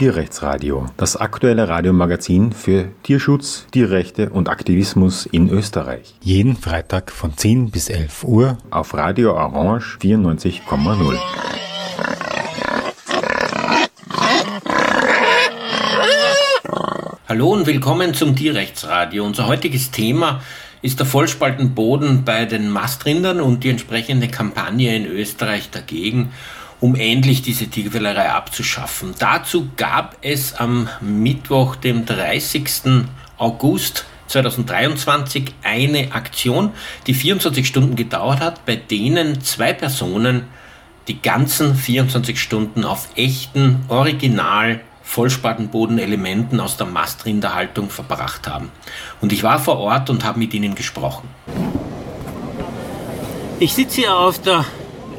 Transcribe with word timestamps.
Tierrechtsradio, 0.00 0.86
das 0.96 1.18
aktuelle 1.18 1.68
Radiomagazin 1.68 2.52
für 2.52 2.88
Tierschutz, 3.02 3.66
Tierrechte 3.70 4.30
und 4.30 4.48
Aktivismus 4.48 5.26
in 5.26 5.50
Österreich. 5.50 6.14
Jeden 6.22 6.56
Freitag 6.56 7.10
von 7.10 7.36
10 7.36 7.70
bis 7.70 7.90
11 7.90 8.24
Uhr 8.24 8.56
auf 8.70 8.94
Radio 8.94 9.34
Orange 9.34 9.98
94,0. 10.00 11.18
Hallo 17.28 17.52
und 17.52 17.66
willkommen 17.66 18.14
zum 18.14 18.34
Tierrechtsradio. 18.34 19.22
Unser 19.22 19.48
heutiges 19.48 19.90
Thema 19.90 20.40
ist 20.80 20.98
der 20.98 21.04
Vollspaltenboden 21.04 22.24
bei 22.24 22.46
den 22.46 22.70
Mastrindern 22.70 23.42
und 23.42 23.64
die 23.64 23.68
entsprechende 23.68 24.28
Kampagne 24.28 24.96
in 24.96 25.04
Österreich 25.04 25.68
dagegen 25.68 26.32
um 26.80 26.94
endlich 26.94 27.42
diese 27.42 27.66
Tierquälerei 27.66 28.30
abzuschaffen. 28.30 29.14
Dazu 29.18 29.68
gab 29.76 30.16
es 30.22 30.54
am 30.54 30.88
Mittwoch, 31.00 31.76
dem 31.76 32.06
30. 32.06 33.04
August 33.36 34.06
2023, 34.28 35.54
eine 35.62 36.12
Aktion, 36.12 36.72
die 37.06 37.14
24 37.14 37.66
Stunden 37.66 37.96
gedauert 37.96 38.40
hat, 38.40 38.64
bei 38.64 38.76
denen 38.76 39.40
zwei 39.42 39.72
Personen 39.72 40.44
die 41.08 41.20
ganzen 41.20 41.74
24 41.74 42.40
Stunden 42.40 42.84
auf 42.84 43.08
echten, 43.16 43.84
original 43.88 44.80
Vollspartenbodenelementen 45.02 46.60
aus 46.60 46.76
der 46.76 46.86
Mastrinderhaltung 46.86 47.90
verbracht 47.90 48.46
haben. 48.46 48.70
Und 49.20 49.32
ich 49.32 49.42
war 49.42 49.58
vor 49.58 49.78
Ort 49.78 50.08
und 50.08 50.24
habe 50.24 50.38
mit 50.38 50.54
ihnen 50.54 50.76
gesprochen. 50.76 51.28
Ich 53.58 53.74
sitze 53.74 54.02
hier 54.02 54.16
auf 54.16 54.40
der 54.40 54.64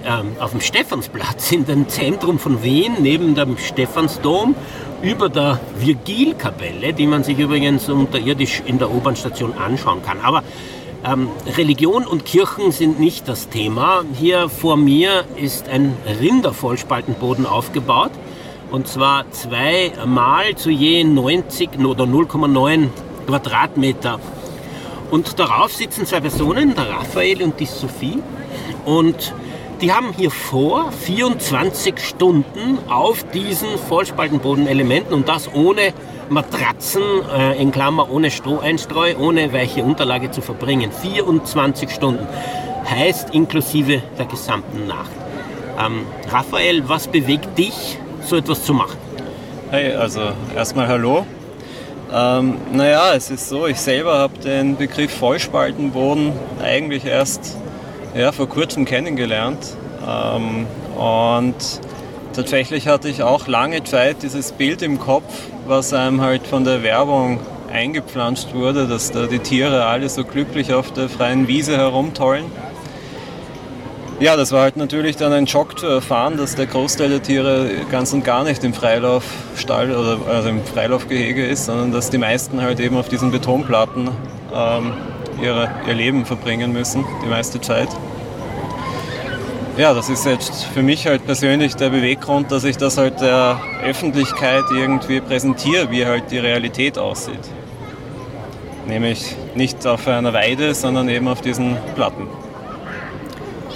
ähm, 0.06 0.36
auf 0.40 0.52
dem 0.52 0.62
Stephansplatz 0.62 1.52
in 1.52 1.66
dem 1.66 1.88
Zentrum 1.90 2.40
von 2.40 2.64
Wien, 2.64 2.98
neben 3.00 3.36
dem 3.36 3.58
Stephansdom, 3.58 4.56
über 5.02 5.30
der 5.30 5.60
Virgilkapelle, 5.78 6.94
die 6.94 7.08
man 7.08 7.24
sich 7.24 7.40
übrigens 7.40 7.90
unterirdisch 7.90 8.62
in 8.66 8.78
der 8.78 8.92
U-Bahn-Station 8.92 9.54
anschauen 9.58 10.04
kann. 10.04 10.20
Aber 10.22 10.44
ähm, 11.04 11.30
Religion 11.58 12.06
und 12.06 12.26
Kirchen 12.26 12.72
sind 12.72 13.00
nicht 13.00 13.28
das 13.28 13.50
Thema. 13.50 14.04
Hier 14.20 14.50
vor 14.50 14.78
mir 14.78 15.26
ist 15.36 15.68
ein 15.68 15.98
Rindervollspaltenboden 16.20 17.46
aufgebaut. 17.46 18.12
Und 18.70 18.88
zwar 18.88 19.30
zweimal 19.32 20.56
zu 20.56 20.70
je 20.70 21.04
90 21.04 21.80
oder 21.80 22.06
0,9 22.06 22.88
Quadratmeter. 23.28 24.20
Und 25.10 25.40
darauf 25.40 25.74
sitzen 25.74 26.06
zwei 26.06 26.22
Personen, 26.22 26.74
der 26.76 26.90
Raphael 26.90 27.42
und 27.42 27.60
die 27.60 27.66
Sophie. 27.66 28.20
Und 28.86 29.34
die 29.82 29.92
haben 29.92 30.14
hier 30.16 30.30
vor 30.30 30.92
24 30.92 32.00
Stunden 32.00 32.78
auf 32.88 33.24
diesen 33.32 33.78
Vollspaltenbodenelementen 33.90 35.14
und 35.14 35.28
das 35.28 35.52
ohne 35.54 35.94
Matratzen, 36.30 37.02
äh, 37.36 37.60
in 37.60 37.72
Klammer 37.72 38.10
ohne 38.12 38.30
Stroheinstreu, 38.30 39.16
ohne 39.20 39.52
weiche 39.52 39.84
Unterlage 39.84 40.30
zu 40.30 40.42
verbringen. 40.42 40.92
24 40.92 41.90
Stunden 41.90 42.28
heißt 42.90 43.34
inklusive 43.34 44.04
der 44.18 44.26
gesamten 44.26 44.88
Nacht. 44.88 45.12
Ähm, 45.84 46.06
Raphael, 46.30 46.88
was 46.88 47.08
bewegt 47.08 47.58
dich, 47.58 47.98
so 48.24 48.36
etwas 48.36 48.64
zu 48.64 48.74
machen? 48.74 48.98
Hey, 49.72 49.94
also 49.94 50.22
erstmal 50.56 50.88
hallo. 50.88 51.26
Ähm, 52.14 52.58
naja, 52.72 53.14
es 53.16 53.32
ist 53.32 53.50
so, 53.50 53.68
ich 53.68 53.80
selber 53.80 54.20
habe 54.20 54.38
den 54.38 54.78
Begriff 54.78 55.18
Vollspaltenboden 55.18 56.34
eigentlich 56.62 57.06
erst 57.06 57.58
ja, 58.16 58.32
vor 58.32 58.48
kurzem 58.48 58.86
kennengelernt. 58.86 59.76
Ähm, 60.08 60.68
und 60.98 61.56
tatsächlich 62.34 62.88
hatte 62.88 63.10
ich 63.10 63.24
auch 63.24 63.48
lange 63.48 63.84
Zeit 63.84 64.24
dieses 64.24 64.52
Bild 64.52 64.82
im 64.82 65.00
Kopf, 65.00 65.34
was 65.68 65.94
einem 65.94 66.22
halt 66.22 66.46
von 66.48 66.64
der 66.64 66.84
Werbung 66.84 67.40
eingepflanzt 67.72 68.54
wurde, 68.54 68.88
dass 68.88 69.12
da 69.12 69.28
die 69.28 69.40
Tiere 69.40 69.86
alle 69.86 70.10
so 70.10 70.26
glücklich 70.26 70.74
auf 70.74 70.92
der 70.92 71.10
freien 71.10 71.48
Wiese 71.48 71.78
herumtollen. 71.78 72.46
Ja, 74.20 74.36
das 74.36 74.52
war 74.52 74.62
halt 74.62 74.78
natürlich 74.78 75.16
dann 75.16 75.34
ein 75.34 75.48
Schock 75.48 75.80
zu 75.80 75.88
erfahren, 75.88 76.38
dass 76.38 76.54
der 76.54 76.68
Großteil 76.68 77.10
der 77.10 77.24
Tiere 77.24 77.72
ganz 77.90 78.14
und 78.14 78.24
gar 78.24 78.44
nicht 78.44 78.64
im 78.64 78.72
Freilaufstall 78.72 79.90
oder 79.90 80.20
also 80.30 80.50
im 80.50 80.64
Freilaufgehege 80.64 81.44
ist, 81.48 81.66
sondern 81.66 81.92
dass 81.92 82.12
die 82.12 82.20
meisten 82.20 82.62
halt 82.62 82.80
eben 82.80 82.98
auf 82.98 83.10
diesen 83.10 83.32
Betonplatten 83.32 84.12
ähm, 84.54 84.94
ihre, 85.42 85.70
ihr 85.88 85.94
Leben 85.94 86.26
verbringen 86.26 86.74
müssen, 86.74 87.06
die 87.24 87.28
meiste 87.28 87.62
Zeit. 87.62 87.90
Ja, 89.78 89.94
das 89.94 90.10
ist 90.10 90.26
jetzt 90.26 90.66
für 90.66 90.84
mich 90.84 91.08
halt 91.08 91.26
persönlich 91.26 91.76
der 91.76 91.90
Beweggrund, 91.90 92.52
dass 92.52 92.66
ich 92.66 92.78
das 92.78 92.98
halt 92.98 93.22
der 93.22 93.60
Öffentlichkeit 93.84 94.64
irgendwie 94.70 95.22
präsentiere, 95.22 95.90
wie 95.92 96.06
halt 96.06 96.30
die 96.30 96.40
Realität 96.40 96.98
aussieht. 96.98 97.40
Nämlich 98.88 99.36
nicht 99.56 99.88
auf 99.88 100.08
einer 100.08 100.34
Weide, 100.34 100.74
sondern 100.74 101.08
eben 101.08 101.28
auf 101.28 101.42
diesen 101.42 101.78
Platten. 101.96 102.28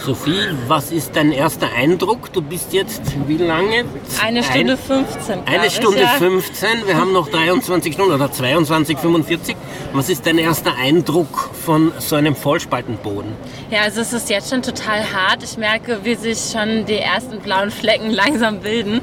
Sophie, 0.06 0.50
was 0.68 0.92
ist 0.92 1.16
dein 1.16 1.32
erster 1.32 1.68
Eindruck? 1.76 2.32
Du 2.32 2.40
bist 2.40 2.74
jetzt 2.74 3.02
wie 3.28 3.38
lange? 3.38 3.86
Eine 4.24 4.44
Stunde 4.44 4.74
Ein, 4.74 4.78
15. 4.78 5.48
Eine 5.48 5.72
Stunde 5.72 5.98
ich, 5.98 6.04
ja. 6.04 6.10
15. 6.10 6.70
Wir 6.86 6.96
haben 6.96 7.12
noch 7.12 7.28
23 7.28 7.92
Stunden 7.92 8.14
oder 8.14 8.32
22, 8.32 9.00
45. 9.00 9.56
Was 9.94 10.10
ist 10.10 10.28
dein 10.28 10.38
erster 10.38 10.76
Eindruck 10.76 11.50
von 11.66 11.92
so 11.98 12.16
einem 12.18 12.36
Vollspaltenboden? 12.36 13.32
Ja, 13.72 13.82
also 13.82 14.02
es 14.02 14.14
ist 14.14 14.30
jetzt 14.30 14.52
schon 14.52 14.62
total 14.62 15.12
hart. 15.12 15.44
Ich 15.44 15.58
merke, 15.58 16.02
wie 16.04 16.14
sich 16.14 16.52
schon 16.52 16.86
die 16.86 17.00
ersten 17.00 17.40
blauen 17.40 17.72
Flecken 17.72 18.12
langsam 18.12 18.60
bilden 18.60 19.02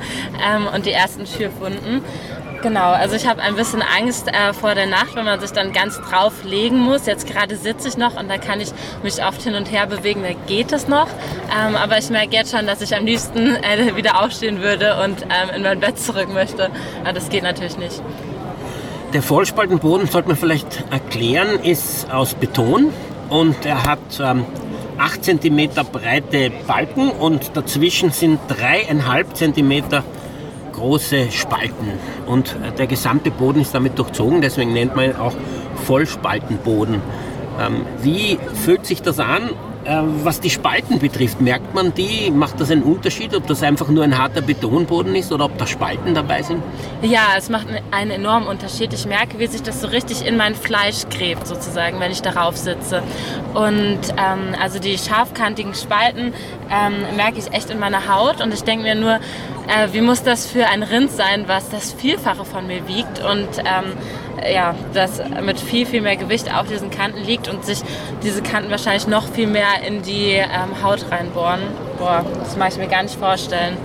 ähm, 0.48 0.69
und 0.72 0.86
die 0.86 0.92
ersten 0.92 1.26
Schürfwunden. 1.26 2.02
Genau, 2.62 2.92
also 2.92 3.16
ich 3.16 3.26
habe 3.26 3.42
ein 3.42 3.56
bisschen 3.56 3.82
Angst 3.82 4.28
äh, 4.28 4.52
vor 4.52 4.76
der 4.76 4.86
Nacht, 4.86 5.16
wenn 5.16 5.24
man 5.24 5.40
sich 5.40 5.50
dann 5.50 5.72
ganz 5.72 6.00
drauf 6.00 6.44
legen 6.44 6.78
muss. 6.78 7.06
Jetzt 7.06 7.26
gerade 7.26 7.56
sitze 7.56 7.88
ich 7.88 7.96
noch 7.96 8.16
und 8.16 8.28
da 8.28 8.38
kann 8.38 8.60
ich 8.60 8.68
mich 9.02 9.24
oft 9.24 9.42
hin 9.42 9.56
und 9.56 9.72
her 9.72 9.88
bewegen, 9.88 10.22
da 10.22 10.32
geht 10.46 10.70
es 10.70 10.86
noch. 10.86 11.08
Ähm, 11.58 11.74
aber 11.74 11.98
ich 11.98 12.08
merke 12.08 12.36
jetzt 12.36 12.56
schon, 12.56 12.64
dass 12.68 12.80
ich 12.80 12.94
am 12.94 13.04
liebsten 13.04 13.56
äh, 13.56 13.96
wieder 13.96 14.22
aufstehen 14.22 14.62
würde 14.62 15.02
und 15.02 15.22
ähm, 15.22 15.56
in 15.56 15.62
mein 15.62 15.80
Bett 15.80 15.98
zurück 15.98 16.32
möchte. 16.32 16.70
Aber 17.02 17.12
das 17.12 17.30
geht 17.30 17.42
natürlich 17.42 17.76
nicht. 17.78 18.00
Der 19.12 19.22
Vollspaltenboden, 19.22 20.06
sollte 20.06 20.28
man 20.28 20.36
vielleicht 20.36 20.84
erklären, 20.92 21.58
ist 21.64 22.12
aus 22.12 22.34
Beton 22.34 22.92
und 23.28 23.66
er 23.66 23.82
hat 23.82 23.98
ähm, 24.20 24.46
8 24.98 25.24
cm 25.24 25.70
breite 25.90 26.52
Balken 26.68 27.10
und 27.10 27.56
dazwischen 27.56 28.12
sind 28.12 28.38
3,5 28.48 29.34
cm 29.34 30.02
große 30.72 31.30
Spalten 31.30 31.92
und 32.26 32.56
der 32.78 32.86
gesamte 32.86 33.30
Boden 33.30 33.60
ist 33.60 33.74
damit 33.74 33.98
durchzogen, 33.98 34.40
deswegen 34.40 34.72
nennt 34.72 34.96
man 34.96 35.06
ihn 35.06 35.16
auch 35.16 35.34
Vollspaltenboden. 35.84 37.00
Ähm, 37.60 37.86
wie 38.02 38.38
fühlt 38.54 38.86
sich 38.86 39.02
das 39.02 39.20
an? 39.20 39.50
Äh, 39.84 40.03
was 40.22 40.41
die 40.41 40.50
Spalten 40.50 41.00
betrifft, 41.00 41.41
merkt 41.41 41.75
man 41.75 41.93
die? 41.93 42.31
Macht 42.31 42.60
das 42.60 42.70
einen 42.70 42.82
Unterschied, 42.82 43.34
ob 43.34 43.47
das 43.48 43.62
einfach 43.62 43.88
nur 43.88 44.04
ein 44.04 44.16
harter 44.16 44.41
Betonboden 44.41 45.15
ist 45.16 45.32
oder 45.32 45.47
ob 45.47 45.59
da 45.59 45.66
Spalten 45.66 46.15
dabei 46.15 46.43
sind? 46.43 46.62
Ja, 47.03 47.31
es 47.37 47.48
macht 47.48 47.66
einen 47.91 48.10
enormen 48.12 48.47
Unterschied. 48.47 48.93
Ich 48.93 49.06
merke, 49.06 49.41
wie 49.41 49.47
sich 49.48 49.62
das 49.62 49.81
so 49.81 49.88
richtig 49.88 50.25
in 50.25 50.37
mein 50.37 50.54
Fleisch 50.54 51.09
gräbt, 51.10 51.48
sozusagen, 51.48 51.98
wenn 51.98 52.12
ich 52.12 52.22
darauf 52.22 52.56
sitze. 52.56 53.03
Und 53.54 53.98
ähm, 54.16 54.54
also 54.60 54.78
die 54.78 54.97
scharfkantigen 54.97 55.75
Spalten 55.75 56.32
ähm, 56.70 57.16
merke 57.16 57.38
ich 57.38 57.53
echt 57.53 57.70
in 57.70 57.81
meiner 57.81 58.09
Haut 58.09 58.41
und 58.41 58.54
ich 58.54 58.62
denke 58.62 58.84
mir 58.84 58.94
nur, 58.94 59.14
äh, 59.66 59.88
wie 59.93 60.00
muss 60.00 60.22
das 60.22 60.47
für 60.47 60.66
ein 60.66 60.84
Rind 60.84 61.10
sein, 61.10 61.44
was 61.49 61.70
das 61.70 61.93
Vielfache 61.93 62.44
von 62.44 62.69
mir 62.69 62.87
wiegt 62.87 63.20
und 63.25 63.49
ähm, 63.59 63.94
ja, 64.50 64.75
das 64.94 65.22
mit 65.44 65.60
viel, 65.60 65.86
viel 65.86 66.00
mehr 66.00 66.16
Gewicht 66.16 66.53
auf 66.54 66.66
diesen 66.66 66.91
Kanten 66.91 67.22
liegt 67.22 67.48
und 67.48 67.64
sich 67.64 67.82
diese 68.22 68.42
Kanten 68.42 68.70
wahrscheinlich 68.70 69.06
noch 69.06 69.28
viel 69.28 69.47
mehr 69.47 69.82
in 69.86 70.02
die 70.02 70.32
ähm, 70.32 70.82
Haut 70.82 71.06
reinbohren. 71.11 71.61
Boah, 71.99 72.25
das 72.38 72.56
mag 72.56 72.72
ich 72.72 72.78
mir 72.78 72.88
gar 72.88 73.02
nicht 73.02 73.16
vorstellen. 73.16 73.76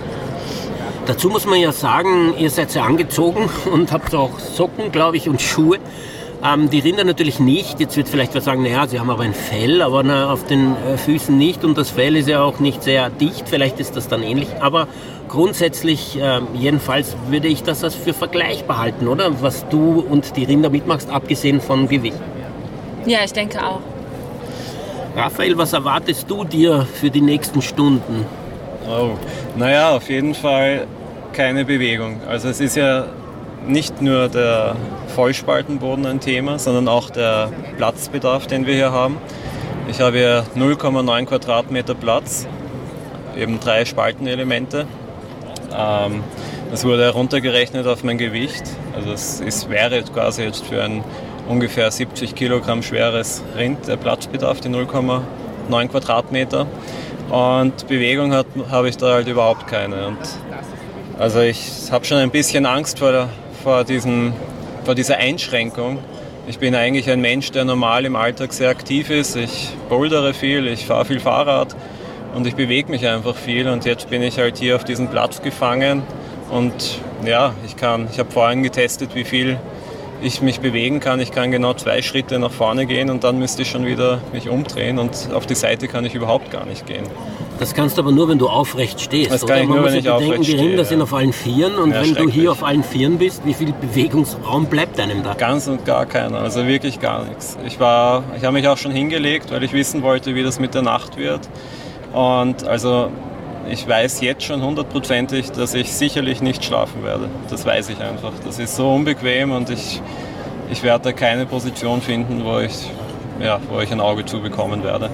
Dazu 1.06 1.30
muss 1.30 1.46
man 1.46 1.58
ja 1.58 1.72
sagen, 1.72 2.34
ihr 2.36 2.50
seid 2.50 2.74
ja 2.74 2.84
angezogen 2.84 3.48
und 3.72 3.92
habt 3.92 4.14
auch 4.14 4.38
Socken, 4.38 4.92
glaube 4.92 5.16
ich, 5.16 5.28
und 5.28 5.40
Schuhe. 5.40 5.78
Ähm, 6.44 6.70
die 6.70 6.78
Rinder 6.78 7.04
natürlich 7.04 7.40
nicht. 7.40 7.80
Jetzt 7.80 7.96
wird 7.96 8.08
vielleicht 8.08 8.34
was 8.34 8.44
sagen, 8.44 8.62
naja, 8.62 8.86
sie 8.86 9.00
haben 9.00 9.10
aber 9.10 9.24
ein 9.24 9.34
Fell, 9.34 9.82
aber 9.82 10.02
na, 10.02 10.32
auf 10.32 10.46
den 10.46 10.76
äh, 10.76 10.96
Füßen 10.96 11.36
nicht 11.36 11.64
und 11.64 11.76
das 11.76 11.90
Fell 11.90 12.16
ist 12.16 12.28
ja 12.28 12.42
auch 12.42 12.60
nicht 12.60 12.82
sehr 12.82 13.10
dicht. 13.10 13.48
Vielleicht 13.48 13.80
ist 13.80 13.96
das 13.96 14.08
dann 14.08 14.22
ähnlich. 14.22 14.48
Aber 14.60 14.86
grundsätzlich, 15.28 16.20
äh, 16.20 16.40
jedenfalls 16.54 17.16
würde 17.28 17.48
ich 17.48 17.64
das 17.64 17.82
als 17.82 17.96
für 17.96 18.14
vergleichbar 18.14 18.78
halten, 18.78 19.08
oder? 19.08 19.42
Was 19.42 19.68
du 19.68 20.00
und 20.00 20.36
die 20.36 20.44
Rinder 20.44 20.70
mitmachst, 20.70 21.10
abgesehen 21.10 21.60
von 21.60 21.88
Gewicht. 21.88 22.20
Ja, 23.04 23.18
ich 23.24 23.32
denke 23.32 23.64
auch. 23.64 23.80
Raphael, 25.16 25.58
was 25.58 25.72
erwartest 25.72 26.30
du 26.30 26.44
dir 26.44 26.86
für 26.94 27.10
die 27.10 27.20
nächsten 27.20 27.62
Stunden? 27.62 28.24
Oh, 28.88 29.10
naja, 29.56 29.96
auf 29.96 30.08
jeden 30.08 30.34
Fall 30.34 30.86
keine 31.32 31.64
Bewegung. 31.64 32.20
Also 32.28 32.48
es 32.48 32.60
ist 32.60 32.76
ja 32.76 33.06
nicht 33.66 34.00
nur 34.02 34.28
der 34.28 34.76
Vollspaltenboden 35.14 36.06
ein 36.06 36.20
Thema, 36.20 36.58
sondern 36.58 36.88
auch 36.88 37.10
der 37.10 37.50
Platzbedarf, 37.76 38.46
den 38.46 38.66
wir 38.66 38.74
hier 38.74 38.92
haben. 38.92 39.18
Ich 39.88 40.00
habe 40.00 40.16
hier 40.18 40.44
0,9 40.56 41.26
Quadratmeter 41.26 41.94
Platz, 41.94 42.46
eben 43.36 43.58
drei 43.60 43.84
Spaltenelemente. 43.84 44.86
Ähm, 45.76 46.22
Das 46.70 46.84
wurde 46.84 47.04
heruntergerechnet 47.04 47.86
auf 47.86 48.04
mein 48.04 48.18
Gewicht. 48.18 48.62
Also 48.94 49.12
es 49.12 49.40
ist, 49.40 49.70
wäre 49.70 50.02
quasi 50.02 50.42
jetzt 50.42 50.66
für 50.66 50.82
ein 50.82 51.02
ungefähr 51.48 51.90
70 51.90 52.34
Kilogramm 52.34 52.82
schweres 52.82 53.42
Rind 53.56 53.88
der 53.88 53.96
Platzbedarf, 53.96 54.60
die 54.60 54.68
0,9 54.68 55.88
Quadratmeter. 55.88 56.66
Und 57.30 57.88
Bewegung 57.88 58.34
habe 58.34 58.88
ich 58.90 58.98
da 58.98 59.14
halt 59.14 59.28
überhaupt 59.28 59.66
keine. 59.66 60.08
Und 60.08 60.18
also 61.18 61.40
ich 61.40 61.90
habe 61.90 62.04
schon 62.04 62.18
ein 62.18 62.30
bisschen 62.30 62.66
Angst 62.66 62.98
vor, 62.98 63.12
der, 63.12 63.28
vor, 63.68 63.84
diesem, 63.84 64.32
vor 64.86 64.94
dieser 64.94 65.18
Einschränkung. 65.18 65.98
Ich 66.46 66.58
bin 66.58 66.74
eigentlich 66.74 67.10
ein 67.10 67.20
Mensch, 67.20 67.50
der 67.50 67.66
normal 67.66 68.06
im 68.06 68.16
Alltag 68.16 68.54
sehr 68.54 68.70
aktiv 68.70 69.10
ist. 69.10 69.36
Ich 69.36 69.68
bouldere 69.90 70.32
viel, 70.32 70.66
ich 70.66 70.86
fahre 70.86 71.04
viel 71.04 71.20
Fahrrad 71.20 71.76
und 72.34 72.46
ich 72.46 72.54
bewege 72.54 72.90
mich 72.90 73.06
einfach 73.06 73.36
viel. 73.36 73.68
Und 73.68 73.84
jetzt 73.84 74.08
bin 74.08 74.22
ich 74.22 74.38
halt 74.38 74.56
hier 74.56 74.74
auf 74.74 74.84
diesem 74.84 75.08
Platz 75.08 75.42
gefangen. 75.42 76.02
Und 76.50 76.98
ja, 77.26 77.52
ich 77.66 77.76
kann, 77.76 78.08
ich 78.10 78.18
habe 78.18 78.30
vorhin 78.30 78.62
getestet, 78.62 79.14
wie 79.14 79.24
viel 79.24 79.58
ich 80.22 80.40
mich 80.40 80.60
bewegen 80.60 80.98
kann. 80.98 81.20
Ich 81.20 81.30
kann 81.30 81.50
genau 81.50 81.74
zwei 81.74 82.00
Schritte 82.00 82.38
nach 82.38 82.52
vorne 82.52 82.86
gehen 82.86 83.10
und 83.10 83.22
dann 83.22 83.38
müsste 83.38 83.60
ich 83.60 83.68
schon 83.68 83.84
wieder 83.84 84.22
mich 84.32 84.48
umdrehen 84.48 84.98
und 84.98 85.28
auf 85.34 85.44
die 85.44 85.54
Seite 85.54 85.88
kann 85.88 86.06
ich 86.06 86.14
überhaupt 86.14 86.50
gar 86.50 86.64
nicht 86.64 86.86
gehen. 86.86 87.04
Das 87.58 87.74
kannst 87.74 87.96
du 87.96 88.02
aber 88.02 88.12
nur, 88.12 88.28
wenn 88.28 88.38
du 88.38 88.48
aufrecht 88.48 89.00
stehst. 89.00 89.32
Das 89.32 89.44
kann 89.44 89.50
oder? 89.50 89.62
ich 89.62 89.68
nur, 89.68 89.84
wenn 89.84 89.94
ich 89.94 90.04
bedenken, 90.04 90.24
aufrecht 90.24 90.44
stehe. 90.44 90.58
Die 90.58 90.64
Rinder 90.64 90.82
ja. 90.82 90.88
sind 90.88 91.02
auf 91.02 91.12
allen 91.12 91.32
Vieren 91.32 91.74
und 91.74 91.90
ja, 91.90 92.02
wenn 92.02 92.14
du 92.14 92.28
hier 92.28 92.52
auf 92.52 92.62
allen 92.62 92.84
Vieren 92.84 93.18
bist, 93.18 93.44
wie 93.44 93.54
viel 93.54 93.72
Bewegungsraum 93.72 94.66
bleibt 94.66 95.00
einem 95.00 95.22
da? 95.24 95.34
Ganz 95.34 95.66
und 95.66 95.84
gar 95.84 96.06
keiner, 96.06 96.38
also 96.38 96.66
wirklich 96.66 97.00
gar 97.00 97.24
nichts. 97.24 97.58
Ich, 97.66 97.80
war, 97.80 98.22
ich 98.36 98.44
habe 98.44 98.52
mich 98.52 98.68
auch 98.68 98.76
schon 98.76 98.92
hingelegt, 98.92 99.50
weil 99.50 99.62
ich 99.64 99.72
wissen 99.72 100.02
wollte, 100.02 100.34
wie 100.34 100.42
das 100.42 100.60
mit 100.60 100.74
der 100.74 100.82
Nacht 100.82 101.16
wird. 101.16 101.48
Und 102.12 102.64
also 102.64 103.10
ich 103.70 103.86
weiß 103.86 104.20
jetzt 104.20 104.44
schon 104.44 104.62
hundertprozentig, 104.62 105.50
dass 105.50 105.74
ich 105.74 105.92
sicherlich 105.92 106.40
nicht 106.40 106.64
schlafen 106.64 107.02
werde. 107.02 107.28
Das 107.50 107.66
weiß 107.66 107.90
ich 107.90 108.00
einfach. 108.00 108.32
Das 108.44 108.58
ist 108.58 108.76
so 108.76 108.94
unbequem 108.94 109.50
und 109.50 109.68
ich, 109.68 110.00
ich 110.70 110.82
werde 110.82 111.04
da 111.04 111.12
keine 111.12 111.44
Position 111.44 112.00
finden, 112.00 112.44
wo 112.44 112.58
ich, 112.58 112.90
ja, 113.40 113.60
wo 113.68 113.80
ich 113.80 113.90
ein 113.92 114.00
Auge 114.00 114.24
zubekommen 114.24 114.84
werde. 114.84 115.10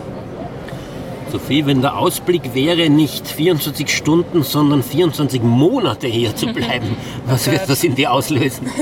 Sophie, 1.35 1.67
wenn 1.67 1.83
der 1.83 1.99
Ausblick 1.99 2.55
wäre, 2.55 2.89
nicht 2.89 3.27
24 3.27 3.91
Stunden, 3.91 4.45
sondern 4.45 4.85
24 4.85 5.43
Monate 5.43 6.07
hier 6.07 6.37
zu 6.37 6.47
bleiben, 6.47 6.97
was 7.27 7.51
wird 7.51 7.69
das 7.69 7.83
in 7.83 7.97
dir 7.97 8.13
auslösen? 8.13 8.71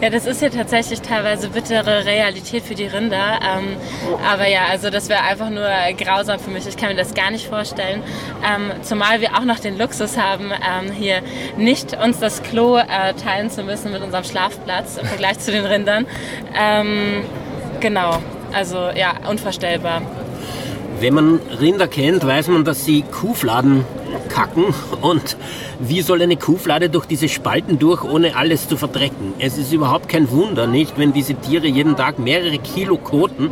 Ja, 0.00 0.10
das 0.10 0.26
ist 0.26 0.42
ja 0.42 0.48
tatsächlich 0.48 1.00
teilweise 1.00 1.48
bittere 1.48 2.04
Realität 2.04 2.64
für 2.64 2.74
die 2.74 2.86
Rinder. 2.86 3.38
Ähm, 3.40 3.76
aber 4.28 4.48
ja, 4.48 4.62
also 4.68 4.90
das 4.90 5.08
wäre 5.08 5.22
einfach 5.22 5.48
nur 5.48 5.68
grausam 5.96 6.40
für 6.40 6.50
mich. 6.50 6.66
Ich 6.66 6.76
kann 6.76 6.88
mir 6.88 6.96
das 6.96 7.14
gar 7.14 7.30
nicht 7.30 7.46
vorstellen. 7.46 8.02
Ähm, 8.44 8.72
zumal 8.82 9.20
wir 9.20 9.36
auch 9.36 9.44
noch 9.44 9.60
den 9.60 9.78
Luxus 9.78 10.16
haben, 10.16 10.50
ähm, 10.50 10.90
hier 10.90 11.20
nicht 11.56 11.96
uns 12.02 12.18
das 12.18 12.42
Klo 12.42 12.78
äh, 12.78 13.14
teilen 13.14 13.48
zu 13.48 13.62
müssen 13.62 13.92
mit 13.92 14.02
unserem 14.02 14.24
Schlafplatz 14.24 14.96
im 14.96 15.06
Vergleich 15.06 15.38
zu 15.38 15.52
den 15.52 15.66
Rindern. 15.66 16.06
Ähm, 16.58 17.22
genau, 17.78 18.18
also 18.52 18.90
ja, 18.96 19.14
unvorstellbar. 19.28 20.02
Wenn 21.02 21.14
man 21.14 21.40
Rinder 21.60 21.88
kennt, 21.88 22.24
weiß 22.24 22.46
man, 22.46 22.64
dass 22.64 22.84
sie 22.84 23.02
Kuhfladen 23.02 23.84
kacken. 24.28 24.66
Und 25.00 25.36
wie 25.80 26.00
soll 26.00 26.22
eine 26.22 26.36
Kuhflade 26.36 26.90
durch 26.90 27.06
diese 27.06 27.28
Spalten 27.28 27.80
durch, 27.80 28.04
ohne 28.04 28.36
alles 28.36 28.68
zu 28.68 28.76
verdrecken? 28.76 29.34
Es 29.40 29.58
ist 29.58 29.72
überhaupt 29.72 30.08
kein 30.08 30.30
Wunder, 30.30 30.68
nicht, 30.68 30.98
wenn 30.98 31.12
diese 31.12 31.34
Tiere 31.34 31.66
jeden 31.66 31.96
Tag 31.96 32.20
mehrere 32.20 32.56
Kilo 32.58 32.98
koten, 32.98 33.50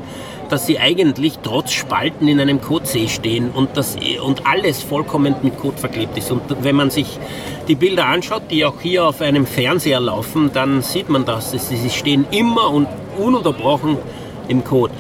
dass 0.49 0.67
sie 0.67 0.79
eigentlich 0.79 1.41
trotz 1.43 1.73
Spalten 1.73 2.29
in 2.29 2.39
einem 2.39 2.61
Kotsee 2.61 3.09
stehen 3.09 3.51
und, 3.51 3.71
das, 3.77 3.97
und 4.25 4.47
alles 4.47 4.85
vollkommen 4.85 5.35
mit 5.43 5.59
Kot 5.59 5.81
verklebt 5.81 6.17
ist. 6.19 6.31
Und 6.31 6.43
wenn 6.63 6.77
man 6.77 6.91
sich 6.91 7.19
die 7.67 7.75
Bilder 7.75 8.07
anschaut, 8.07 8.43
die 8.53 8.65
auch 8.65 8.81
hier 8.81 9.07
auf 9.07 9.21
einem 9.21 9.45
Fernseher 9.45 9.99
laufen, 9.99 10.53
dann 10.55 10.83
sieht 10.83 11.09
man 11.09 11.25
das. 11.25 11.51
Sie 11.51 11.91
stehen 11.91 12.27
immer 12.31 12.71
und 12.71 12.87
ununterbrochen 13.19 13.99
im 14.47 14.63
Kot. 14.63 14.93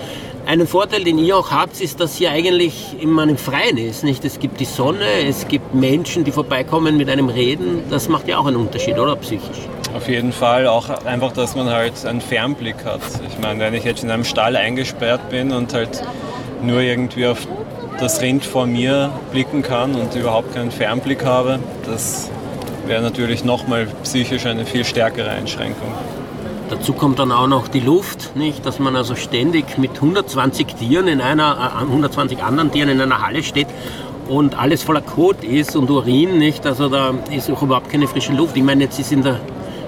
Einen 0.46 0.66
Vorteil, 0.66 1.04
den 1.04 1.18
ihr 1.18 1.36
auch 1.36 1.50
habt, 1.50 1.80
ist, 1.80 2.00
dass 2.00 2.16
hier 2.16 2.30
eigentlich 2.30 2.96
immer 3.00 3.22
im 3.24 3.36
Freien 3.36 3.76
ist. 3.76 4.02
Nicht? 4.02 4.24
Es 4.24 4.38
gibt 4.38 4.58
die 4.58 4.64
Sonne, 4.64 5.04
es 5.28 5.46
gibt 5.46 5.74
Menschen, 5.74 6.24
die 6.24 6.32
vorbeikommen 6.32 6.96
mit 6.96 7.08
einem 7.08 7.28
reden. 7.28 7.84
Das 7.88 8.08
macht 8.08 8.26
ja 8.26 8.38
auch 8.38 8.46
einen 8.46 8.56
Unterschied, 8.56 8.98
oder 8.98 9.16
psychisch? 9.16 9.68
Auf 9.94 10.08
jeden 10.08 10.32
Fall, 10.32 10.66
auch 10.66 10.88
einfach, 11.04 11.32
dass 11.32 11.54
man 11.54 11.68
halt 11.68 12.04
einen 12.04 12.20
Fernblick 12.20 12.84
hat. 12.84 13.00
Ich 13.28 13.38
meine, 13.38 13.60
wenn 13.60 13.74
ich 13.74 13.84
jetzt 13.84 14.02
in 14.02 14.10
einem 14.10 14.24
Stall 14.24 14.56
eingesperrt 14.56 15.30
bin 15.30 15.52
und 15.52 15.74
halt 15.74 16.02
nur 16.62 16.80
irgendwie 16.80 17.26
auf 17.26 17.46
das 17.98 18.20
Rind 18.20 18.44
vor 18.44 18.66
mir 18.66 19.12
blicken 19.30 19.62
kann 19.62 19.94
und 19.94 20.14
überhaupt 20.14 20.54
keinen 20.54 20.70
Fernblick 20.70 21.24
habe, 21.24 21.58
das 21.86 22.30
wäre 22.86 23.02
natürlich 23.02 23.44
nochmal 23.44 23.86
psychisch 24.02 24.46
eine 24.46 24.64
viel 24.64 24.84
stärkere 24.84 25.30
Einschränkung. 25.30 25.92
Dazu 26.70 26.92
kommt 26.92 27.18
dann 27.18 27.32
auch 27.32 27.48
noch 27.48 27.66
die 27.66 27.80
Luft, 27.80 28.36
nicht? 28.36 28.64
dass 28.64 28.78
man 28.78 28.94
also 28.94 29.16
ständig 29.16 29.76
mit 29.76 29.96
120 29.96 30.68
Tieren 30.68 31.08
in 31.08 31.20
einer, 31.20 31.72
äh, 31.76 31.80
120 31.80 32.44
anderen 32.44 32.70
Tieren 32.70 32.88
in 32.90 33.00
einer 33.00 33.26
Halle 33.26 33.42
steht 33.42 33.66
und 34.28 34.56
alles 34.56 34.84
voller 34.84 35.00
Kot 35.00 35.42
ist 35.42 35.74
und 35.74 35.90
Urin, 35.90 36.38
nicht? 36.38 36.64
Also 36.64 36.88
da 36.88 37.12
ist 37.32 37.50
auch 37.50 37.62
überhaupt 37.62 37.90
keine 37.90 38.06
frische 38.06 38.32
Luft. 38.32 38.56
Ich 38.56 38.62
meine, 38.62 38.84
jetzt 38.84 39.00
ist 39.00 39.10
in 39.10 39.24
der 39.24 39.40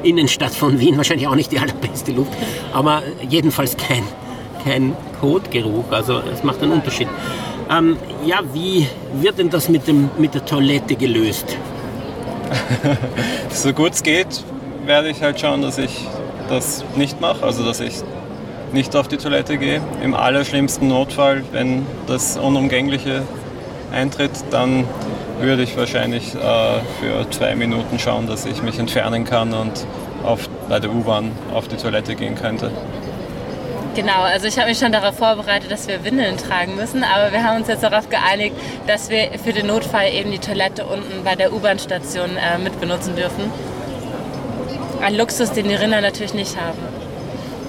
Innenstadt 0.03 0.53
von 0.53 0.81
Wien 0.81 0.97
wahrscheinlich 0.97 1.29
auch 1.29 1.37
nicht 1.37 1.53
die 1.53 1.59
allerbeste 1.61 2.11
Luft, 2.11 2.33
aber 2.73 3.05
jedenfalls 3.29 3.77
kein, 3.77 4.03
kein 4.65 4.97
Kotgeruch. 5.21 5.85
Also 5.93 6.21
es 6.33 6.43
macht 6.43 6.65
einen 6.65 6.73
Unterschied. 6.73 7.07
Ähm, 7.71 7.97
ja, 8.27 8.41
wie 8.53 8.89
wird 9.15 9.39
denn 9.39 9.51
das 9.51 9.69
mit, 9.69 9.87
dem, 9.87 10.11
mit 10.19 10.35
der 10.35 10.45
Toilette 10.45 10.97
gelöst? 10.97 11.57
so 13.51 13.73
gut 13.73 13.93
es 13.93 14.03
geht, 14.03 14.43
werde 14.85 15.11
ich 15.11 15.23
halt 15.23 15.39
schauen, 15.39 15.63
dass 15.63 15.79
ich 15.79 16.07
das 16.53 16.85
nicht 16.97 17.21
mache, 17.21 17.45
also 17.45 17.65
dass 17.65 17.81
ich 17.81 18.03
nicht 18.73 18.95
auf 18.95 19.09
die 19.09 19.17
Toilette 19.17 19.59
gehe. 19.59 19.81
Im 20.03 20.15
allerschlimmsten 20.15 20.89
Notfall, 20.89 21.43
wenn 21.53 21.87
das 22.07 22.37
Unumgängliche 22.37 23.23
eintritt, 23.93 24.33
dann 24.51 24.85
würde 25.41 25.63
ich 25.63 25.77
wahrscheinlich 25.77 26.35
äh, 26.35 26.39
für 27.01 27.29
zwei 27.31 27.55
Minuten 27.57 27.99
schauen, 27.99 28.27
dass 28.27 28.47
ich 28.47 28.63
mich 28.63 28.79
entfernen 28.79 29.25
kann 29.25 29.53
und 29.53 29.87
auf, 30.25 30.49
bei 30.69 30.79
der 30.79 30.91
U-Bahn 30.91 31.33
auf 31.53 31.69
die 31.69 31.77
Toilette 31.77 32.15
gehen 32.15 32.35
könnte. 32.35 32.71
Genau, 33.95 34.23
also 34.23 34.47
ich 34.47 34.57
habe 34.59 34.71
mich 34.71 34.79
schon 34.79 34.93
darauf 34.93 35.19
vorbereitet, 35.19 35.71
dass 35.71 35.87
wir 35.87 36.03
Windeln 36.03 36.39
tragen 36.39 36.77
müssen, 36.77 37.05
aber 37.05 37.31
wir 37.31 37.45
haben 37.45 37.59
uns 37.59 37.69
jetzt 37.69 37.83
darauf 37.83 38.09
geeinigt, 38.09 38.57
dass 38.87 39.11
wir 39.11 39.33
für 39.45 39.53
den 39.53 39.67
Notfall 39.67 40.11
eben 40.11 40.31
die 40.31 40.39
Toilette 40.39 40.87
unten 40.87 41.25
bei 41.25 41.35
der 41.35 41.53
U-Bahn-Station 41.53 42.31
äh, 42.37 42.59
mit 42.59 42.81
benutzen 42.81 43.17
dürfen. 43.17 43.51
Ein 45.03 45.17
Luxus, 45.17 45.51
den 45.51 45.67
die 45.67 45.75
Rinder 45.75 46.01
natürlich 46.01 46.33
nicht 46.33 46.57
haben. 46.57 46.79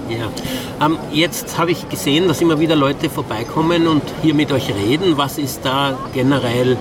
Ja. 0.08 0.86
Ähm, 0.86 0.98
jetzt 1.12 1.58
habe 1.58 1.72
ich 1.72 1.88
gesehen, 1.88 2.28
dass 2.28 2.40
immer 2.40 2.60
wieder 2.60 2.76
Leute 2.76 3.10
vorbeikommen 3.10 3.88
und 3.88 4.02
hier 4.22 4.34
mit 4.34 4.52
euch 4.52 4.72
reden. 4.72 5.16
Was 5.16 5.38
ist 5.38 5.64
da 5.64 5.98
generell 6.12 6.76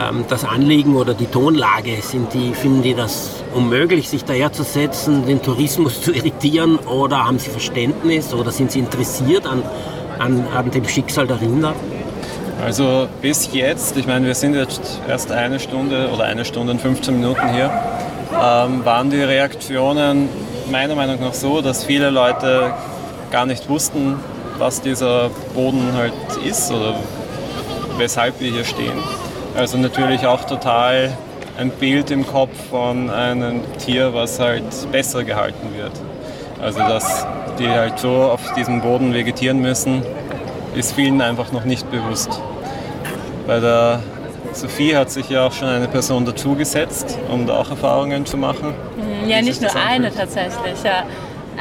ähm, 0.00 0.24
das 0.28 0.44
Anliegen 0.44 0.94
oder 0.94 1.14
die 1.14 1.26
Tonlage? 1.26 2.00
Sind 2.02 2.32
die, 2.34 2.54
finden 2.54 2.82
die 2.82 2.94
das 2.94 3.42
unmöglich, 3.52 4.08
sich 4.08 4.24
daherzusetzen, 4.24 5.26
den 5.26 5.42
Tourismus 5.42 6.00
zu 6.02 6.12
irritieren 6.12 6.76
oder 6.76 7.26
haben 7.26 7.40
sie 7.40 7.50
Verständnis 7.50 8.32
oder 8.32 8.52
sind 8.52 8.70
sie 8.70 8.78
interessiert 8.78 9.44
an, 9.44 9.64
an, 10.20 10.46
an 10.54 10.70
dem 10.70 10.86
Schicksal 10.86 11.26
der 11.26 11.40
Rinder? 11.40 11.74
Also 12.64 13.08
bis 13.22 13.48
jetzt, 13.52 13.96
ich 13.96 14.06
meine, 14.06 14.26
wir 14.26 14.34
sind 14.36 14.54
jetzt 14.54 15.00
erst 15.08 15.32
eine 15.32 15.58
Stunde 15.58 16.10
oder 16.14 16.24
eine 16.24 16.44
Stunde 16.44 16.74
und 16.74 16.80
15 16.80 17.18
Minuten 17.18 17.54
hier 17.54 17.72
ähm, 18.32 18.84
waren 18.84 19.10
die 19.10 19.22
Reaktionen 19.22 20.28
meiner 20.70 20.94
Meinung 20.94 21.20
nach 21.20 21.34
so, 21.34 21.60
dass 21.60 21.84
viele 21.84 22.10
Leute 22.10 22.72
gar 23.30 23.46
nicht 23.46 23.68
wussten, 23.68 24.18
was 24.58 24.80
dieser 24.80 25.30
Boden 25.54 25.92
halt 25.94 26.12
ist 26.44 26.70
oder 26.70 26.94
weshalb 27.96 28.40
wir 28.40 28.50
hier 28.50 28.64
stehen. 28.64 28.98
Also 29.56 29.78
natürlich 29.78 30.26
auch 30.26 30.44
total 30.44 31.16
ein 31.58 31.70
Bild 31.70 32.10
im 32.10 32.26
Kopf 32.26 32.50
von 32.70 33.10
einem 33.10 33.60
Tier, 33.78 34.14
was 34.14 34.38
halt 34.38 34.64
besser 34.92 35.24
gehalten 35.24 35.74
wird. 35.76 35.92
Also 36.62 36.78
dass 36.78 37.26
die 37.58 37.68
halt 37.68 37.98
so 37.98 38.10
auf 38.10 38.40
diesem 38.54 38.80
Boden 38.80 39.12
vegetieren 39.12 39.60
müssen, 39.60 40.02
ist 40.74 40.92
vielen 40.92 41.20
einfach 41.20 41.52
noch 41.52 41.64
nicht 41.64 41.90
bewusst. 41.90 42.40
Bei 43.46 43.60
der 43.60 44.00
Sophie 44.52 44.96
hat 44.96 45.10
sich 45.10 45.28
ja 45.30 45.46
auch 45.46 45.52
schon 45.52 45.68
eine 45.68 45.88
Person 45.88 46.24
dazugesetzt, 46.24 47.18
um 47.30 47.46
da 47.46 47.58
auch 47.58 47.70
Erfahrungen 47.70 48.26
zu 48.26 48.36
machen. 48.36 48.74
Mhm, 48.96 49.28
ja, 49.28 49.42
nicht 49.42 49.60
nur 49.60 49.74
eine 49.74 50.12
tatsächlich. 50.12 50.82
Ja. 50.84 51.04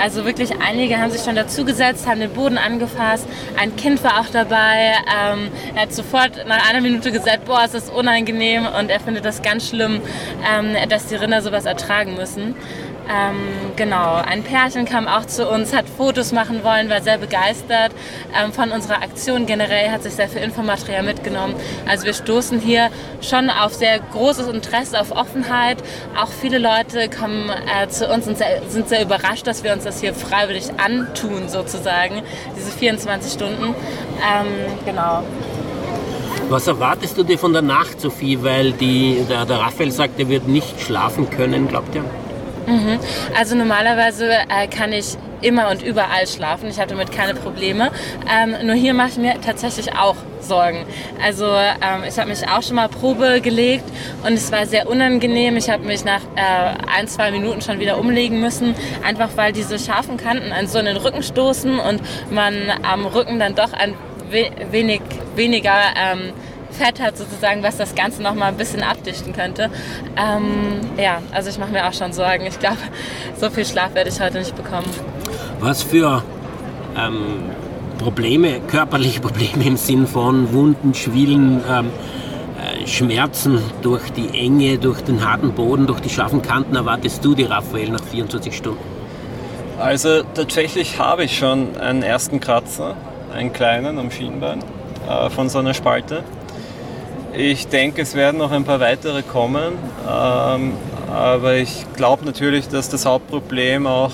Also 0.01 0.23
wirklich 0.23 0.51
einige 0.61 0.97
haben 0.97 1.11
sich 1.11 1.23
schon 1.23 1.35
dazugesetzt, 1.35 2.07
haben 2.07 2.21
den 2.21 2.31
Boden 2.31 2.57
angefasst. 2.57 3.27
Ein 3.57 3.75
Kind 3.75 4.01
war 4.03 4.21
auch 4.21 4.27
dabei. 4.31 4.93
Ähm, 5.07 5.49
er 5.75 5.81
hat 5.81 5.93
sofort 5.93 6.45
nach 6.47 6.69
einer 6.69 6.79
Minute 6.79 7.11
gesagt, 7.11 7.45
boah, 7.45 7.63
es 7.65 7.73
ist 7.73 7.91
unangenehm 7.91 8.65
und 8.65 8.89
er 8.89 9.01
findet 9.01 9.25
das 9.25 9.41
ganz 9.41 9.67
schlimm, 9.67 9.99
ähm, 10.49 10.75
dass 10.87 11.07
die 11.07 11.15
Rinder 11.15 11.41
sowas 11.41 11.65
ertragen 11.65 12.15
müssen. 12.15 12.55
Ähm, 13.09 13.37
genau, 13.75 14.15
ein 14.15 14.43
Pärchen 14.43 14.85
kam 14.85 15.07
auch 15.07 15.25
zu 15.25 15.49
uns, 15.49 15.73
hat 15.73 15.85
Fotos 15.89 16.31
machen 16.31 16.63
wollen, 16.63 16.89
war 16.89 17.01
sehr 17.01 17.17
begeistert 17.17 17.91
ähm, 18.39 18.53
von 18.53 18.71
unserer 18.71 19.01
Aktion. 19.01 19.47
Generell 19.47 19.89
hat 19.89 20.03
sich 20.03 20.13
sehr 20.13 20.29
viel 20.29 20.43
Infomaterial 20.43 21.01
mitgenommen. 21.01 21.55
Also 21.87 22.05
wir 22.05 22.13
stoßen 22.13 22.59
hier 22.59 22.89
schon 23.21 23.49
auf 23.49 23.73
sehr 23.73 23.99
großes 23.99 24.47
Interesse, 24.47 25.01
auf 25.01 25.11
Offenheit. 25.11 25.77
Auch 26.21 26.29
viele 26.29 26.59
Leute 26.59 27.09
kommen 27.09 27.49
äh, 27.49 27.87
zu 27.87 28.07
uns 28.13 28.27
und 28.27 28.37
sehr, 28.37 28.61
sind 28.67 28.87
sehr 28.87 29.01
überrascht, 29.01 29.47
dass 29.47 29.63
wir 29.63 29.73
uns 29.73 29.85
das 29.85 30.01
hier 30.01 30.13
freiwillig 30.13 30.69
antun, 30.77 31.49
sozusagen, 31.49 32.21
diese 32.55 32.71
24 32.71 33.33
Stunden. 33.33 33.63
Ähm, 33.63 34.47
genau. 34.85 35.23
Was 36.49 36.67
erwartest 36.67 37.17
du 37.17 37.23
dir 37.23 37.39
von 37.39 37.53
der 37.53 37.61
Nacht, 37.63 38.01
Sophie? 38.01 38.37
Weil 38.43 38.71
die, 38.73 39.23
der, 39.27 39.45
der 39.45 39.57
Raphael 39.57 39.91
sagt, 39.91 40.19
er 40.19 40.29
wird 40.29 40.47
nicht 40.47 40.79
schlafen 40.81 41.29
können, 41.29 41.67
glaubt 41.67 41.95
ihr? 41.95 42.03
Mhm. 42.69 42.99
Also 43.35 43.55
normalerweise 43.55 44.31
äh, 44.31 44.67
kann 44.67 44.93
ich 44.93 45.17
immer 45.41 45.69
und 45.69 45.81
überall 45.81 46.27
schlafen. 46.27 46.69
Ich 46.69 46.79
hatte 46.79 46.89
damit 46.95 47.11
keine 47.11 47.33
Probleme. 47.33 47.91
Ähm, 48.29 48.55
nur 48.65 48.75
hier 48.75 48.93
mache 48.93 49.09
ich 49.09 49.17
mir 49.17 49.41
tatsächlich 49.41 49.93
auch 49.95 50.15
Sorgen. 50.41 50.85
Also 51.23 51.45
ähm, 51.45 52.03
ich 52.07 52.17
habe 52.17 52.29
mich 52.29 52.47
auch 52.47 52.61
schon 52.61 52.75
mal 52.75 52.87
Probe 52.89 53.41
gelegt 53.41 53.85
und 54.25 54.33
es 54.33 54.51
war 54.51 54.65
sehr 54.65 54.89
unangenehm. 54.89 55.57
Ich 55.57 55.69
habe 55.69 55.85
mich 55.85 56.05
nach 56.05 56.21
äh, 56.35 56.75
ein, 56.97 57.07
zwei 57.07 57.31
Minuten 57.31 57.61
schon 57.61 57.79
wieder 57.79 57.97
umlegen 57.97 58.39
müssen, 58.39 58.75
einfach 59.05 59.29
weil 59.35 59.51
diese 59.51 59.79
scharfen 59.79 60.17
Kanten 60.17 60.51
an 60.51 60.67
so 60.67 60.77
einen 60.77 60.97
Rücken 60.97 61.23
stoßen 61.23 61.79
und 61.79 62.01
man 62.31 62.53
am 62.83 63.05
Rücken 63.05 63.39
dann 63.39 63.55
doch 63.55 63.73
ein 63.73 63.95
wenig 64.71 65.01
weniger 65.35 65.79
ähm, 65.97 66.33
Fett 66.79 66.99
hat 67.01 67.17
sozusagen, 67.17 67.61
was 67.61 67.77
das 67.77 67.93
Ganze 67.93 68.23
noch 68.23 68.35
mal 68.35 68.45
ein 68.45 68.57
bisschen 68.57 68.81
abdichten 68.81 69.33
könnte. 69.33 69.69
Ähm, 70.15 70.79
ja, 70.97 71.21
also 71.31 71.49
ich 71.49 71.57
mache 71.57 71.71
mir 71.71 71.85
auch 71.85 71.93
schon 71.93 72.13
Sorgen. 72.13 72.45
Ich 72.45 72.57
glaube, 72.57 72.77
so 73.35 73.49
viel 73.49 73.65
Schlaf 73.65 73.93
werde 73.95 74.09
ich 74.09 74.19
heute 74.21 74.39
nicht 74.39 74.55
bekommen. 74.55 74.87
Was 75.59 75.83
für 75.83 76.23
ähm, 76.97 77.51
Probleme, 77.97 78.61
körperliche 78.61 79.19
Probleme 79.27 79.65
im 79.65 79.75
Sinn 79.75 80.07
von 80.07 80.53
Wunden, 80.53 80.93
Schwillen, 80.93 81.61
ähm, 81.69 81.91
äh, 82.57 82.87
Schmerzen 82.87 83.61
durch 83.81 84.09
die 84.11 84.29
Enge, 84.29 84.77
durch 84.77 85.01
den 85.01 85.29
harten 85.29 85.51
Boden, 85.51 85.85
durch 85.85 85.99
die 85.99 86.09
scharfen 86.09 86.41
Kanten 86.41 86.77
erwartest 86.77 87.23
du 87.25 87.35
die 87.35 87.43
Raphael 87.43 87.89
nach 87.89 88.03
24 88.03 88.55
Stunden? 88.55 88.79
Also 89.77 90.23
tatsächlich 90.33 90.97
habe 90.97 91.25
ich 91.25 91.37
schon 91.37 91.77
einen 91.77 92.03
ersten 92.03 92.39
Kratzer, 92.39 92.95
einen 93.33 93.51
kleinen 93.51 93.97
am 93.99 94.11
Schienbein 94.11 94.59
äh, 95.09 95.29
von 95.29 95.49
so 95.49 95.59
einer 95.59 95.73
Spalte. 95.73 96.23
Ich 97.33 97.67
denke, 97.67 98.01
es 98.01 98.15
werden 98.15 98.37
noch 98.37 98.51
ein 98.51 98.63
paar 98.63 98.79
weitere 98.79 99.21
kommen, 99.21 99.73
ähm, 100.09 100.73
aber 101.11 101.55
ich 101.55 101.85
glaube 101.95 102.25
natürlich, 102.25 102.67
dass 102.67 102.89
das 102.89 103.05
Hauptproblem 103.05 103.85
auch 103.85 104.11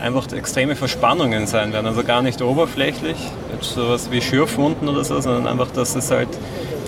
einfach 0.00 0.30
extreme 0.32 0.76
Verspannungen 0.76 1.48
sein 1.48 1.72
werden. 1.72 1.86
Also 1.86 2.04
gar 2.04 2.22
nicht 2.22 2.40
oberflächlich, 2.42 3.16
jetzt 3.52 3.74
sowas 3.74 4.10
wie 4.12 4.20
Schürfwunden 4.20 4.88
oder 4.88 5.04
so, 5.04 5.20
sondern 5.20 5.48
einfach, 5.48 5.72
dass 5.72 5.96
es 5.96 6.10
halt 6.10 6.28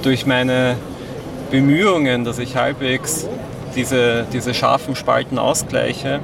durch 0.03 0.27
meine 0.27 0.77
Bemühungen, 1.51 2.25
dass 2.25 2.39
ich 2.39 2.57
halbwegs 2.57 3.27
diese, 3.75 4.27
diese 4.33 4.55
scharfen 4.55 4.95
Spalten 4.95 5.39
ausgleiche, 5.39 6.21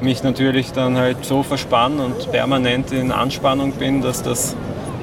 mich 0.00 0.22
natürlich 0.22 0.72
dann 0.72 0.96
halt 0.96 1.24
so 1.26 1.42
verspannen 1.42 2.00
und 2.00 2.32
permanent 2.32 2.90
in 2.92 3.12
Anspannung 3.12 3.72
bin, 3.72 4.00
dass 4.00 4.22
das 4.22 4.56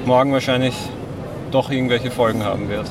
morgen 0.05 0.31
wahrscheinlich 0.33 0.75
doch 1.51 1.69
irgendwelche 1.69 2.09
Folgen 2.09 2.43
haben 2.43 2.69
wird. 2.69 2.89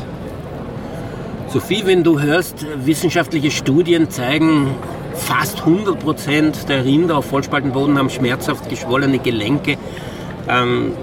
Sophie, 1.55 1.87
wenn 1.87 2.03
du 2.03 2.21
hörst, 2.21 2.67
wissenschaftliche 2.85 3.53
Studien 3.53 4.11
zeigen, 4.11 4.75
fast 5.15 5.61
100 5.61 6.01
Prozent 6.01 6.69
der 6.69 6.85
Rinder 6.85 7.19
auf 7.19 7.27
Vollspaltenboden 7.27 7.97
haben 7.97 8.11
schmerzhaft 8.11 8.69
geschwollene 8.69 9.21
Gelenke. 9.21 9.79
Ähm, 10.49 10.95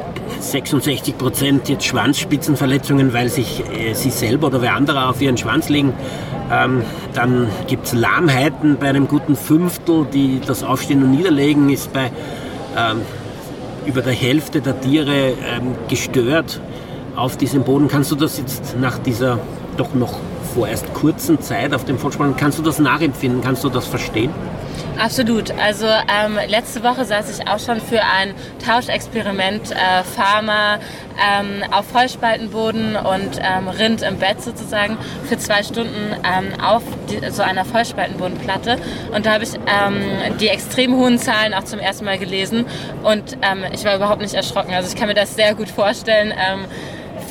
66 0.41 1.17
Prozent 1.17 1.70
jetzt 1.70 1.86
Schwanzspitzenverletzungen, 1.86 3.13
weil 3.13 3.29
sich 3.29 3.63
äh, 3.74 3.93
sie 3.93 4.10
selber 4.10 4.48
oder 4.48 4.62
wer 4.62 4.75
andere 4.75 5.08
auf 5.08 5.22
ihren 5.22 5.38
Schwanz 5.38 5.70
legen. 5.70 5.93
Ähm, 6.51 6.81
dann 7.13 7.48
gibt 7.67 7.86
es 7.86 7.93
Lahmheiten 7.93 8.75
bei 8.77 8.89
einem 8.89 9.08
guten 9.08 9.38
Fünftel, 9.38 10.05
die 10.13 10.41
das 10.46 10.65
Aufstehen 10.65 11.01
und 11.01 11.12
Niederlegen 11.12 11.70
ist 11.70 11.93
bei 11.93 12.12
ähm, 12.77 13.03
über 13.86 14.01
der 14.01 14.12
Hälfte 14.12 14.60
der 14.60 14.81
Tiere 14.81 15.29
ähm, 15.29 15.75
gestört 15.88 16.60
auf 17.15 17.38
diesem 17.38 17.63
Boden. 17.63 17.88
Kannst 17.88 18.12
du 18.12 18.15
das 18.15 18.38
jetzt 18.38 18.77
nach 18.77 18.98
dieser 18.98 19.39
doch 19.77 19.93
noch 19.93 20.20
vorerst 20.53 20.93
kurzen 20.93 21.41
Zeit 21.41 21.74
auf 21.74 21.86
dem 21.86 21.98
Vollspann, 21.98 22.36
kannst 22.36 22.60
du 22.60 22.63
das 22.63 22.79
nachempfinden? 22.79 23.41
Kannst 23.41 23.63
du 23.63 23.70
das 23.70 23.88
verstehen? 23.88 24.31
Absolut. 24.98 25.51
Also 25.60 25.88
ähm, 25.88 26.38
letzte 26.48 26.84
Woche 26.84 27.05
saß 27.05 27.39
ich 27.39 27.48
auch 27.48 27.60
schon 27.60 27.79
für 27.79 28.01
ein 28.01 28.36
Tauschexperiment 28.63 29.72
äh, 29.72 30.03
Pharma 30.03 30.77
ähm, 31.17 31.63
auf 31.72 31.88
Vollspaltenboden 31.88 32.96
und 32.96 33.39
ähm, 33.41 33.67
Rind 33.67 34.03
im 34.03 34.17
Bett 34.17 34.41
sozusagen 34.41 34.98
für 35.27 35.38
zwei 35.38 35.63
Stunden 35.63 36.15
ähm, 36.24 36.60
auf 36.62 36.84
die, 37.10 37.31
so 37.31 37.41
einer 37.41 37.65
Vollspaltenbodenplatte. 37.65 38.77
Und 39.15 39.25
da 39.25 39.34
habe 39.34 39.43
ich 39.43 39.55
ähm, 39.55 40.38
die 40.39 40.50
extrem 40.50 40.96
hohen 40.96 41.17
Zahlen 41.17 41.53
auch 41.53 41.63
zum 41.63 41.79
ersten 41.79 42.05
Mal 42.05 42.20
gelesen 42.20 42.65
und 43.03 43.38
ähm, 43.41 43.63
ich 43.74 43.84
war 43.86 43.96
überhaupt 43.96 44.22
nicht 44.22 44.36
erschrocken. 44.36 44.74
Also 44.74 44.89
ich 44.89 44.96
kann 44.96 45.08
mir 45.08 45.15
das 45.15 45.36
sehr 45.36 45.55
gut 45.55 45.70
vorstellen 45.70 46.31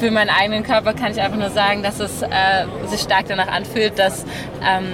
für 0.00 0.10
meinen 0.10 0.30
eigenen 0.30 0.62
Körper 0.62 0.94
kann 0.94 1.12
ich 1.12 1.20
einfach 1.20 1.38
nur 1.38 1.50
sagen, 1.50 1.82
dass 1.82 2.00
es 2.00 2.22
äh, 2.22 2.26
sich 2.86 3.00
stark 3.00 3.26
danach 3.28 3.48
anfühlt, 3.48 3.98
dass 3.98 4.24
ähm, 4.66 4.86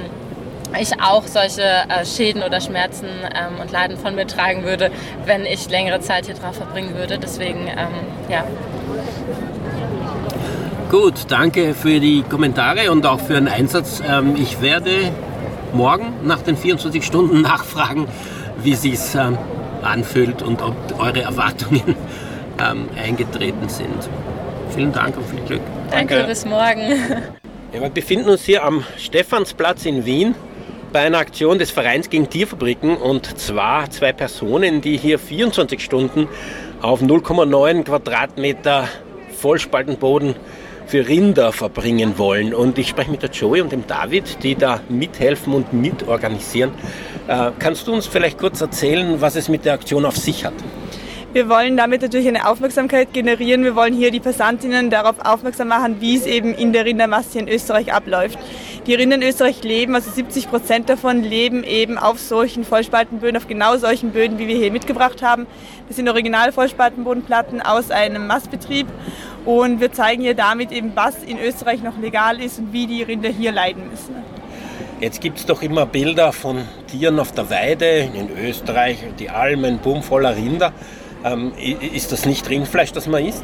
ich 0.81 1.01
auch 1.01 1.25
solche 1.27 1.63
äh, 1.63 2.05
Schäden 2.05 2.43
oder 2.43 2.61
Schmerzen 2.61 3.07
ähm, 3.07 3.61
und 3.61 3.71
Leiden 3.71 3.97
von 3.97 4.17
mir 4.17 4.27
tragen 4.27 4.65
würde, 4.65 4.91
wenn 5.25 5.47
ich 5.47 5.71
längere 5.71 6.01
Zeit 6.01 6.27
hier 6.27 6.35
drauf 6.35 6.57
verbringen 6.57 6.95
würde. 6.97 7.19
Deswegen, 7.19 7.69
ähm, 7.69 7.89
ja. 8.29 8.45
Gut, 10.91 11.15
danke 11.29 11.73
für 11.73 12.01
die 12.01 12.23
Kommentare 12.23 12.91
und 12.91 13.07
auch 13.07 13.21
für 13.21 13.35
den 13.35 13.49
Einsatz. 13.49 14.03
Ähm, 14.07 14.35
ich 14.37 14.61
werde 14.61 15.13
morgen 15.73 16.15
nach 16.25 16.43
den 16.43 16.57
24 16.57 17.05
Stunden 17.05 17.41
nachfragen, 17.43 18.09
wie 18.61 18.73
es 18.73 19.15
ähm, 19.15 19.39
anfühlt 19.83 20.43
und 20.43 20.63
ob 20.63 20.75
eure 20.99 21.23
Erwartungen 21.23 21.95
ähm, 22.59 22.89
eingetreten 23.01 23.69
sind. 23.69 24.09
Vielen 24.77 24.93
Dank 24.93 25.17
und 25.17 25.27
viel 25.27 25.41
Glück. 25.41 25.61
Danke, 25.91 26.15
Danke. 26.15 26.29
bis 26.29 26.45
morgen. 26.45 26.81
Ja, 27.73 27.83
wir 27.83 27.91
befinden 27.91 28.29
uns 28.31 28.45
hier 28.45 28.63
am 28.63 28.85
Stephansplatz 28.97 29.85
in 29.87 30.07
Wien 30.07 30.37
bei 30.93 31.01
einer 31.01 31.19
Aktion 31.19 31.59
des 31.59 31.73
Vereins 31.73 32.09
gegen 32.09 32.31
Tierfabriken 32.31 32.97
und 32.97 33.39
zwar 33.39 33.91
zwei 33.91 34.13
Personen, 34.13 34.81
die 34.81 34.97
hier 34.97 35.19
24 35.19 35.83
Stunden 35.83 36.29
auf 36.81 37.03
0,9 37.03 37.83
Quadratmeter 37.83 38.89
Vollspaltenboden 39.37 40.37
für 40.87 41.09
Rinder 41.09 41.53
verbringen 41.53 42.19
wollen. 42.19 42.55
Und 42.55 42.79
ich 42.79 42.89
spreche 42.89 43.11
mit 43.11 43.23
der 43.23 43.31
Joey 43.31 43.61
und 43.61 43.73
dem 43.73 43.87
David, 43.87 44.43
die 44.45 44.55
da 44.55 44.81
mithelfen 44.89 45.53
und 45.53 45.73
mitorganisieren. 45.73 46.71
Äh, 47.27 47.51
kannst 47.59 47.89
du 47.89 47.93
uns 47.93 48.07
vielleicht 48.07 48.39
kurz 48.39 48.61
erzählen, 48.61 49.21
was 49.21 49.35
es 49.35 49.49
mit 49.49 49.65
der 49.65 49.75
Aktion 49.75 50.05
auf 50.05 50.17
sich 50.17 50.45
hat? 50.45 50.55
Wir 51.37 51.51
wollen 51.51 51.77
damit 51.77 52.01
natürlich 52.01 52.27
eine 52.29 52.49
Aufmerksamkeit 52.49 53.13
generieren. 53.13 53.63
Wir 53.63 53.77
wollen 53.77 53.93
hier 53.93 54.11
die 54.11 54.21
Passantinnen 54.21 54.89
darauf 54.89 55.17
aufmerksam 55.23 55.69
machen, 55.69 56.01
wie 56.01 56.17
es 56.17 56.25
eben 56.25 56.55
in 56.55 56.73
der 56.73 56.87
Rindermasse 56.87 57.39
in 57.39 57.47
Österreich 57.47 57.93
abläuft. 57.93 58.39
Die 58.87 58.95
Rinder 58.95 59.17
in 59.17 59.23
Österreich 59.23 59.63
leben, 59.63 59.95
also 59.95 60.11
70 60.11 60.49
Prozent 60.49 60.89
davon 60.89 61.23
leben 61.23 61.63
eben 61.63 61.99
auf 61.99 62.19
solchen 62.19 62.65
Vollspaltenböden, 62.65 63.37
auf 63.37 63.49
genau 63.49 63.77
solchen 63.77 64.13
Böden, 64.13 64.39
wie 64.39 64.49
wir 64.49 64.57
hier 64.57 64.73
mitgebracht 64.73 65.21
haben. 65.21 65.47
Das 65.89 65.97
sind 65.97 66.09
original 66.09 66.53
Vollspaltenbodenplatten 66.53 67.61
aus 67.61 67.91
einem 67.91 68.27
Mastbetrieb 68.27 68.87
und 69.45 69.79
wir 69.79 69.93
zeigen 69.93 70.23
hier 70.23 70.35
damit 70.35 70.73
eben, 70.73 70.93
was 70.95 71.23
in 71.23 71.39
Österreich 71.39 71.83
noch 71.83 71.99
legal 71.99 72.41
ist 72.41 72.61
und 72.61 72.73
wie 72.73 72.87
die 72.87 73.03
Rinder 73.03 73.29
hier 73.29 73.53
leiden 73.53 73.91
müssen. 73.91 74.15
Jetzt 75.01 75.21
gibt 75.21 75.37
es 75.37 75.45
doch 75.45 75.61
immer 75.61 75.85
Bilder 75.85 76.33
von 76.33 76.63
Tieren 76.91 77.21
auf 77.21 77.33
der 77.33 77.51
Weide 77.51 78.09
in 78.15 78.31
Österreich, 78.43 79.05
die 79.19 79.29
Almen, 79.29 79.81
Bumm 79.81 80.03
voller 80.03 80.35
Rinder. 80.35 80.73
Ähm, 81.27 81.53
ist 81.59 82.13
das 82.13 82.25
nicht 82.25 82.49
Rindfleisch, 82.49 82.93
das 82.93 83.09
man 83.09 83.27
isst? 83.27 83.43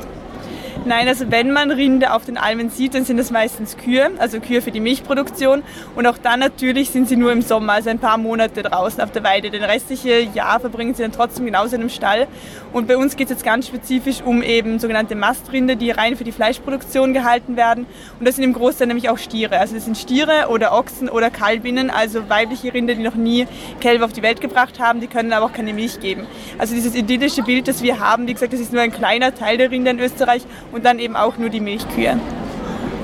Nein, 0.84 1.06
also 1.06 1.30
wenn 1.30 1.52
man 1.52 1.70
Rinde 1.70 2.12
auf 2.12 2.24
den 2.24 2.36
Almen 2.36 2.68
sieht, 2.68 2.94
dann 2.94 3.04
sind 3.04 3.16
das 3.16 3.30
meistens 3.30 3.76
Kühe, 3.76 4.10
also 4.18 4.40
Kühe 4.40 4.60
für 4.60 4.72
die 4.72 4.80
Milchproduktion. 4.80 5.62
Und 5.94 6.08
auch 6.08 6.18
dann 6.18 6.40
natürlich 6.40 6.90
sind 6.90 7.08
sie 7.08 7.14
nur 7.14 7.30
im 7.30 7.40
Sommer, 7.40 7.74
also 7.74 7.88
ein 7.88 8.00
paar 8.00 8.18
Monate 8.18 8.64
draußen 8.64 9.00
auf 9.00 9.12
der 9.12 9.22
Weide. 9.22 9.50
Den 9.52 9.62
restlichen 9.62 10.34
Jahr 10.34 10.58
verbringen 10.58 10.92
sie 10.94 11.02
dann 11.02 11.12
trotzdem 11.12 11.46
genauso 11.46 11.76
in 11.76 11.82
einem 11.82 11.90
Stall. 11.90 12.26
Und 12.72 12.88
bei 12.88 12.96
uns 12.96 13.14
geht 13.14 13.26
es 13.26 13.30
jetzt 13.30 13.44
ganz 13.44 13.68
spezifisch 13.68 14.22
um 14.22 14.42
eben 14.42 14.80
sogenannte 14.80 15.14
Mastrinde, 15.14 15.76
die 15.76 15.92
rein 15.92 16.16
für 16.16 16.24
die 16.24 16.32
Fleischproduktion 16.32 17.12
gehalten 17.12 17.56
werden. 17.56 17.86
Und 18.18 18.26
das 18.26 18.34
sind 18.34 18.44
im 18.44 18.52
Großteil 18.52 18.88
nämlich 18.88 19.08
auch 19.08 19.18
Stiere. 19.18 19.60
Also 19.60 19.76
das 19.76 19.84
sind 19.84 19.96
Stiere 19.96 20.48
oder 20.48 20.72
Ochsen 20.72 21.08
oder 21.08 21.30
Kalbinnen, 21.30 21.90
also 21.90 22.28
weibliche 22.28 22.74
Rinder, 22.74 22.96
die 22.96 23.02
noch 23.02 23.14
nie 23.14 23.46
Kälber 23.80 24.06
auf 24.06 24.12
die 24.12 24.22
Welt 24.22 24.40
gebracht 24.40 24.80
haben, 24.80 25.00
die 25.00 25.06
können 25.06 25.32
aber 25.32 25.46
auch 25.46 25.52
keine 25.52 25.74
Milch 25.74 26.00
geben. 26.00 26.26
Also 26.58 26.74
dieses 26.74 26.96
idyllische 26.96 27.42
Bild, 27.42 27.68
das 27.68 27.82
wir 27.84 28.00
haben, 28.00 28.26
wie 28.26 28.32
gesagt, 28.32 28.52
das 28.52 28.60
ist 28.60 28.72
nur 28.72 28.82
ein 28.82 28.92
kleiner 28.92 29.32
Teil 29.32 29.58
der 29.58 29.70
Rinder 29.70 29.92
in 29.92 30.00
Österreich 30.00 30.42
und 30.72 30.84
dann 30.84 30.98
eben 30.98 31.16
auch 31.16 31.36
nur 31.36 31.50
die 31.50 31.60
Milchkühe. 31.60 32.18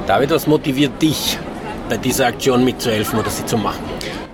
David, 0.06 0.30
was 0.30 0.46
motiviert 0.46 1.00
dich, 1.00 1.38
bei 1.88 1.96
dieser 1.96 2.26
Aktion 2.26 2.64
mitzuhelfen 2.64 3.18
oder 3.18 3.30
sie 3.30 3.46
zu 3.46 3.56
machen? 3.56 3.82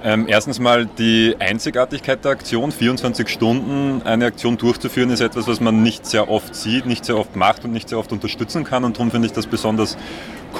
Ähm, 0.06 0.26
erstens 0.28 0.60
mal 0.60 0.84
die 0.84 1.34
Einzigartigkeit 1.38 2.24
der 2.24 2.32
Aktion. 2.32 2.72
24 2.72 3.26
Stunden 3.26 4.02
eine 4.02 4.26
Aktion 4.26 4.58
durchzuführen 4.58 5.08
ist 5.08 5.20
etwas, 5.20 5.48
was 5.48 5.60
man 5.60 5.82
nicht 5.82 6.04
sehr 6.04 6.28
oft 6.28 6.54
sieht, 6.54 6.84
nicht 6.84 7.06
sehr 7.06 7.16
oft 7.16 7.36
macht 7.36 7.64
und 7.64 7.72
nicht 7.72 7.88
sehr 7.88 7.98
oft 7.98 8.12
unterstützen 8.12 8.64
kann. 8.64 8.84
Und 8.84 8.96
darum 8.96 9.10
finde 9.10 9.26
ich 9.26 9.32
das 9.32 9.46
besonders 9.46 9.96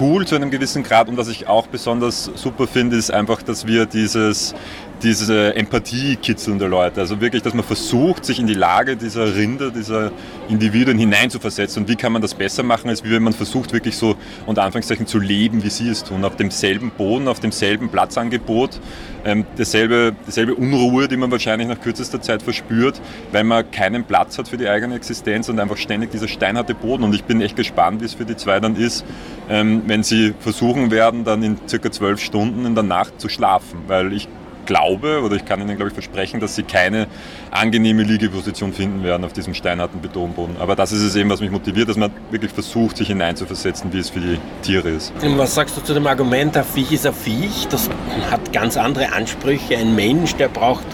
cool 0.01 0.27
zu 0.27 0.35
einem 0.35 0.51
gewissen 0.51 0.83
Grad. 0.83 1.09
Und 1.09 1.19
was 1.19 1.29
ich 1.29 1.47
auch 1.47 1.67
besonders 1.67 2.31
super 2.35 2.67
finde, 2.67 2.97
ist 2.97 3.13
einfach, 3.13 3.43
dass 3.43 3.67
wir 3.67 3.85
dieses 3.85 4.55
diese 5.03 5.55
Empathie 5.55 6.17
kitzeln 6.17 6.59
der 6.59 6.69
Leute. 6.69 7.01
Also 7.01 7.21
wirklich, 7.21 7.43
dass 7.43 7.55
man 7.55 7.65
versucht, 7.65 8.25
sich 8.25 8.39
in 8.39 8.47
die 8.47 8.55
Lage 8.55 8.97
dieser 8.97 9.35
Rinder, 9.35 9.71
dieser 9.71 10.13
Individuen 10.49 10.99
hineinzuversetzen. 10.99 11.83
Und 11.83 11.89
wie 11.89 11.97
kann 11.97 12.13
man 12.13 12.23
das 12.23 12.35
besser 12.35 12.63
machen, 12.63 12.89
als 12.89 13.05
wie 13.05 13.11
wenn 13.11 13.23
man 13.23 13.33
versucht, 13.33 13.73
wirklich 13.73 13.97
so 13.97 14.17
unter 14.47 14.63
Anführungszeichen 14.63 15.07
zu 15.07 15.19
leben, 15.19 15.63
wie 15.63 15.71
sie 15.71 15.89
es 15.89 16.05
tun. 16.05 16.25
Auf 16.25 16.37
demselben 16.37 16.91
Boden, 16.91 17.29
auf 17.29 17.41
demselben 17.41 17.89
Platzangebot, 17.89 18.81
ähm, 19.25 19.45
dieselbe, 19.59 20.15
dieselbe 20.27 20.55
Unruhe, 20.55 21.09
die 21.09 21.17
man 21.17 21.31
wahrscheinlich 21.31 21.69
nach 21.69 21.81
kürzester 21.81 22.21
Zeit 22.21 22.43
verspürt, 22.43 23.01
weil 23.33 23.45
man 23.45 23.71
keinen 23.71 24.05
Platz 24.05 24.39
hat 24.39 24.49
für 24.49 24.57
die 24.57 24.69
eigene 24.69 24.95
Existenz 24.95 25.49
und 25.49 25.59
einfach 25.59 25.77
ständig 25.77 26.11
dieser 26.11 26.29
steinharte 26.29 26.75
Boden. 26.75 27.05
Und 27.05 27.15
ich 27.15 27.25
bin 27.25 27.41
echt 27.41 27.57
gespannt, 27.57 28.01
wie 28.01 28.07
es 28.07 28.15
für 28.15 28.25
die 28.25 28.37
zwei 28.37 28.61
dann 28.61 28.77
ist, 28.77 29.05
ähm, 29.49 29.83
wenn 29.87 30.03
sie 30.03 30.35
versuchen 30.39 30.91
werden, 30.91 31.25
dann 31.25 31.43
in 31.43 31.59
circa 31.69 31.91
zwölf 31.91 32.21
Stunden 32.21 32.65
in 32.67 32.75
der 32.75 32.85
Nacht 32.85 33.21
zu 33.21 33.29
schlafen. 33.29 33.81
Weil 33.87 34.13
ich 34.13 34.29
glaube 34.67 35.23
oder 35.23 35.37
ich 35.37 35.45
kann 35.45 35.61
Ihnen, 35.61 35.77
glaube 35.77 35.89
ich, 35.89 35.95
versprechen, 35.95 36.41
dass 36.41 36.55
Sie 36.55 36.63
keine 36.63 37.07
angenehme 37.51 38.03
Liegeposition 38.03 38.73
finden 38.73 39.03
werden 39.05 39.25
auf 39.25 39.33
diesem 39.33 39.55
steinharten 39.55 40.01
Betonboden. 40.01 40.57
Aber 40.59 40.77
das 40.77 40.93
ist 40.93 41.03
es 41.03 41.17
eben, 41.17 41.31
was 41.31 41.41
mich 41.41 41.51
motiviert, 41.51 41.89
dass 41.89 41.97
man 41.97 42.11
wirklich 42.31 42.53
versucht, 42.53 42.97
sich 42.97 43.09
hineinzuversetzen, 43.09 43.93
wie 43.93 43.99
es 43.99 44.11
für 44.11 44.21
die 44.21 44.39
Tiere 44.63 44.91
ist. 44.91 45.13
Was 45.37 45.55
sagst 45.55 45.77
du 45.77 45.83
zu 45.83 45.95
dem 45.95 46.07
Argument, 46.07 46.57
ein 46.57 46.65
Viech 46.65 46.93
ist 46.93 47.07
ein 47.07 47.15
Viech? 47.15 47.69
Das 47.69 47.89
hat 48.31 48.53
ganz 48.53 48.77
andere 48.77 49.13
Ansprüche. 49.13 49.77
Ein 49.77 49.95
Mensch, 49.95 50.35
der 50.35 50.49
braucht 50.49 50.87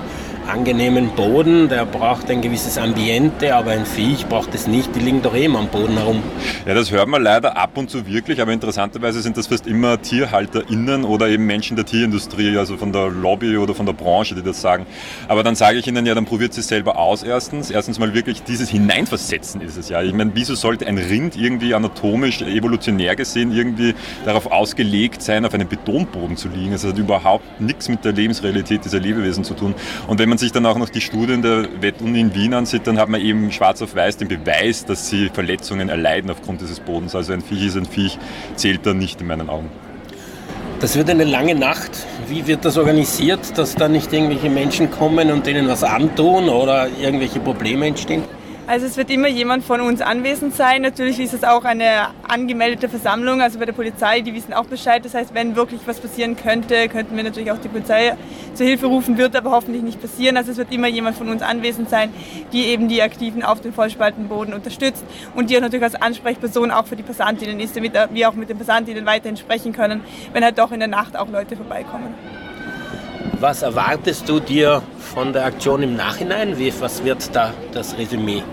angenehmen 0.47 1.11
Boden, 1.11 1.69
der 1.69 1.87
braucht 1.87 2.31
ein 2.31 2.41
gewisses 2.41 2.79
Ambiente, 2.79 3.55
aber 3.55 3.73
ein 3.73 3.87
Viech 3.87 4.27
braucht 4.27 4.55
es 4.55 4.67
nicht, 4.67 4.95
die 4.95 5.01
liegen 5.01 5.23
doch 5.23 5.35
eben 5.35 5.57
am 5.57 5.69
Boden 5.69 5.97
herum. 5.97 6.23
Ja, 6.67 6.75
das 6.75 6.91
hört 6.91 7.09
man 7.09 7.23
leider 7.23 7.57
ab 7.57 7.77
und 7.77 7.91
zu 7.91 8.07
wirklich, 8.07 8.41
aber 8.41 8.53
interessanterweise 8.53 9.21
sind 9.21 9.37
das 9.37 9.47
fast 9.47 9.67
immer 9.67 10.01
TierhalterInnen 10.01 11.05
oder 11.05 11.29
eben 11.29 11.47
Menschen 11.47 11.77
der 11.77 11.85
Tierindustrie, 11.85 12.57
also 12.57 12.77
von 12.77 12.93
der 12.93 13.09
Lobby 13.09 13.57
oder 13.57 13.75
von 13.75 13.87
der 13.87 13.93
Branche, 13.93 14.35
die 14.35 14.43
das 14.43 14.61
sagen. 14.61 14.87
Aber 15.29 15.43
dann 15.43 15.55
sage 15.55 15.79
ich 15.79 15.87
ihnen 15.87 16.07
ja, 16.07 16.15
dann 16.15 16.25
probiert 16.25 16.57
es 16.57 16.69
selber 16.69 16.99
aus 16.99 17.23
erstens. 17.23 17.71
Erstens 17.71 17.99
mal 17.99 18.15
wirklich 18.15 18.43
dieses 18.43 18.69
Hineinversetzen 18.69 19.61
ist 19.61 19.77
es 19.77 19.89
ja. 19.89 20.03
Ich 20.03 20.15
meine, 20.15 20.33
wieso 20.35 20.55
sollte 20.55 20.87
ein 20.87 20.99
Rind 20.99 21.37
irgendwie 21.37 21.75
anatomisch, 21.75 22.43
evolutionär 22.43 23.17
gesehen 23.17 23.53
irgendwie 23.53 23.95
darauf 24.25 24.51
ausgelegt 24.51 25.23
sein, 25.23 25.45
auf 25.45 25.55
einem 25.55 25.69
Betonboden 25.69 26.37
zu 26.37 26.49
liegen? 26.49 26.73
Es 26.73 26.85
hat 26.85 26.99
überhaupt 26.99 27.61
nichts 27.61 27.89
mit 27.89 28.05
der 28.05 28.13
Lebensrealität 28.13 28.85
dieser 28.85 29.01
Lebewesen 29.01 29.45
zu 29.45 29.55
tun. 29.55 29.75
Und 30.07 30.19
wenn 30.19 30.29
man 30.31 30.39
sich 30.39 30.53
dann 30.53 30.65
auch 30.65 30.79
noch 30.79 30.89
die 30.89 31.03
Studien 31.03 31.43
der 31.43 31.83
Wettuni 31.83 32.21
in 32.21 32.35
Wien 32.35 32.55
ansieht, 32.55 32.87
dann 32.87 32.99
hat 32.99 33.09
man 33.11 33.21
eben 33.21 33.53
schwarz 33.53 33.83
auf 33.83 33.95
weiß 33.95 34.17
den 34.17 34.29
Beweis, 34.29 34.87
dass 34.87 35.11
sie 35.11 35.29
Verletzungen 35.29 35.91
erleiden 35.91 36.31
aufgrund 36.31 36.63
dieses 36.63 36.81
Bodens. 36.81 37.15
Also 37.15 37.35
ein 37.35 37.43
Viech 37.43 37.67
ist 37.67 37.77
ein 37.77 37.85
Viech, 37.85 38.19
zählt 38.55 38.87
da 38.87 38.95
nicht 38.95 39.21
in 39.21 39.27
meinen 39.27 39.51
Augen. 39.51 39.69
Das 40.81 40.97
wird 40.97 41.11
eine 41.11 41.25
lange 41.25 41.55
Nacht. 41.55 41.91
Wie 42.29 42.47
wird 42.47 42.65
das 42.65 42.79
organisiert, 42.79 43.59
dass 43.59 43.75
da 43.75 43.89
nicht 43.89 44.13
irgendwelche 44.13 44.49
Menschen 44.49 44.91
kommen 44.91 45.31
und 45.31 45.45
denen 45.45 45.69
was 45.69 45.85
antun 45.85 46.49
oder 46.49 46.89
irgendwelche 46.89 47.41
Probleme 47.41 47.87
entstehen? 47.87 48.23
Also 48.71 48.87
es 48.87 48.97
wird 48.97 49.11
immer 49.11 49.27
jemand 49.27 49.65
von 49.65 49.81
uns 49.81 50.01
anwesend 50.01 50.55
sein. 50.55 50.83
Natürlich 50.83 51.19
ist 51.19 51.35
es 51.35 51.43
auch 51.43 51.65
eine 51.65 52.11
angemeldete 52.29 52.89
Versammlung, 52.89 53.43
also 53.43 53.59
bei 53.59 53.65
der 53.65 53.73
Polizei, 53.73 54.21
die 54.21 54.33
wissen 54.33 54.55
auch 54.55 54.67
Bescheid. 54.67 55.05
Das 55.05 55.13
heißt, 55.13 55.35
wenn 55.35 55.57
wirklich 55.57 55.81
was 55.87 55.99
passieren 55.99 56.37
könnte, 56.37 56.89
könnten 56.89 57.17
wir 57.17 57.25
natürlich 57.25 57.51
auch 57.51 57.59
die 57.59 57.67
Polizei 57.67 58.15
zur 58.55 58.67
Hilfe 58.67 58.87
rufen, 58.87 59.19
wird 59.19 59.35
aber 59.35 59.51
hoffentlich 59.51 59.83
nicht 59.83 60.01
passieren. 60.01 60.37
Also 60.37 60.53
es 60.53 60.57
wird 60.57 60.73
immer 60.73 60.87
jemand 60.87 61.17
von 61.17 61.29
uns 61.31 61.43
anwesend 61.43 61.91
sein, 61.91 62.15
die 62.53 62.67
eben 62.67 62.87
die 62.87 63.03
Aktiven 63.03 63.43
auf 63.43 63.61
dem 63.61 63.73
Vollspaltenboden 63.73 64.55
unterstützt 64.55 65.05
und 65.35 65.51
die 65.51 65.57
auch 65.57 65.63
natürlich 65.63 65.83
als 65.83 65.97
Ansprechperson 65.97 66.71
auch 66.71 66.87
für 66.87 66.95
die 66.95 67.03
Passantinnen 67.03 67.59
ist, 67.59 67.75
damit 67.75 67.95
wir 68.13 68.29
auch 68.29 68.35
mit 68.35 68.51
den 68.51 68.59
Passantinnen 68.59 69.05
weiterhin 69.05 69.37
sprechen 69.37 69.73
können, 69.73 70.03
wenn 70.33 70.45
halt 70.45 70.61
doch 70.61 70.71
in 70.71 70.79
der 70.79 70.89
Nacht 70.89 71.17
auch 71.17 71.29
Leute 71.29 71.57
vorbeikommen. 71.57 72.15
Was 73.41 73.63
erwartest 73.63 74.29
du 74.29 74.39
dir 74.39 74.81
von 74.97 75.33
der 75.33 75.47
Aktion 75.47 75.83
im 75.83 75.97
Nachhinein? 75.97 76.57
Wie, 76.57 76.73
was 76.79 77.03
wird 77.03 77.35
da 77.35 77.53
das 77.73 77.99
Resümee? 77.99 78.45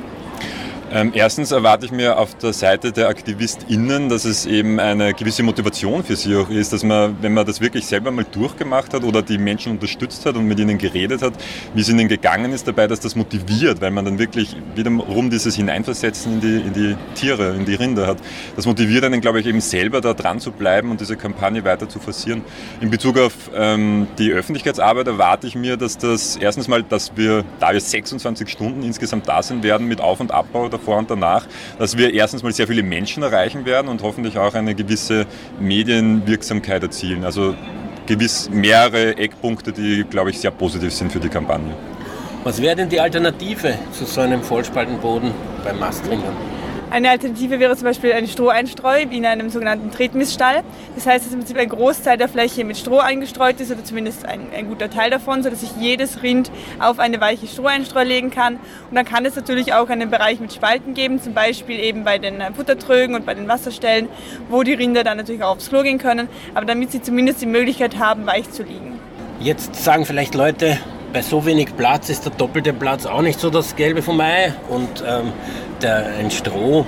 Ähm, 0.89 1.11
erstens 1.13 1.51
erwarte 1.51 1.85
ich 1.85 1.91
mir 1.91 2.17
auf 2.17 2.35
der 2.35 2.53
Seite 2.53 2.93
der 2.93 3.09
AktivistInnen, 3.09 4.07
dass 4.07 4.23
es 4.23 4.45
eben 4.45 4.79
eine 4.79 5.13
gewisse 5.13 5.43
Motivation 5.43 6.01
für 6.01 6.15
sie 6.15 6.33
auch 6.37 6.49
ist, 6.49 6.71
dass 6.71 6.81
man, 6.83 7.17
wenn 7.21 7.33
man 7.33 7.45
das 7.45 7.59
wirklich 7.59 7.85
selber 7.85 8.09
mal 8.09 8.25
durchgemacht 8.31 8.93
hat 8.93 9.03
oder 9.03 9.21
die 9.21 9.37
Menschen 9.37 9.73
unterstützt 9.73 10.25
hat 10.25 10.37
und 10.37 10.45
mit 10.45 10.59
ihnen 10.59 10.77
geredet 10.77 11.21
hat, 11.21 11.33
wie 11.73 11.81
es 11.81 11.89
ihnen 11.89 12.07
gegangen 12.07 12.53
ist 12.53 12.69
dabei, 12.69 12.87
dass 12.87 13.01
das 13.01 13.17
motiviert, 13.17 13.81
weil 13.81 13.91
man 13.91 14.05
dann 14.05 14.17
wirklich 14.17 14.55
wiederum 14.75 15.29
dieses 15.29 15.55
Hineinversetzen 15.57 16.35
in 16.35 16.39
die, 16.39 16.67
in 16.67 16.73
die 16.73 16.95
Tiere, 17.15 17.53
in 17.55 17.65
die 17.65 17.75
Rinder 17.75 18.07
hat. 18.07 18.19
Das 18.55 18.65
motiviert 18.65 19.03
einen, 19.03 19.19
glaube 19.19 19.41
ich, 19.41 19.45
eben 19.45 19.59
selber 19.59 19.99
da 19.99 20.13
dran 20.13 20.39
zu 20.39 20.53
bleiben 20.53 20.89
und 20.89 21.01
diese 21.01 21.17
Kampagne 21.17 21.65
weiter 21.65 21.89
zu 21.89 21.99
forcieren. 21.99 22.43
In 22.79 22.89
Bezug 22.89 23.19
auf 23.19 23.33
ähm, 23.53 24.07
die 24.17 24.31
Öffentlichkeitsarbeit 24.31 25.07
erwarte 25.07 25.47
ich 25.47 25.55
mir, 25.55 25.75
dass 25.75 25.97
das 25.97 26.37
erstens 26.37 26.69
mal, 26.69 26.81
dass 26.81 27.17
wir, 27.17 27.43
da 27.59 27.73
wir 27.73 27.81
26 27.81 28.47
Stunden 28.47 28.83
insgesamt 28.83 29.27
da 29.27 29.43
sind 29.43 29.63
werden 29.63 29.85
mit 29.87 29.99
Auf- 29.99 30.21
und 30.21 30.31
Abbau 30.31 30.69
davor 30.87 30.97
und 30.97 31.09
danach, 31.09 31.45
dass 31.77 31.97
wir 31.97 32.13
erstens 32.13 32.43
mal 32.43 32.51
sehr 32.51 32.67
viele 32.67 32.83
Menschen 32.83 33.23
erreichen 33.23 33.65
werden 33.65 33.87
und 33.89 34.01
hoffentlich 34.01 34.37
auch 34.37 34.53
eine 34.53 34.73
gewisse 34.73 35.25
Medienwirksamkeit 35.59 36.83
erzielen. 36.83 37.23
Also 37.25 37.55
gewiss 38.05 38.49
mehrere 38.49 39.17
Eckpunkte, 39.17 39.73
die, 39.73 40.05
glaube 40.09 40.29
ich, 40.29 40.39
sehr 40.39 40.51
positiv 40.51 40.93
sind 40.93 41.11
für 41.11 41.19
die 41.19 41.29
Kampagne. 41.29 41.73
Was 42.43 42.61
wäre 42.61 42.75
denn 42.75 42.87
die 42.87 43.01
Alternative 43.01 43.77
zu 43.91 44.05
so 44.05 44.21
einem 44.21 44.41
Vollspaltenboden 44.41 45.31
beim 45.63 45.79
Mastringern? 45.79 46.56
Eine 46.89 47.09
Alternative 47.09 47.59
wäre 47.59 47.75
zum 47.75 47.83
Beispiel 47.83 48.13
ein 48.13 48.27
Stroheinstreu 48.27 49.01
in 49.01 49.25
einem 49.25 49.49
sogenannten 49.49 49.91
Tretmiststall. 49.91 50.63
Das 50.95 51.05
heißt, 51.05 51.25
dass 51.25 51.33
im 51.33 51.39
Prinzip 51.39 51.57
ein 51.57 51.67
Großteil 51.67 52.17
der 52.17 52.29
Fläche 52.29 52.63
mit 52.63 52.77
Stroh 52.77 52.99
eingestreut 52.99 53.59
ist 53.59 53.71
oder 53.71 53.83
zumindest 53.83 54.25
ein, 54.25 54.47
ein 54.55 54.69
guter 54.69 54.89
Teil 54.89 55.09
davon, 55.09 55.43
sodass 55.43 55.59
sich 55.59 55.71
jedes 55.77 56.23
Rind 56.23 56.49
auf 56.79 56.99
eine 56.99 57.19
weiche 57.19 57.45
Stroheinstreu 57.45 58.03
legen 58.03 58.31
kann. 58.31 58.55
Und 58.89 58.95
dann 58.95 59.03
kann 59.03 59.25
es 59.25 59.35
natürlich 59.35 59.73
auch 59.73 59.89
einen 59.89 60.09
Bereich 60.09 60.39
mit 60.39 60.53
Spalten 60.53 60.93
geben, 60.93 61.21
zum 61.21 61.33
Beispiel 61.33 61.77
eben 61.77 62.05
bei 62.05 62.19
den 62.19 62.41
Futtertrögen 62.55 63.15
und 63.15 63.25
bei 63.25 63.33
den 63.33 63.49
Wasserstellen, 63.49 64.07
wo 64.49 64.63
die 64.63 64.73
Rinder 64.73 65.03
dann 65.03 65.17
natürlich 65.17 65.43
auch 65.43 65.57
aufs 65.57 65.67
Klo 65.67 65.83
gehen 65.83 65.97
können, 65.97 66.29
aber 66.55 66.65
damit 66.65 66.93
sie 66.93 67.01
zumindest 67.01 67.41
die 67.41 67.47
Möglichkeit 67.47 67.99
haben, 67.99 68.25
weich 68.25 68.49
zu 68.51 68.63
liegen. 68.63 68.97
Jetzt 69.41 69.75
sagen 69.75 70.05
vielleicht 70.05 70.35
Leute, 70.35 70.77
bei 71.17 71.23
so 71.23 71.43
wenig 71.47 71.75
Platz 71.75 72.09
ist 72.09 72.25
der 72.25 72.31
doppelte 72.33 72.73
Platz 72.73 73.07
auch 73.07 73.23
nicht 73.23 73.39
so 73.39 73.49
das 73.49 73.75
Gelbe 73.75 74.03
vom 74.03 74.21
Ei 74.21 74.53
und 74.69 75.03
ähm, 75.03 75.33
der, 75.81 76.05
ein 76.19 76.29
Stroh 76.29 76.85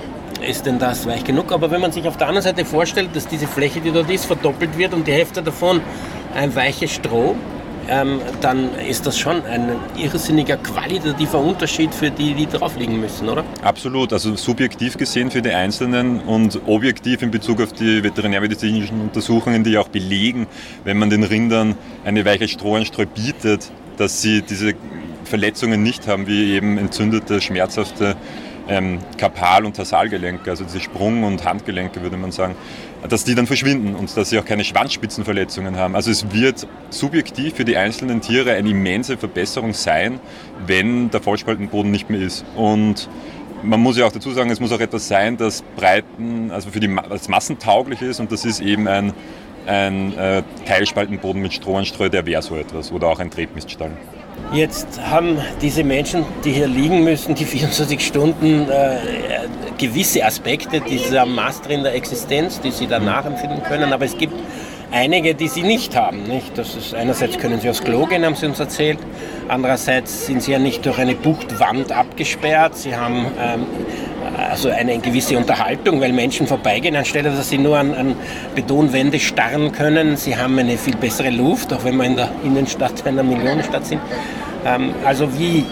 ist 0.48 0.66
denn 0.66 0.78
das 0.78 1.04
weich 1.04 1.24
genug? 1.24 1.50
Aber 1.50 1.72
wenn 1.72 1.80
man 1.80 1.90
sich 1.90 2.06
auf 2.06 2.16
der 2.16 2.28
anderen 2.28 2.44
Seite 2.44 2.64
vorstellt, 2.64 3.10
dass 3.14 3.26
diese 3.26 3.48
Fläche, 3.48 3.80
die 3.80 3.90
dort 3.90 4.08
ist, 4.08 4.26
verdoppelt 4.26 4.78
wird 4.78 4.94
und 4.94 5.08
die 5.08 5.12
Hälfte 5.12 5.42
davon 5.42 5.80
ein 6.32 6.54
weiches 6.54 6.92
Stroh, 6.92 7.34
ähm, 7.88 8.20
dann 8.40 8.72
ist 8.88 9.04
das 9.04 9.18
schon 9.18 9.44
ein 9.46 9.72
irrsinniger 9.98 10.58
qualitativer 10.58 11.40
Unterschied 11.40 11.92
für 11.92 12.12
die, 12.12 12.34
die 12.34 12.46
drauf 12.46 12.76
liegen 12.76 13.00
müssen, 13.00 13.28
oder? 13.28 13.42
Absolut, 13.62 14.12
also 14.12 14.36
subjektiv 14.36 14.96
gesehen 14.96 15.32
für 15.32 15.42
die 15.42 15.50
Einzelnen 15.50 16.20
und 16.20 16.60
objektiv 16.66 17.22
in 17.22 17.32
Bezug 17.32 17.60
auf 17.60 17.72
die 17.72 18.04
veterinärmedizinischen 18.04 19.00
Untersuchungen, 19.00 19.64
die 19.64 19.76
auch 19.76 19.88
belegen, 19.88 20.46
wenn 20.84 20.98
man 20.98 21.10
den 21.10 21.24
Rindern 21.24 21.74
eine 22.04 22.24
weiche 22.24 22.46
Stroheinstreu 22.46 23.06
bietet, 23.06 23.72
dass 24.00 24.22
sie 24.22 24.40
diese 24.42 24.74
Verletzungen 25.24 25.82
nicht 25.82 26.08
haben, 26.08 26.26
wie 26.26 26.54
eben 26.54 26.78
entzündete, 26.78 27.40
schmerzhafte 27.40 28.16
ähm, 28.66 28.98
Kapal- 29.18 29.66
und 29.66 29.76
Tarsalgelenke, 29.76 30.50
also 30.50 30.64
diese 30.64 30.80
Sprung- 30.80 31.24
und 31.24 31.44
Handgelenke, 31.44 32.02
würde 32.02 32.16
man 32.16 32.32
sagen, 32.32 32.54
dass 33.08 33.24
die 33.24 33.34
dann 33.34 33.46
verschwinden 33.46 33.94
und 33.94 34.16
dass 34.16 34.30
sie 34.30 34.38
auch 34.38 34.44
keine 34.44 34.64
Schwanzspitzenverletzungen 34.64 35.76
haben. 35.76 35.94
Also 35.94 36.10
es 36.10 36.32
wird 36.32 36.66
subjektiv 36.90 37.54
für 37.54 37.64
die 37.64 37.76
einzelnen 37.76 38.20
Tiere 38.22 38.52
eine 38.52 38.70
immense 38.70 39.18
Verbesserung 39.18 39.74
sein, 39.74 40.18
wenn 40.66 41.10
der 41.10 41.20
Vollspaltenboden 41.20 41.90
nicht 41.90 42.08
mehr 42.10 42.20
ist. 42.20 42.44
Und 42.56 43.08
man 43.62 43.80
muss 43.80 43.98
ja 43.98 44.06
auch 44.06 44.12
dazu 44.12 44.30
sagen, 44.30 44.50
es 44.50 44.60
muss 44.60 44.72
auch 44.72 44.80
etwas 44.80 45.08
sein, 45.08 45.36
das 45.36 45.62
breiten, 45.76 46.50
also 46.50 46.70
für 46.70 46.80
die 46.80 46.88
massentauglich 46.88 48.00
ist 48.00 48.20
und 48.20 48.32
das 48.32 48.44
ist 48.44 48.60
eben 48.60 48.88
ein, 48.88 49.12
ein 49.70 50.18
äh, 50.18 50.42
Teilspaltenboden 50.66 51.40
mit 51.40 51.52
Strohanstreu, 51.52 52.08
der 52.08 52.26
wäre 52.26 52.42
so 52.42 52.56
etwas 52.56 52.90
oder 52.90 53.06
auch 53.06 53.20
ein 53.20 53.30
Tretmiststall. 53.30 53.92
Jetzt 54.52 55.00
haben 55.00 55.38
diese 55.62 55.84
Menschen, 55.84 56.24
die 56.44 56.50
hier 56.52 56.66
liegen 56.66 57.04
müssen, 57.04 57.34
die 57.34 57.44
24 57.46 58.04
Stunden, 58.04 58.68
äh, 58.68 58.96
gewisse 59.78 60.24
Aspekte 60.24 60.80
dieser 60.80 61.24
Master 61.24 61.70
in 61.70 61.84
der 61.84 61.94
Existenz, 61.94 62.60
die 62.60 62.70
sie 62.70 62.86
dann 62.86 63.04
nachempfinden 63.04 63.62
können, 63.62 63.92
aber 63.92 64.04
es 64.04 64.18
gibt 64.18 64.34
einige, 64.90 65.34
die 65.34 65.48
sie 65.48 65.62
nicht 65.62 65.96
haben. 65.96 66.24
Nicht? 66.24 66.58
Das 66.58 66.74
ist, 66.74 66.94
einerseits 66.94 67.38
können 67.38 67.60
sie 67.60 67.70
aufs 67.70 67.82
Klo 67.82 68.06
gehen, 68.06 68.24
haben 68.24 68.34
sie 68.34 68.46
uns 68.46 68.60
erzählt, 68.60 68.98
andererseits 69.48 70.26
sind 70.26 70.42
sie 70.42 70.52
ja 70.52 70.58
nicht 70.58 70.84
durch 70.84 70.98
eine 70.98 71.14
Buchtwand 71.14 71.92
abgesperrt, 71.92 72.76
sie 72.76 72.96
haben 72.96 73.26
ähm, 73.40 73.66
also 74.48 74.70
eine 74.70 74.98
gewisse 74.98 75.36
Unterhaltung, 75.36 76.00
weil 76.00 76.12
Menschen 76.12 76.46
vorbeigehen, 76.46 76.96
anstelle 76.96 77.30
dass 77.30 77.48
sie 77.48 77.58
nur 77.58 77.78
an, 77.78 77.94
an 77.94 78.16
Betonwände 78.54 79.18
starren 79.18 79.72
können. 79.72 80.16
Sie 80.16 80.36
haben 80.36 80.58
eine 80.58 80.76
viel 80.76 80.96
bessere 80.96 81.30
Luft, 81.30 81.72
auch 81.72 81.84
wenn 81.84 81.96
wir 81.96 82.04
in 82.04 82.16
der 82.16 82.30
Innenstadt 82.44 83.06
einer 83.06 83.22
Millionenstadt 83.22 83.86
sind. 83.86 84.00
Ähm, 84.64 84.94
also 85.04 85.28
wie 85.38 85.64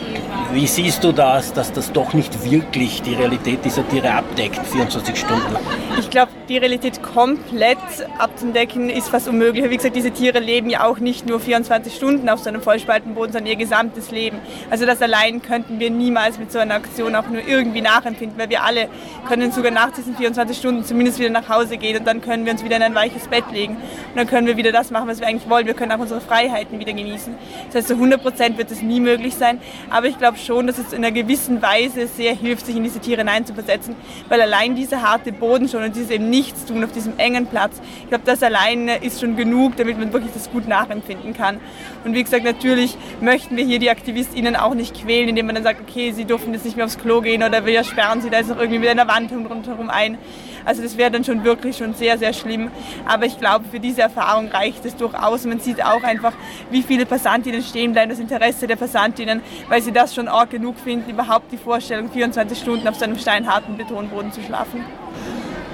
wie 0.53 0.67
siehst 0.67 1.05
du 1.05 1.13
das, 1.13 1.53
dass 1.53 1.73
das 1.73 1.93
doch 1.93 2.15
nicht 2.15 2.45
wirklich 2.51 3.03
die 3.03 3.15
Realität 3.15 3.65
dieser 3.65 3.87
Tiere 3.89 4.13
abdeckt, 4.13 4.59
24 4.67 5.17
Stunden? 5.17 5.57
Ich 5.99 6.09
glaube, 6.09 6.33
die 6.49 6.57
Realität 6.57 7.03
komplett 7.03 7.79
abzudecken 8.19 8.89
ist 8.89 9.09
fast 9.09 9.29
unmöglich. 9.29 9.69
Wie 9.69 9.77
gesagt, 9.77 9.95
diese 9.95 10.11
Tiere 10.11 10.39
leben 10.39 10.71
ja 10.71 10.85
auch 10.85 11.01
nicht 11.01 11.27
nur 11.27 11.39
24 11.39 11.95
Stunden 11.95 12.29
auf 12.31 12.41
so 12.41 12.49
einem 12.49 12.63
Vollspaltenboden, 12.63 13.33
sondern 13.33 13.51
ihr 13.51 13.57
gesamtes 13.57 14.11
Leben. 14.11 14.39
Also 14.71 14.87
das 14.87 15.03
allein 15.03 15.43
könnten 15.43 15.81
wir 15.81 15.91
niemals 15.91 16.39
mit 16.39 16.51
so 16.51 16.59
einer 16.59 16.77
Aktion 16.77 17.15
auch 17.15 17.29
nur 17.29 17.47
irgendwie 17.47 17.83
nachempfinden, 17.83 18.39
weil 18.39 18.49
wir 18.49 18.63
alle 18.63 18.89
können 19.29 19.53
sogar 19.53 19.71
nach 19.71 19.93
diesen 19.93 20.17
24 20.17 20.57
Stunden 20.57 20.85
zumindest 20.85 21.19
wieder 21.19 21.31
nach 21.31 21.49
Hause 21.49 21.77
gehen 21.77 21.99
und 21.99 22.07
dann 22.07 22.23
können 22.23 22.47
wir 22.47 22.53
uns 22.53 22.65
wieder 22.65 22.77
in 22.77 22.83
ein 22.83 22.95
weiches 22.95 23.29
Bett 23.29 23.45
legen 23.53 23.77
und 23.77 24.17
dann 24.17 24.27
können 24.27 24.47
wir 24.47 24.57
wieder 24.57 24.73
das 24.73 24.91
machen, 24.91 25.09
was 25.09 25.21
wir 25.21 25.27
eigentlich 25.27 25.51
wollen. 25.51 25.67
Wir 25.67 25.75
können 25.75 25.93
auch 25.93 25.99
unsere 25.99 26.21
Freiheiten 26.21 26.79
wieder 26.79 26.95
genießen. 26.95 27.35
Das 27.67 27.77
heißt, 27.77 27.89
zu 27.89 27.95
100 27.95 28.23
Prozent 28.23 28.57
wird 28.57 28.71
es 28.71 28.81
nie 28.81 29.01
möglich 29.01 29.35
sein, 29.35 29.61
aber 29.91 30.07
ich 30.07 30.17
glaube 30.17 30.38
schon, 30.45 30.67
dass 30.67 30.79
es 30.79 30.93
in 30.93 31.05
einer 31.05 31.13
gewissen 31.13 31.61
Weise 31.63 32.07
sehr 32.07 32.35
hilft, 32.35 32.67
sich 32.67 32.77
in 32.77 32.85
diese 32.85 33.01
Tiere 33.01 33.19
hineinzuversetzen, 33.19 33.95
weil 34.29 34.41
allein 34.41 34.75
dieser 34.75 35.03
harte 35.03 35.33
Boden 35.33 35.69
schon 35.69 35.83
und 35.83 35.95
dieses 35.95 36.11
eben 36.11 36.31
Nichtstun 36.31 36.83
auf 36.85 36.93
diesem 36.93 37.19
engen 37.19 37.47
Platz, 37.47 37.81
ich 38.03 38.09
glaube, 38.09 38.25
das 38.25 38.43
alleine 38.43 39.05
ist 39.05 39.21
schon 39.21 39.37
genug, 39.37 39.77
damit 39.77 39.99
man 39.99 40.13
wirklich 40.13 40.33
das 40.33 40.51
gut 40.51 40.69
nachempfinden 40.69 41.35
kann. 41.35 41.61
Und 42.05 42.15
wie 42.15 42.23
gesagt, 42.23 42.45
natürlich 42.45 42.97
möchten 43.21 43.57
wir 43.57 43.65
hier 43.65 43.79
die 43.79 43.91
AktivistInnen 43.91 44.57
auch 44.57 44.75
nicht 44.75 44.95
quälen, 45.03 45.29
indem 45.29 45.47
man 45.47 45.55
dann 45.55 45.65
sagt, 45.65 45.81
okay, 45.81 46.13
sie 46.13 46.25
dürfen 46.25 46.53
jetzt 46.53 46.65
nicht 46.65 46.77
mehr 46.77 46.87
aufs 46.87 46.99
Klo 46.99 47.21
gehen 47.21 47.43
oder 47.43 47.67
wir 47.67 47.85
sperren 47.85 48.21
sie 48.21 48.31
da 48.31 48.39
jetzt 48.39 48.49
noch 48.49 48.59
irgendwie 48.59 48.79
mit 48.79 48.89
einer 48.89 49.09
Wand 49.09 49.33
rundherum 49.33 49.91
ein. 49.91 50.19
Also 50.65 50.83
das 50.83 50.97
wäre 50.97 51.11
dann 51.11 51.25
schon 51.25 51.45
wirklich 51.45 51.77
schon 51.77 51.95
sehr, 51.95 52.19
sehr 52.19 52.33
schlimm. 52.33 52.71
Aber 53.07 53.27
ich 53.27 53.39
glaube, 53.39 53.65
für 53.71 53.81
diese 53.81 54.03
Erfahrung 54.03 54.49
reicht 54.49 54.85
es 54.85 54.97
durchaus. 54.97 55.45
Man 55.45 55.61
sieht 55.61 55.85
auch 55.85 56.03
einfach, 56.03 56.33
wie 56.71 56.83
viele 56.83 57.07
Passantinnen 57.07 57.63
stehen 57.63 57.93
bleiben, 57.93 58.11
das 58.11 58.19
Interesse 58.19 58.67
der 58.67 58.77
Passantinnen, 58.77 59.41
weil 59.69 59.83
sie 59.83 59.93
das 59.93 60.15
schon 60.15 60.29
arg 60.29 60.51
genug 60.51 60.79
finden, 60.79 61.11
überhaupt 61.11 61.53
die 61.53 61.57
Vorstellung, 61.57 62.11
24 62.11 62.59
Stunden 62.59 62.87
auf 62.89 62.97
so 62.97 63.05
einem 63.05 63.19
steinharten 63.19 63.77
Betonboden 63.77 64.33
zu 64.33 64.43
schlafen. 64.43 64.85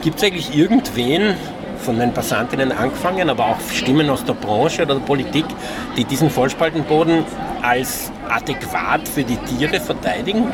Gibt 0.03 0.19
es 0.19 0.25
eigentlich 0.25 0.55
irgendwen, 0.55 1.35
von 1.85 1.99
den 1.99 2.13
Passantinnen 2.13 2.73
angefangen, 2.73 3.29
aber 3.29 3.47
auch 3.47 3.61
Stimmen 3.71 4.09
aus 4.09 4.25
der 4.25 4.33
Branche 4.33 4.83
oder 4.83 4.95
der 4.95 5.03
Politik, 5.03 5.45
die 5.97 6.05
diesen 6.05 6.31
Vollspaltenboden 6.31 7.25
als 7.63 8.11
adäquat 8.29 9.07
für 9.07 9.23
die 9.23 9.37
Tiere 9.37 9.81
verteidigen? 9.81 10.47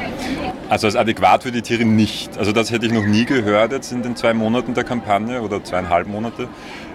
Also 0.68 0.88
als 0.88 0.96
adäquat 0.96 1.44
für 1.44 1.52
die 1.52 1.62
Tiere 1.62 1.84
nicht. 1.84 2.36
Also 2.36 2.52
das 2.52 2.70
hätte 2.70 2.86
ich 2.86 2.92
noch 2.92 3.06
nie 3.06 3.24
gehört 3.24 3.72
jetzt 3.72 3.92
in 3.92 4.02
den 4.02 4.16
zwei 4.16 4.34
Monaten 4.34 4.74
der 4.74 4.84
Kampagne 4.84 5.40
oder 5.40 5.62
zweieinhalb 5.62 6.08
Monate. 6.08 6.48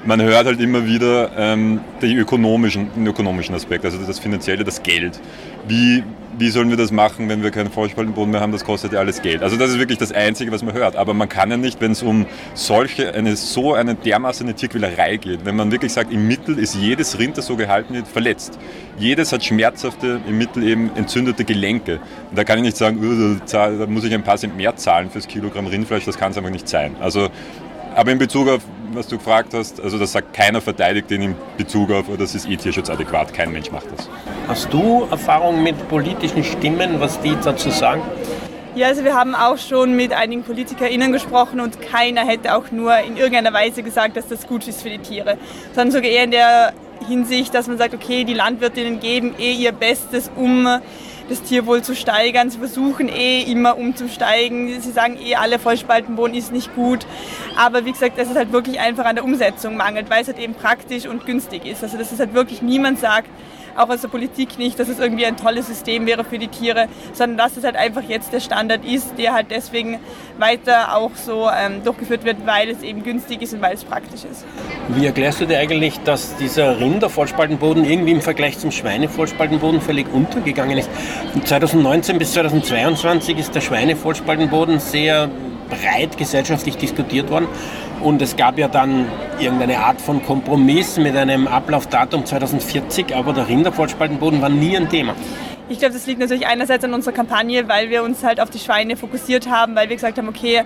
Man 0.07 0.21
hört 0.21 0.45
halt 0.45 0.61
immer 0.61 0.85
wieder 0.85 1.31
ähm, 1.35 1.79
die 1.99 2.15
ökonomischen, 2.15 2.89
den 2.95 3.07
ökonomischen 3.07 3.55
Aspekt, 3.55 3.85
also 3.85 3.97
das 3.97 4.19
Finanzielle, 4.19 4.63
das 4.63 4.83
Geld. 4.83 5.19
Wie, 5.67 6.03
wie 6.37 6.49
sollen 6.49 6.69
wir 6.69 6.77
das 6.77 6.91
machen, 6.91 7.27
wenn 7.27 7.41
wir 7.41 7.49
keinen 7.49 7.71
Vollspaltenboden 7.71 8.29
mehr 8.29 8.39
haben? 8.39 8.51
Das 8.51 8.63
kostet 8.63 8.93
ja 8.93 8.99
alles 8.99 9.23
Geld. 9.23 9.41
Also 9.41 9.57
das 9.57 9.71
ist 9.71 9.79
wirklich 9.79 9.97
das 9.97 10.11
Einzige, 10.11 10.51
was 10.51 10.61
man 10.61 10.75
hört. 10.75 10.95
Aber 10.95 11.15
man 11.15 11.27
kann 11.27 11.49
ja 11.49 11.57
nicht, 11.57 11.81
wenn 11.81 11.91
es 11.91 12.03
um 12.03 12.27
solche, 12.53 13.15
eine 13.15 13.35
so 13.35 13.73
eine 13.73 13.95
dermaßen 13.95 14.55
Tierquälerei 14.55 15.17
geht, 15.17 15.43
wenn 15.43 15.55
man 15.55 15.71
wirklich 15.71 15.91
sagt, 15.91 16.13
im 16.13 16.27
Mittel 16.27 16.59
ist 16.59 16.75
jedes 16.75 17.17
Rind, 17.17 17.39
das 17.39 17.47
so 17.47 17.55
gehalten 17.55 17.95
wird, 17.95 18.07
verletzt. 18.07 18.59
Jedes 18.99 19.33
hat 19.33 19.43
schmerzhafte, 19.43 20.21
im 20.27 20.37
Mittel 20.37 20.67
eben 20.67 20.91
entzündete 20.95 21.45
Gelenke. 21.45 21.99
Und 22.29 22.37
da 22.37 22.43
kann 22.43 22.59
ich 22.59 22.63
nicht 22.63 22.77
sagen, 22.77 23.41
da 23.51 23.87
muss 23.87 24.03
ich 24.03 24.13
ein 24.13 24.23
paar 24.23 24.37
Cent 24.37 24.55
mehr 24.55 24.75
zahlen 24.75 25.09
fürs 25.09 25.27
Kilogramm 25.27 25.65
Rindfleisch, 25.65 26.05
das 26.05 26.19
kann 26.19 26.29
es 26.29 26.37
einfach 26.37 26.51
nicht 26.51 26.69
sein. 26.69 26.95
Also, 26.99 27.29
aber 27.95 28.11
in 28.11 28.19
Bezug 28.19 28.49
auf 28.49 28.61
was 28.93 29.07
du 29.07 29.17
gefragt 29.17 29.53
hast, 29.53 29.81
also 29.81 29.97
das 29.97 30.11
sagt 30.11 30.33
keiner 30.33 30.61
verteidigt 30.61 31.09
den 31.09 31.21
in 31.21 31.35
Bezug 31.57 31.91
auf, 31.91 32.05
das 32.17 32.35
ist 32.35 32.49
eh 32.49 32.55
tierschutzadäquat, 32.55 33.33
kein 33.33 33.51
Mensch 33.51 33.71
macht 33.71 33.87
das. 33.95 34.09
Hast 34.47 34.71
du 34.71 35.07
Erfahrung 35.09 35.63
mit 35.63 35.87
politischen 35.89 36.43
Stimmen, 36.43 36.99
was 36.99 37.19
die 37.21 37.35
dazu 37.43 37.69
sagen? 37.69 38.01
Ja, 38.75 38.87
also 38.87 39.05
wir 39.05 39.15
haben 39.15 39.35
auch 39.35 39.57
schon 39.57 39.95
mit 39.95 40.11
einigen 40.11 40.43
PolitikerInnen 40.43 41.13
gesprochen 41.13 41.61
und 41.61 41.81
keiner 41.81 42.25
hätte 42.25 42.55
auch 42.55 42.71
nur 42.71 42.97
in 42.99 43.15
irgendeiner 43.15 43.53
Weise 43.53 43.83
gesagt, 43.83 44.17
dass 44.17 44.27
das 44.27 44.47
gut 44.47 44.67
ist 44.67 44.81
für 44.81 44.89
die 44.89 44.97
Tiere, 44.97 45.37
sondern 45.73 45.91
sogar 45.91 46.09
eher 46.09 46.25
in 46.25 46.31
der 46.31 46.73
Hinsicht, 47.07 47.53
dass 47.53 47.67
man 47.67 47.77
sagt, 47.77 47.93
okay, 47.93 48.25
die 48.25 48.33
Landwirtinnen 48.33 48.99
geben 48.99 49.33
eh 49.39 49.53
ihr 49.53 49.71
Bestes, 49.71 50.29
um 50.35 50.67
das 51.29 51.41
Tierwohl 51.43 51.81
zu 51.81 51.95
steigern. 51.95 52.49
Sie 52.49 52.57
versuchen 52.57 53.09
eh 53.09 53.41
immer 53.41 53.77
umzusteigen. 53.77 54.79
Sie 54.81 54.91
sagen 54.91 55.17
eh, 55.21 55.35
alle 55.35 55.59
Vollspaltenboden 55.59 56.35
ist 56.35 56.51
nicht 56.51 56.73
gut. 56.75 57.05
Aber 57.57 57.85
wie 57.85 57.91
gesagt, 57.91 58.17
es 58.17 58.29
ist 58.29 58.35
halt 58.35 58.51
wirklich 58.51 58.79
einfach 58.79 59.05
an 59.05 59.15
der 59.15 59.23
Umsetzung 59.23 59.77
mangelt, 59.77 60.09
weil 60.09 60.21
es 60.21 60.27
halt 60.27 60.39
eben 60.39 60.53
praktisch 60.53 61.07
und 61.07 61.25
günstig 61.25 61.65
ist. 61.65 61.83
Also 61.83 61.97
das 61.97 62.11
ist 62.11 62.19
halt 62.19 62.33
wirklich 62.33 62.61
niemand 62.61 62.99
sagt, 62.99 63.29
auch 63.75 63.89
aus 63.89 64.01
der 64.01 64.07
Politik 64.07 64.57
nicht, 64.57 64.79
dass 64.79 64.89
es 64.89 64.99
irgendwie 64.99 65.25
ein 65.25 65.38
tolles 65.38 65.67
System 65.67 66.05
wäre 66.05 66.23
für 66.23 66.39
die 66.39 66.47
Tiere, 66.47 66.88
sondern 67.13 67.38
dass 67.38 67.57
es 67.57 67.63
halt 67.63 67.75
einfach 67.75 68.03
jetzt 68.03 68.33
der 68.33 68.39
Standard 68.39 68.85
ist, 68.85 69.17
der 69.17 69.33
halt 69.33 69.47
deswegen 69.49 69.99
weiter 70.38 70.95
auch 70.95 71.11
so 71.15 71.49
ähm, 71.49 71.83
durchgeführt 71.83 72.25
wird, 72.25 72.45
weil 72.45 72.69
es 72.69 72.81
eben 72.81 73.03
günstig 73.03 73.41
ist 73.41 73.53
und 73.53 73.61
weil 73.61 73.73
es 73.73 73.83
praktisch 73.83 74.23
ist. 74.29 74.45
Wie 74.89 75.05
erklärst 75.05 75.41
du 75.41 75.45
dir 75.45 75.59
eigentlich, 75.59 75.99
dass 76.03 76.35
dieser 76.38 76.79
Rindervollspaltenboden 76.79 77.85
irgendwie 77.85 78.11
im 78.11 78.21
Vergleich 78.21 78.59
zum 78.59 78.71
Schweinevollspaltenboden 78.71 79.81
völlig 79.81 80.11
untergegangen 80.13 80.77
ist? 80.77 80.89
Von 81.33 81.45
2019 81.45 82.17
bis 82.17 82.33
2022 82.33 83.38
ist 83.38 83.55
der 83.55 83.61
Schweinevollspaltenboden 83.61 84.79
sehr 84.79 85.29
breit 85.69 86.17
gesellschaftlich 86.17 86.78
diskutiert 86.78 87.30
worden. 87.30 87.47
Und 88.01 88.21
es 88.21 88.36
gab 88.36 88.58
ja 88.58 88.67
dann 88.67 89.08
irgendeine 89.39 89.80
Art 89.80 90.01
von 90.01 90.23
Kompromiss 90.23 90.97
mit 90.97 91.15
einem 91.15 91.47
Ablaufdatum 91.47 92.25
2040, 92.25 93.15
aber 93.15 93.34
der 93.34 93.47
Rindervollspaltenboden 93.47 94.41
war 94.41 94.49
nie 94.49 94.75
ein 94.78 94.89
Thema. 94.89 95.15
Ich 95.67 95.80
glaube, 95.80 95.93
das 95.93 96.06
liegt 96.06 96.19
natürlich 96.19 96.45
einerseits 96.45 96.84
an 96.84 96.93
unserer 96.93 97.13
Kampagne, 97.13 97.67
weil 97.67 97.89
wir 97.89 98.04
uns 98.04 98.23
halt 98.23 98.39
auf 98.39 98.51
die 98.51 98.60
Schweine 98.60 98.95
fokussiert 98.97 99.49
haben, 99.49 99.75
weil 99.75 99.89
wir 99.89 99.95
gesagt 99.95 100.17
haben, 100.17 100.28
okay, 100.28 100.63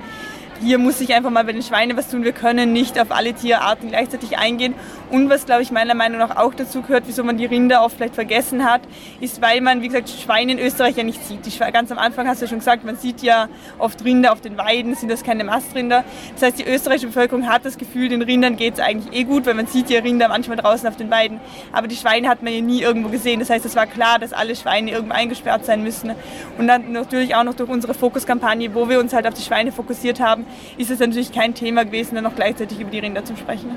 hier 0.61 0.77
muss 0.77 0.99
ich 1.01 1.13
einfach 1.13 1.29
mal 1.29 1.43
bei 1.43 1.53
den 1.53 1.63
Schweinen 1.63 1.95
was 1.97 2.09
tun. 2.09 2.23
Wir 2.23 2.31
können 2.31 2.73
nicht 2.73 2.99
auf 2.99 3.11
alle 3.11 3.33
Tierarten 3.33 3.89
gleichzeitig 3.89 4.37
eingehen. 4.37 4.73
Und 5.09 5.29
was, 5.29 5.45
glaube 5.45 5.61
ich, 5.61 5.71
meiner 5.71 5.95
Meinung 5.95 6.19
nach 6.19 6.37
auch 6.37 6.53
dazu 6.53 6.81
gehört, 6.81 7.03
wieso 7.07 7.23
man 7.23 7.37
die 7.37 7.45
Rinder 7.45 7.83
oft 7.83 7.97
vielleicht 7.97 8.15
vergessen 8.15 8.65
hat, 8.65 8.81
ist, 9.19 9.41
weil 9.41 9.61
man, 9.61 9.81
wie 9.81 9.87
gesagt, 9.87 10.09
Schweine 10.09 10.51
in 10.51 10.59
Österreich 10.59 10.97
ja 10.97 11.03
nicht 11.03 11.23
sieht. 11.25 11.45
Die, 11.45 11.71
ganz 11.71 11.91
am 11.91 11.97
Anfang 11.97 12.27
hast 12.27 12.41
du 12.41 12.45
ja 12.45 12.49
schon 12.49 12.59
gesagt, 12.59 12.83
man 12.83 12.97
sieht 12.97 13.21
ja 13.21 13.47
oft 13.79 14.03
Rinder 14.03 14.31
auf 14.33 14.41
den 14.41 14.57
Weiden, 14.57 14.95
sind 14.95 15.09
das 15.09 15.23
keine 15.23 15.43
Mastrinder. 15.43 16.03
Das 16.33 16.43
heißt, 16.43 16.59
die 16.59 16.65
österreichische 16.65 17.07
Bevölkerung 17.07 17.47
hat 17.47 17.65
das 17.65 17.77
Gefühl, 17.77 18.09
den 18.09 18.21
Rindern 18.21 18.55
geht 18.55 18.75
es 18.75 18.79
eigentlich 18.79 19.17
eh 19.17 19.23
gut, 19.23 19.45
weil 19.45 19.55
man 19.55 19.67
sieht 19.67 19.89
ja 19.89 20.01
Rinder 20.01 20.27
manchmal 20.27 20.57
draußen 20.57 20.87
auf 20.87 20.97
den 20.97 21.09
Weiden. 21.09 21.39
Aber 21.71 21.87
die 21.87 21.95
Schweine 21.95 22.27
hat 22.27 22.43
man 22.43 22.53
ja 22.53 22.61
nie 22.61 22.81
irgendwo 22.81 23.09
gesehen. 23.09 23.39
Das 23.39 23.49
heißt, 23.49 23.65
es 23.65 23.75
war 23.75 23.87
klar, 23.87 24.19
dass 24.19 24.33
alle 24.33 24.55
Schweine 24.55 24.91
irgendwo 24.91 25.13
eingesperrt 25.15 25.65
sein 25.65 25.83
müssen. 25.83 26.11
Und 26.57 26.67
dann 26.67 26.91
natürlich 26.91 27.35
auch 27.35 27.43
noch 27.43 27.55
durch 27.55 27.69
unsere 27.69 27.93
Fokuskampagne, 27.93 28.75
wo 28.75 28.89
wir 28.89 28.99
uns 28.99 29.13
halt 29.13 29.25
auf 29.25 29.33
die 29.33 29.41
Schweine 29.41 29.71
fokussiert 29.71 30.19
haben, 30.19 30.45
ist 30.77 30.89
es 30.89 30.99
natürlich 30.99 31.31
kein 31.31 31.53
Thema 31.53 31.85
gewesen, 31.85 32.15
dann 32.15 32.23
noch 32.23 32.35
gleichzeitig 32.35 32.79
über 32.79 32.91
die 32.91 32.99
Rinder 32.99 33.23
zu 33.25 33.35
sprechen. 33.35 33.71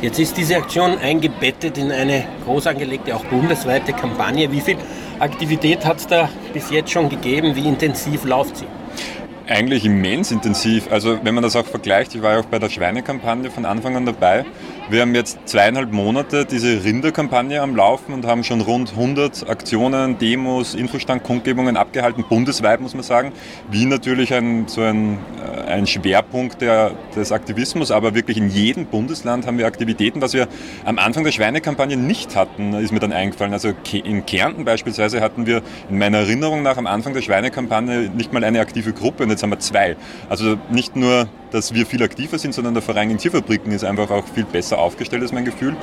Jetzt 0.00 0.18
ist 0.18 0.36
diese 0.36 0.56
Aktion 0.56 0.98
eingebettet 0.98 1.76
in 1.78 1.90
eine 1.90 2.24
groß 2.44 2.68
angelegte, 2.68 3.16
auch 3.16 3.24
bundesweite 3.24 3.92
Kampagne. 3.92 4.52
Wie 4.52 4.60
viel 4.60 4.76
Aktivität 5.18 5.84
hat 5.84 5.98
es 5.98 6.06
da 6.06 6.28
bis 6.52 6.70
jetzt 6.70 6.92
schon 6.92 7.08
gegeben? 7.08 7.56
Wie 7.56 7.66
intensiv 7.66 8.24
läuft 8.24 8.58
sie? 8.58 8.66
Eigentlich 9.48 9.86
immens 9.86 10.30
intensiv. 10.30 10.92
Also 10.92 11.20
wenn 11.22 11.34
man 11.34 11.42
das 11.42 11.56
auch 11.56 11.64
vergleicht, 11.64 12.14
ich 12.14 12.20
war 12.20 12.34
ja 12.34 12.40
auch 12.40 12.44
bei 12.44 12.58
der 12.58 12.68
Schweinekampagne 12.68 13.50
von 13.50 13.64
Anfang 13.64 13.96
an 13.96 14.04
dabei. 14.04 14.44
Wir 14.90 15.02
haben 15.02 15.14
jetzt 15.14 15.38
zweieinhalb 15.46 15.92
Monate 15.92 16.44
diese 16.44 16.84
Rinderkampagne 16.84 17.60
am 17.60 17.74
Laufen 17.74 18.12
und 18.12 18.26
haben 18.26 18.44
schon 18.44 18.60
rund 18.60 18.92
100 18.92 19.48
Aktionen, 19.48 20.18
Demos, 20.18 20.74
Infostand, 20.74 21.24
Kundgebungen 21.24 21.76
abgehalten, 21.78 22.24
bundesweit 22.28 22.80
muss 22.80 22.94
man 22.94 23.02
sagen. 23.02 23.32
Wien 23.70 23.88
natürlich 23.88 24.32
ein, 24.32 24.66
so 24.66 24.82
ein, 24.82 25.18
äh, 25.66 25.72
ein 25.72 25.86
Schwerpunkt 25.86 26.60
der, 26.60 26.92
des 27.16 27.32
Aktivismus, 27.32 27.90
aber 27.90 28.14
wirklich 28.14 28.36
in 28.36 28.50
jedem 28.50 28.86
Bundesland 28.86 29.46
haben 29.46 29.56
wir 29.58 29.66
Aktivitäten. 29.66 30.20
Was 30.20 30.34
wir 30.34 30.48
am 30.84 30.98
Anfang 30.98 31.24
der 31.24 31.32
Schweinekampagne 31.32 31.96
nicht 31.96 32.36
hatten, 32.36 32.74
ist 32.74 32.92
mir 32.92 33.00
dann 33.00 33.12
eingefallen. 33.12 33.54
Also 33.54 33.72
in 33.92 34.24
Kärnten 34.26 34.64
beispielsweise 34.64 35.20
hatten 35.22 35.46
wir 35.46 35.62
in 35.88 35.98
meiner 35.98 36.18
Erinnerung 36.18 36.62
nach 36.62 36.76
am 36.76 36.86
Anfang 36.86 37.14
der 37.14 37.22
Schweinekampagne 37.22 38.10
nicht 38.10 38.32
mal 38.32 38.44
eine 38.44 38.60
aktive 38.60 38.92
Gruppe 38.92 39.24
und 39.24 39.37
jetzt 39.38 39.42
haben 39.42 39.50
wir 39.50 39.60
zwei. 39.60 39.96
Also 40.28 40.56
nicht 40.70 40.96
nur 40.96 41.28
dass 41.50 41.72
wir 41.72 41.86
viel 41.86 42.02
aktiver 42.02 42.38
sind, 42.38 42.52
sondern 42.52 42.74
der 42.74 42.82
Verein 42.82 43.10
in 43.10 43.16
Tierfabriken 43.16 43.72
ist 43.72 43.82
einfach 43.82 44.10
auch 44.10 44.24
viel 44.26 44.44
besser 44.44 44.78
aufgestellt, 44.78 45.22
ist 45.22 45.32
mein 45.32 45.46
Gefühl. 45.46 45.74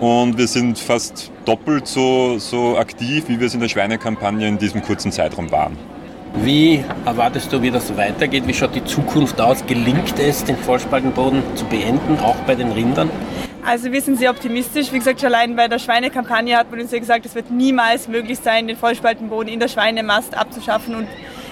Und 0.00 0.36
wir 0.38 0.48
sind 0.48 0.76
fast 0.76 1.30
doppelt 1.44 1.86
so, 1.86 2.38
so 2.38 2.76
aktiv, 2.76 3.24
wie 3.28 3.38
wir 3.38 3.46
es 3.46 3.54
in 3.54 3.60
der 3.60 3.68
Schweinekampagne 3.68 4.48
in 4.48 4.58
diesem 4.58 4.82
kurzen 4.82 5.12
Zeitraum 5.12 5.52
waren. 5.52 5.78
Wie 6.42 6.84
erwartest 7.06 7.52
du, 7.52 7.62
wie 7.62 7.70
das 7.70 7.96
weitergeht? 7.96 8.48
Wie 8.48 8.54
schaut 8.54 8.74
die 8.74 8.84
Zukunft 8.84 9.40
aus? 9.40 9.64
Gelingt 9.66 10.18
es, 10.18 10.42
den 10.42 10.56
Vollspaltenboden 10.56 11.44
zu 11.54 11.64
beenden, 11.66 12.18
auch 12.18 12.34
bei 12.44 12.56
den 12.56 12.72
Rindern? 12.72 13.08
Also 13.64 13.92
wir 13.92 14.02
sind 14.02 14.18
sehr 14.18 14.30
optimistisch. 14.30 14.92
Wie 14.92 14.98
gesagt, 14.98 15.20
schon 15.20 15.32
allein 15.32 15.54
bei 15.54 15.68
der 15.68 15.78
Schweinekampagne 15.78 16.56
hat 16.56 16.72
man 16.72 16.80
uns 16.80 16.90
ja 16.90 16.98
gesagt, 16.98 17.24
es 17.24 17.36
wird 17.36 17.52
niemals 17.52 18.08
möglich 18.08 18.40
sein, 18.42 18.66
den 18.66 18.76
Vollspaltenboden 18.76 19.50
in 19.50 19.60
der 19.60 19.68
Schweinemast 19.68 20.36
abzuschaffen. 20.36 20.96
Und 20.96 21.06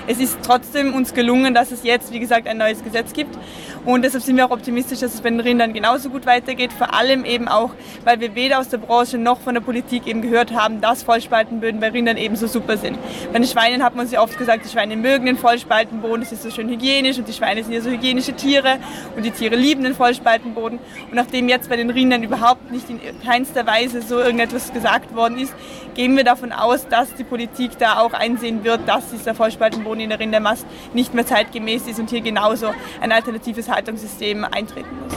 es 0.07 0.19
ist 0.19 0.39
trotzdem 0.43 0.95
uns 0.95 1.15
gelungen, 1.15 1.55
dass 1.55 1.71
es 1.73 1.83
jetzt, 1.83 2.13
wie 2.13 2.21
gesagt, 2.21 2.47
ein 2.47 2.59
neues 2.59 2.83
Gesetz 2.83 3.13
gibt. 3.13 3.37
Und 3.85 4.03
deshalb 4.03 4.23
sind 4.23 4.37
wir 4.37 4.47
auch 4.47 4.53
optimistisch, 4.53 5.01
dass 5.01 5.13
es 5.13 5.21
bei 5.21 5.31
den 5.31 5.41
Rindern 5.41 5.73
genauso 5.73 6.09
gut 6.09 6.25
weitergeht. 6.25 6.73
Vor 6.73 6.95
allem 6.95 7.25
eben 7.25 7.49
auch, 7.49 7.71
weil 8.05 8.21
wir 8.21 8.37
weder 8.37 8.61
aus 8.61 8.69
der 8.69 8.79
Branche 8.79 9.19
noch 9.19 9.41
von 9.41 9.55
der 9.55 9.61
Politik 9.61 10.07
eben 10.07 10.23
gehört 10.23 10.55
haben, 10.55 10.81
dass 10.81 11.03
Vollspaltenböden 11.03 11.81
bei 11.81 11.89
Rindern 11.89 12.17
eben 12.17 12.37
so 12.37 12.47
super 12.47 12.77
sind. 12.77 12.97
Bei 13.33 13.41
den 13.41 13.49
Schweinen 13.49 13.83
hat 13.83 13.97
man 13.97 14.07
sich 14.07 14.21
oft 14.21 14.39
gesagt, 14.39 14.65
die 14.65 14.69
Schweine 14.69 14.97
mögen 14.97 15.27
den 15.27 15.37
Vollspaltenboden, 15.37 16.23
es 16.23 16.31
ist 16.31 16.45
so 16.45 16.51
schön 16.51 16.69
hygienisch 16.69 17.19
und 17.19 17.27
die 17.27 17.33
Schweine 17.33 17.65
sind 17.65 17.73
ja 17.73 17.81
so 17.81 17.91
hygienische 17.91 18.35
Tiere 18.35 18.77
und 19.17 19.25
die 19.25 19.33
Tiere 19.33 19.57
lieben 19.57 19.83
den 19.83 19.97
Vollspaltenboden. 19.97 20.79
Und 20.79 21.15
nachdem 21.15 21.49
jetzt 21.49 21.69
bei 21.69 21.77
den 21.77 21.91
Rindern 21.91 22.23
überhaupt 22.23 22.71
nicht 22.71 22.89
in 22.89 23.01
keinster 23.25 23.67
Weise 23.67 24.01
so 24.01 24.21
irgendetwas 24.21 24.73
gesagt 24.73 25.17
worden 25.17 25.39
ist, 25.39 25.53
gehen 25.95 26.17
wir 26.17 26.25
davon 26.25 26.53
aus, 26.53 26.87
dass 26.87 27.15
die 27.17 27.25
Politik 27.25 27.73
da 27.79 27.99
auch 27.99 28.13
einsehen 28.13 28.63
wird, 28.63 28.81
dass 28.87 29.11
dieser 29.11 29.35
Vollspaltenboden 29.35 30.01
in 30.01 30.11
der 30.11 30.21
Rindermast 30.21 30.67
nicht 30.95 31.15
mehr 31.15 31.27
zeitgemäß 31.27 31.89
ist 31.89 31.99
und 31.99 32.11
hier 32.11 32.21
genauso 32.21 32.73
ein 33.01 33.11
alternatives 33.11 33.72
Haltungssystem 33.73 34.45
eintreten 34.45 34.89
muss. 35.03 35.17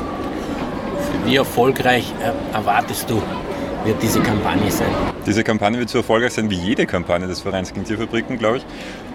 Wie 1.26 1.36
erfolgreich 1.36 2.14
äh, 2.22 2.56
erwartest 2.56 3.10
du, 3.10 3.22
wird 3.84 4.02
diese 4.02 4.20
Kampagne 4.22 4.72
sein? 4.72 4.88
Diese 5.26 5.44
Kampagne 5.44 5.80
wird 5.80 5.90
so 5.90 6.00
erfolgreich 6.00 6.34
sein 6.34 6.50
wie 6.50 6.56
jede 6.56 6.86
Kampagne 6.86 7.28
des 7.28 7.42
Vereins 7.42 7.74
gegen 7.74 7.86
Tierfabriken, 7.86 8.38
glaube 8.38 8.58
ich. 8.58 8.66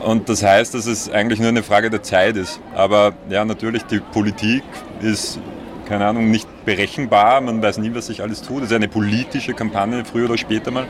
Und 0.05 0.29
das 0.29 0.43
heißt, 0.43 0.75
dass 0.75 0.87
es 0.87 1.11
eigentlich 1.11 1.41
nur 1.41 1.49
eine 1.49 1.63
Frage 1.63 1.91
der 1.91 2.03
Zeit 2.03 2.37
ist. 2.37 2.61
Aber 2.75 3.13
ja, 3.29 3.45
natürlich, 3.45 3.85
die 3.85 4.01
Politik 4.01 4.63
ist, 5.01 5.39
keine 5.87 6.07
Ahnung, 6.07 6.31
nicht 6.31 6.49
berechenbar. 6.65 7.41
Man 7.41 7.63
weiß 7.63 7.79
nie, 7.79 7.95
was 7.95 8.07
sich 8.07 8.23
alles 8.23 8.43
tut. 8.43 8.63
Es 8.63 8.71
ist 8.71 8.77
eine 8.77 8.89
politische 8.89 9.55
Kampagne, 9.55 10.05
früher 10.05 10.27
oder 10.27 10.39
später 10.39 10.71
mal. 10.71 10.87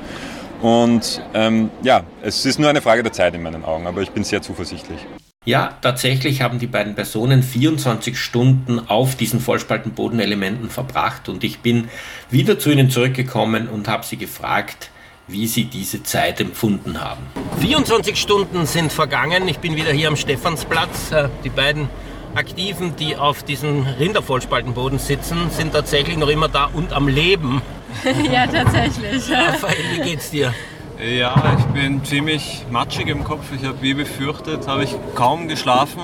Und 0.62 1.22
ähm, 1.32 1.70
ja, 1.82 2.02
es 2.22 2.44
ist 2.44 2.58
nur 2.58 2.68
eine 2.68 2.82
Frage 2.82 3.02
der 3.02 3.12
Zeit 3.12 3.34
in 3.34 3.42
meinen 3.42 3.64
Augen, 3.64 3.86
aber 3.86 4.02
ich 4.02 4.10
bin 4.10 4.24
sehr 4.24 4.42
zuversichtlich. 4.42 5.06
Ja, 5.46 5.78
tatsächlich 5.80 6.42
haben 6.42 6.58
die 6.58 6.66
beiden 6.66 6.94
Personen 6.94 7.42
24 7.42 8.18
Stunden 8.18 8.78
auf 8.78 9.16
diesen 9.16 9.40
Vollspaltenbodenelementen 9.40 10.68
verbracht 10.68 11.30
und 11.30 11.44
ich 11.44 11.60
bin 11.60 11.88
wieder 12.30 12.58
zu 12.58 12.70
ihnen 12.70 12.90
zurückgekommen 12.90 13.66
und 13.66 13.88
habe 13.88 14.04
sie 14.04 14.18
gefragt, 14.18 14.90
wie 15.28 15.46
sie 15.46 15.64
diese 15.64 16.02
Zeit 16.02 16.42
empfunden 16.42 17.00
haben. 17.00 17.22
24 17.58 18.20
Stunden 18.20 18.66
sind 18.66 18.92
vergangen. 18.92 19.48
Ich 19.48 19.60
bin 19.60 19.76
wieder 19.76 19.92
hier 19.92 20.08
am 20.08 20.16
Stephansplatz. 20.16 21.10
Äh, 21.10 21.30
die 21.42 21.48
beiden 21.48 21.88
Aktiven, 22.34 22.94
die 22.96 23.16
auf 23.16 23.42
diesem 23.42 23.86
Rindervollspaltenboden 23.86 24.98
sitzen, 24.98 25.48
sind 25.48 25.72
tatsächlich 25.72 26.18
noch 26.18 26.28
immer 26.28 26.48
da 26.48 26.66
und 26.66 26.92
am 26.92 27.08
Leben. 27.08 27.62
ja, 28.30 28.46
tatsächlich. 28.46 29.32
Raphael, 29.32 29.78
wie 29.94 30.02
geht's 30.02 30.30
dir? 30.30 30.52
Ja, 31.02 31.54
ich 31.58 31.64
bin 31.66 32.04
ziemlich 32.04 32.66
matschig 32.70 33.08
im 33.08 33.24
Kopf. 33.24 33.52
Ich 33.56 33.64
habe, 33.64 33.80
wie 33.80 33.94
befürchtet, 33.94 34.68
habe 34.68 34.84
ich 34.84 34.94
kaum 35.14 35.48
geschlafen. 35.48 36.02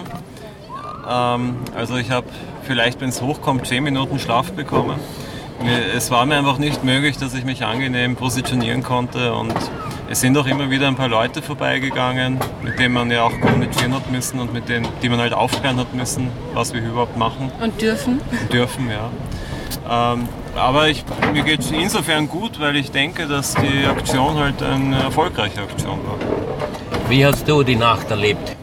Ähm, 1.08 1.56
also 1.74 1.96
ich 1.96 2.10
habe 2.10 2.26
vielleicht, 2.62 3.02
wenn 3.02 3.10
es 3.10 3.20
hochkommt, 3.20 3.66
10 3.66 3.84
Minuten 3.84 4.18
Schlaf 4.18 4.52
bekommen. 4.52 4.98
Es 5.94 6.10
war 6.10 6.24
mir 6.24 6.36
einfach 6.36 6.58
nicht 6.58 6.82
möglich, 6.84 7.18
dass 7.18 7.34
ich 7.34 7.44
mich 7.44 7.64
angenehm 7.64 8.16
positionieren 8.16 8.82
konnte 8.82 9.34
und 9.34 9.54
es 10.08 10.20
sind 10.20 10.36
auch 10.38 10.46
immer 10.46 10.70
wieder 10.70 10.86
ein 10.86 10.96
paar 10.96 11.08
Leute 11.08 11.42
vorbeigegangen, 11.42 12.38
mit 12.62 12.78
denen 12.78 12.94
man 12.94 13.10
ja 13.10 13.22
auch 13.22 13.40
kommunizieren 13.40 13.94
hat 13.94 14.10
müssen 14.10 14.38
und 14.38 14.52
mit 14.52 14.68
denen, 14.68 14.86
die 15.02 15.08
man 15.08 15.18
halt 15.18 15.32
aufklären 15.32 15.78
hat 15.78 15.94
müssen, 15.94 16.28
was 16.54 16.72
wir 16.72 16.82
überhaupt 16.82 17.16
machen. 17.16 17.50
Und 17.60 17.80
dürfen. 17.80 18.20
Dürfen, 18.52 18.88
ja. 18.90 19.10
Ähm, 19.88 20.28
aber 20.56 20.88
ich, 20.88 21.04
mir 21.32 21.42
geht 21.42 21.60
es 21.60 21.70
insofern 21.70 22.28
gut, 22.28 22.58
weil 22.60 22.76
ich 22.76 22.90
denke, 22.90 23.26
dass 23.26 23.54
die 23.54 23.86
Aktion 23.86 24.38
halt 24.38 24.62
eine 24.62 25.02
erfolgreiche 25.02 25.62
Aktion 25.62 25.98
war. 26.06 26.18
Wie 27.08 27.24
hast 27.24 27.46
du 27.48 27.62
die 27.62 27.76
Nacht 27.76 28.10
erlebt? 28.10 28.56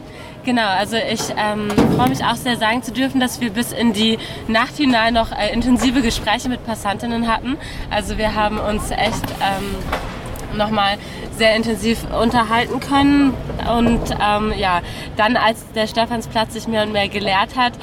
Genau, 0.45 0.67
also 0.67 0.97
ich 0.97 1.21
ähm, 1.37 1.69
freue 1.95 2.09
mich 2.09 2.23
auch 2.25 2.35
sehr 2.35 2.57
sagen 2.57 2.83
zu 2.83 2.91
dürfen, 2.91 3.21
dass 3.21 3.39
wir 3.39 3.49
bis 3.51 3.71
in 3.71 3.93
die 3.93 4.19
Nacht 4.49 4.75
hinein 4.75 5.13
noch 5.13 5.31
äh, 5.31 5.53
intensive 5.53 6.01
Gespräche 6.01 6.49
mit 6.49 6.65
Passantinnen 6.65 7.29
hatten. 7.31 7.55
Also 7.89 8.17
wir 8.17 8.35
haben 8.35 8.57
uns 8.57 8.91
echt 8.91 9.23
ähm, 9.41 10.57
nochmal 10.57 10.97
sehr 11.37 11.55
intensiv 11.55 11.99
unterhalten 12.21 12.81
können 12.81 13.33
und 13.73 14.01
ähm, 14.21 14.53
ja, 14.57 14.81
dann 15.15 15.37
als 15.37 15.71
der 15.73 15.87
Stephansplatz 15.87 16.53
sich 16.53 16.67
mehr 16.67 16.83
und 16.83 16.91
mehr 16.91 17.07
geleert 17.07 17.55
hat, 17.55 17.73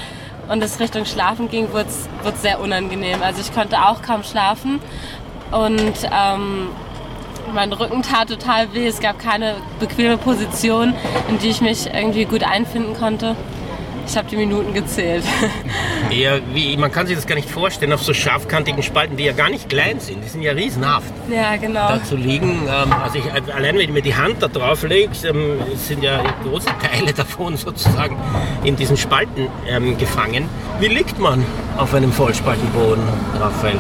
und 0.51 0.63
es 0.63 0.81
Richtung 0.81 1.05
Schlafen 1.05 1.49
ging, 1.49 1.73
wurde 1.73 1.87
es 1.89 2.43
sehr 2.43 2.61
unangenehm. 2.61 3.23
Also 3.23 3.41
ich 3.41 3.55
konnte 3.55 3.81
auch 3.83 4.03
kaum 4.03 4.25
schlafen 4.25 4.81
und 5.53 5.95
ähm, 6.13 6.69
mein 7.55 7.73
Rücken 7.73 8.03
tat 8.03 8.29
total 8.29 8.75
weh. 8.75 8.87
Es 8.87 9.01
gab 9.01 9.19
keine 9.19 9.57
bequeme 9.79 10.17
Position, 10.17 10.95
in 11.29 11.39
die 11.39 11.49
ich 11.49 11.61
mich 11.61 11.87
irgendwie 11.93 12.25
gut 12.25 12.43
einfinden 12.43 12.95
konnte. 12.95 13.37
Ich 14.11 14.17
habe 14.17 14.29
die 14.29 14.35
Minuten 14.35 14.75
gezählt. 14.75 15.23
Eher 16.11 16.41
wie, 16.53 16.77
man 16.77 16.91
kann 16.91 17.07
sich 17.07 17.15
das 17.15 17.29
gar 17.29 17.37
nicht 17.37 17.49
vorstellen, 17.49 17.93
auf 17.93 18.03
so 18.03 18.13
scharfkantigen 18.13 18.83
Spalten, 18.83 19.17
die 19.17 19.23
ja 19.23 19.33
gar 19.33 19.49
nicht 19.49 19.69
klein 19.69 20.01
sind, 20.01 20.25
die 20.25 20.29
sind 20.29 20.43
ja 20.43 20.51
riesenhaft. 20.51 21.13
Ja, 21.31 21.55
genau. 21.55 21.87
Da 21.87 22.03
zu 22.03 22.17
liegen, 22.17 22.69
ähm, 22.69 22.93
also 22.93 23.19
ich, 23.19 23.33
allein 23.55 23.77
wenn 23.77 23.83
ich 23.83 23.91
mir 23.91 24.03
die 24.03 24.17
Hand 24.17 24.43
da 24.43 24.49
drauf 24.49 24.83
lege, 24.83 25.13
ähm, 25.29 25.61
sind 25.77 26.03
ja 26.03 26.25
große 26.43 26.71
Teile 26.83 27.13
davon 27.17 27.57
sozusagen 27.57 28.17
in 28.65 28.75
diesen 28.75 28.97
Spalten 28.97 29.47
ähm, 29.69 29.97
gefangen. 29.97 30.49
Wie 30.81 30.89
liegt 30.89 31.21
man 31.21 31.45
auf 31.77 31.95
einem 31.95 32.13
Vollspaltenboden, 32.13 33.05
Raphael? 33.39 33.79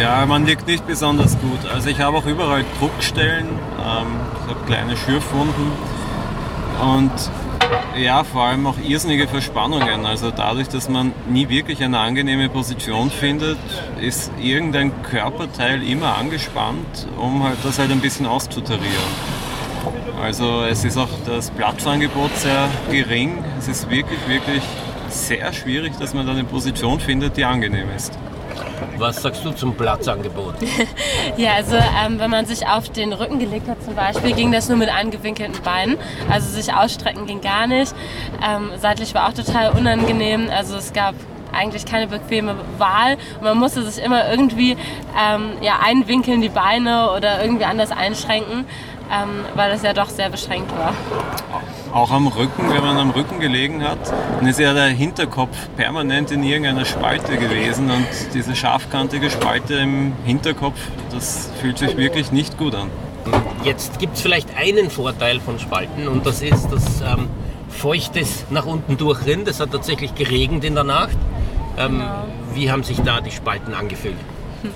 Ja, 0.00 0.24
man 0.24 0.46
liegt 0.46 0.66
nicht 0.66 0.86
besonders 0.86 1.38
gut. 1.38 1.70
Also 1.70 1.90
ich 1.90 2.00
habe 2.00 2.16
auch 2.16 2.24
überall 2.24 2.64
Druckstellen, 2.78 3.48
ähm, 3.48 4.06
ich 4.46 4.54
habe 4.54 4.64
kleine 4.66 4.96
Schürfwunden 4.96 5.72
und 6.80 7.12
ja, 7.96 8.24
vor 8.24 8.44
allem 8.44 8.66
auch 8.66 8.76
irrsinnige 8.86 9.28
Verspannungen. 9.28 10.06
Also 10.06 10.30
dadurch, 10.30 10.68
dass 10.68 10.88
man 10.88 11.12
nie 11.28 11.48
wirklich 11.48 11.82
eine 11.82 11.98
angenehme 11.98 12.48
Position 12.48 13.10
findet, 13.10 13.58
ist 14.00 14.32
irgendein 14.40 15.02
Körperteil 15.02 15.82
immer 15.82 16.16
angespannt, 16.16 17.06
um 17.18 17.42
halt 17.42 17.58
das 17.62 17.78
halt 17.78 17.90
ein 17.90 18.00
bisschen 18.00 18.26
auszutarieren. 18.26 19.12
Also 20.22 20.62
es 20.62 20.84
ist 20.84 20.96
auch 20.96 21.08
das 21.26 21.50
Platzangebot 21.50 22.34
sehr 22.36 22.68
gering. 22.90 23.44
Es 23.58 23.68
ist 23.68 23.90
wirklich, 23.90 24.20
wirklich 24.28 24.62
sehr 25.08 25.52
schwierig, 25.52 25.98
dass 25.98 26.14
man 26.14 26.26
da 26.26 26.32
eine 26.32 26.44
Position 26.44 27.00
findet, 27.00 27.36
die 27.36 27.44
angenehm 27.44 27.88
ist. 27.96 28.16
Was 28.98 29.22
sagst 29.22 29.44
du 29.44 29.50
zum 29.50 29.74
Platzangebot? 29.74 30.54
ja, 31.36 31.54
also 31.54 31.76
ähm, 31.76 32.18
wenn 32.18 32.30
man 32.30 32.46
sich 32.46 32.66
auf 32.66 32.88
den 32.88 33.12
Rücken 33.12 33.38
gelegt 33.38 33.68
hat 33.68 33.81
zum 33.92 33.96
Beispiel, 33.96 34.32
ging 34.32 34.52
das 34.52 34.70
nur 34.70 34.78
mit 34.78 34.88
angewinkelten 34.88 35.62
Beinen. 35.62 35.98
Also 36.30 36.48
sich 36.48 36.72
ausstrecken 36.72 37.26
ging 37.26 37.42
gar 37.42 37.66
nicht. 37.66 37.94
Ähm, 38.42 38.70
seitlich 38.80 39.14
war 39.14 39.28
auch 39.28 39.34
total 39.34 39.70
unangenehm. 39.72 40.48
Also 40.50 40.76
es 40.76 40.94
gab 40.94 41.14
eigentlich 41.52 41.84
keine 41.84 42.06
bequeme 42.06 42.54
Wahl. 42.78 43.18
Man 43.42 43.58
musste 43.58 43.82
sich 43.82 44.02
immer 44.02 44.30
irgendwie 44.30 44.72
ähm, 44.72 45.58
ja, 45.60 45.80
einwinkeln, 45.84 46.40
die 46.40 46.48
Beine 46.48 47.10
oder 47.14 47.44
irgendwie 47.44 47.66
anders 47.66 47.90
einschränken, 47.90 48.64
ähm, 49.12 49.44
weil 49.54 49.70
das 49.70 49.82
ja 49.82 49.92
doch 49.92 50.08
sehr 50.08 50.30
beschränkt 50.30 50.72
war 50.78 50.94
auch 51.92 52.10
am 52.10 52.26
Rücken, 52.26 52.70
wenn 52.70 52.82
man 52.82 52.96
am 52.96 53.10
Rücken 53.10 53.38
gelegen 53.38 53.82
hat, 53.82 53.98
dann 54.38 54.46
ist 54.46 54.58
ja 54.58 54.72
der 54.72 54.86
Hinterkopf 54.86 55.68
permanent 55.76 56.30
in 56.30 56.42
irgendeiner 56.42 56.84
Spalte 56.84 57.36
gewesen 57.36 57.90
und 57.90 58.06
diese 58.34 58.56
scharfkantige 58.56 59.30
Spalte 59.30 59.74
im 59.74 60.12
Hinterkopf, 60.24 60.78
das 61.10 61.50
fühlt 61.60 61.78
sich 61.78 61.96
wirklich 61.96 62.32
nicht 62.32 62.56
gut 62.58 62.74
an. 62.74 62.90
Jetzt 63.64 63.98
gibt 63.98 64.16
es 64.16 64.22
vielleicht 64.22 64.56
einen 64.56 64.90
Vorteil 64.90 65.40
von 65.40 65.58
Spalten 65.58 66.08
und 66.08 66.26
das 66.26 66.42
ist 66.42 66.68
das 66.70 67.00
ähm, 67.00 67.28
feuchtes 67.68 68.44
nach 68.50 68.66
unten 68.66 68.96
durchrinnen. 68.96 69.44
Das 69.44 69.60
hat 69.60 69.70
tatsächlich 69.72 70.14
geregnet 70.14 70.64
in 70.64 70.74
der 70.74 70.84
Nacht. 70.84 71.16
Ähm, 71.78 71.98
genau. 71.98 72.24
Wie 72.54 72.70
haben 72.70 72.82
sich 72.82 73.00
da 73.00 73.20
die 73.20 73.30
Spalten 73.30 73.74
angefühlt? 73.74 74.16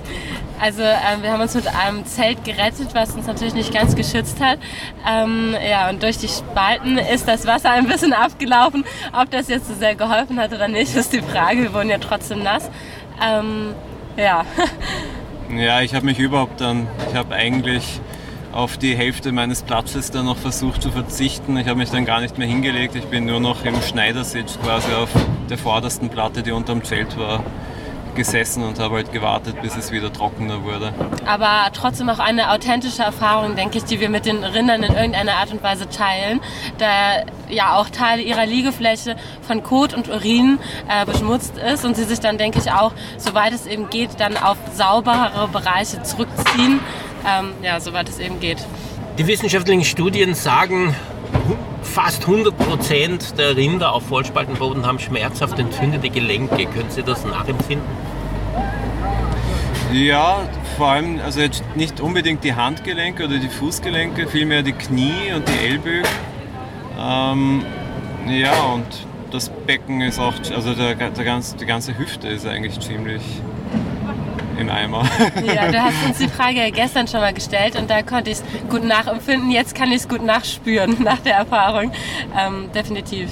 Also 0.59 0.81
ähm, 0.81 1.21
wir 1.21 1.33
haben 1.33 1.43
uns 1.43 1.55
mit 1.55 1.67
einem 1.69 2.07
Zelt 2.07 2.43
gerettet, 2.43 2.89
was 2.95 3.15
uns 3.15 3.27
natürlich 3.27 3.53
nicht 3.53 3.75
ganz 3.75 3.95
geschützt 3.95 4.41
hat. 4.41 4.59
Ähm, 5.07 5.55
ja, 5.69 5.91
und 5.91 6.03
durch 6.03 6.17
die 6.17 6.29
Spalten 6.29 6.97
ist 6.97 7.29
das 7.29 7.47
Wasser 7.47 7.73
ein 7.73 7.87
bisschen 7.87 8.15
abgelaufen. 8.15 8.83
Ob 9.13 9.31
das 9.31 9.49
jetzt 9.49 9.69
so 9.69 9.75
sehr 9.75 9.95
geholfen 9.95 10.41
hat 10.41 10.55
oder 10.55 10.67
nicht, 10.67 10.97
ist 10.97 11.13
die 11.13 11.21
Frage. 11.21 11.65
Wir 11.65 11.75
wurden 11.75 11.91
ja 11.91 11.99
trotzdem 11.99 12.43
nass. 12.43 12.71
Ähm, 13.23 13.75
ja. 14.17 14.47
Ja, 15.55 15.81
ich 15.81 15.95
habe 15.95 16.07
mich 16.07 16.19
überhaupt 16.19 16.61
dann, 16.61 16.89
ich 17.09 17.15
habe 17.15 17.33
eigentlich 17.33 18.01
auf 18.57 18.79
die 18.79 18.97
Hälfte 18.97 19.33
meines 19.33 19.63
Platzes 19.63 20.11
dann 20.11 20.25
noch 20.25 20.39
versucht 20.39 20.81
zu 20.81 20.91
verzichten. 20.91 21.59
Ich 21.59 21.69
habe 21.69 21.79
mich 21.79 21.91
dann 21.91 22.07
gar 22.07 22.23
nicht 22.23 22.39
mehr 22.39 22.49
hingelegt. 22.49 22.95
Ich 22.95 23.05
bin 23.05 23.27
nur 23.27 23.39
noch 23.39 23.65
im 23.67 23.81
Schneidersitz 23.83 24.59
quasi 24.63 24.95
auf 24.95 25.11
der 25.51 25.59
vordersten 25.59 26.09
Platte, 26.09 26.43
die 26.43 26.53
unterm 26.53 26.83
Zelt 26.83 27.19
war, 27.19 27.45
gesessen 28.15 28.65
und 28.65 28.79
habe 28.79 28.95
halt 28.95 29.13
gewartet, 29.13 29.61
bis 29.61 29.77
es 29.77 29.93
wieder 29.93 30.11
trockener 30.11 30.65
wurde. 30.65 30.95
Aber 31.27 31.71
trotzdem 31.75 32.09
auch 32.09 32.19
eine 32.19 32.51
authentische 32.51 33.03
Erfahrung, 33.03 33.57
denke 33.57 33.77
ich, 33.77 33.85
die 33.85 34.01
wir 34.01 34.09
mit 34.09 34.25
den 34.25 34.43
Rindern 34.43 34.83
in 34.83 34.95
irgendeiner 34.95 35.35
Art 35.35 35.53
und 35.53 35.63
Weise 35.63 35.87
teilen, 35.91 36.41
da 36.79 37.25
ja 37.51 37.77
auch 37.77 37.91
Teile 37.91 38.23
ihrer 38.23 38.47
Liegefläche 38.47 39.17
von 39.43 39.63
Kot 39.63 39.93
und 39.93 40.09
Urin 40.09 40.59
äh, 40.89 41.05
beschmutzt 41.05 41.59
ist 41.59 41.85
und 41.85 41.95
sie 41.95 42.05
sich 42.05 42.21
dann, 42.21 42.39
denke 42.39 42.59
ich, 42.59 42.73
auch, 42.73 42.93
soweit 43.19 43.53
es 43.53 43.67
eben 43.67 43.91
geht, 43.91 44.19
dann 44.19 44.39
auf 44.39 44.57
sauberere 44.73 45.47
Bereiche 45.49 46.03
zurückziehen, 46.03 46.81
ähm, 47.27 47.53
ja, 47.63 47.81
soweit 47.81 48.09
es 48.09 48.19
eben 48.19 48.41
geht. 48.41 48.65
Die 49.19 49.27
wissenschaftlichen 49.27 49.85
Studien 49.85 50.35
sagen, 50.35 50.95
fast 51.83 52.23
100 52.23 52.57
Prozent 52.57 53.39
der 53.39 53.57
Rinder 53.57 53.93
auf 53.93 54.07
Vollspaltenboden 54.07 54.87
haben 54.87 54.99
schmerzhaft 54.99 55.59
entzündete 55.59 56.11
Gelenke. 56.11 56.67
Können 56.67 56.91
Sie 56.91 57.03
das 57.03 57.25
nachempfinden? 57.25 57.87
Ja, 59.93 60.49
vor 60.77 60.89
allem, 60.89 61.21
also 61.25 61.41
jetzt 61.41 61.63
nicht 61.77 62.01
unbedingt 62.01 62.45
die 62.45 62.55
Handgelenke 62.55 63.25
oder 63.25 63.39
die 63.39 63.49
Fußgelenke, 63.49 64.27
vielmehr 64.27 64.63
die 64.63 64.73
Knie 64.73 65.33
und 65.35 65.49
die 65.49 65.67
Ellbögen. 65.67 66.11
Ähm, 66.99 67.65
ja, 68.29 68.53
und 68.65 68.87
das 69.31 69.49
Becken 69.49 70.01
ist 70.01 70.19
auch, 70.19 70.35
also 70.55 70.75
der, 70.75 70.95
der 70.95 71.25
ganz, 71.25 71.57
die 71.57 71.67
ganze 71.67 71.97
Hüfte 71.97 72.29
ist 72.29 72.47
eigentlich 72.47 72.81
ziemlich 72.81 73.23
im 74.59 74.71
Eimer. 74.71 75.05
Ja, 75.45 75.71
du 75.71 75.83
hast 75.83 75.95
uns 76.07 76.19
die 76.19 76.29
Frage 76.29 76.71
gestern 76.73 77.07
schon 77.09 77.21
mal 77.21 77.33
gestellt 77.33 77.77
und 77.77 77.91
da 77.91 78.03
konnte 78.03 78.31
ich 78.31 78.39
es 78.39 78.45
gut 78.71 78.85
nachempfinden. 78.85 79.51
Jetzt 79.51 79.75
kann 79.75 79.91
ich 79.91 79.99
es 79.99 80.09
gut 80.09 80.23
nachspüren 80.23 80.97
nach 81.03 81.19
der 81.19 81.37
Erfahrung. 81.37 81.93
Ähm, 82.39 82.71
definitiv. 82.75 83.31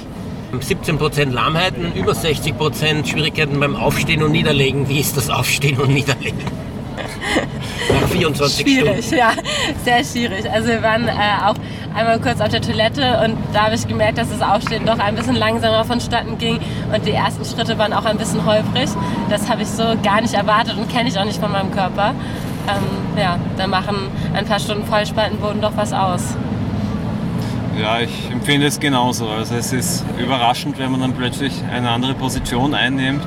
17% 0.52 1.32
Lahmheiten, 1.32 1.92
über 1.94 2.12
60% 2.12 3.06
Schwierigkeiten 3.06 3.58
beim 3.58 3.74
Aufstehen 3.74 4.22
und 4.22 4.32
Niederlegen. 4.32 4.88
Wie 4.88 5.00
ist 5.00 5.16
das 5.16 5.28
Aufstehen 5.28 5.80
und 5.80 5.92
Niederlegen? 5.92 6.38
Nach 7.90 8.08
24 8.08 8.60
schwierig, 8.60 9.04
Stunden. 9.06 9.16
ja, 9.16 9.32
sehr 9.84 10.04
schwierig. 10.04 10.48
Also 10.50 10.68
wir 10.68 10.82
waren 10.82 11.08
äh, 11.08 11.12
auch 11.44 11.56
einmal 11.94 12.18
kurz 12.20 12.40
auf 12.40 12.48
der 12.48 12.60
Toilette 12.60 13.20
und 13.24 13.36
da 13.52 13.64
habe 13.66 13.74
ich 13.74 13.86
gemerkt, 13.86 14.18
dass 14.18 14.28
das 14.30 14.42
Aufstehen 14.42 14.84
doch 14.84 14.98
ein 14.98 15.14
bisschen 15.14 15.36
langsamer 15.36 15.84
vonstatten 15.84 16.38
ging 16.38 16.58
und 16.92 17.06
die 17.06 17.12
ersten 17.12 17.44
Schritte 17.44 17.78
waren 17.78 17.92
auch 17.92 18.04
ein 18.04 18.18
bisschen 18.18 18.44
holprig. 18.44 18.90
Das 19.30 19.48
habe 19.48 19.62
ich 19.62 19.68
so 19.68 19.84
gar 20.02 20.20
nicht 20.20 20.34
erwartet 20.34 20.76
und 20.76 20.88
kenne 20.88 21.08
ich 21.08 21.18
auch 21.18 21.24
nicht 21.24 21.40
von 21.40 21.52
meinem 21.52 21.70
Körper. 21.70 22.14
Ähm, 22.68 23.18
ja, 23.18 23.38
da 23.56 23.66
machen 23.66 23.96
ein 24.34 24.44
paar 24.44 24.58
Stunden 24.58 24.84
Vollspaltenboden 24.84 25.60
doch 25.60 25.76
was 25.76 25.92
aus. 25.92 26.34
Ja, 27.80 28.00
ich 28.00 28.30
empfinde 28.30 28.66
es 28.66 28.78
genauso. 28.78 29.28
Also 29.28 29.56
es 29.56 29.72
ist 29.72 30.04
überraschend, 30.18 30.78
wenn 30.78 30.92
man 30.92 31.00
dann 31.00 31.12
plötzlich 31.12 31.52
eine 31.72 31.90
andere 31.90 32.14
Position 32.14 32.74
einnimmt, 32.74 33.26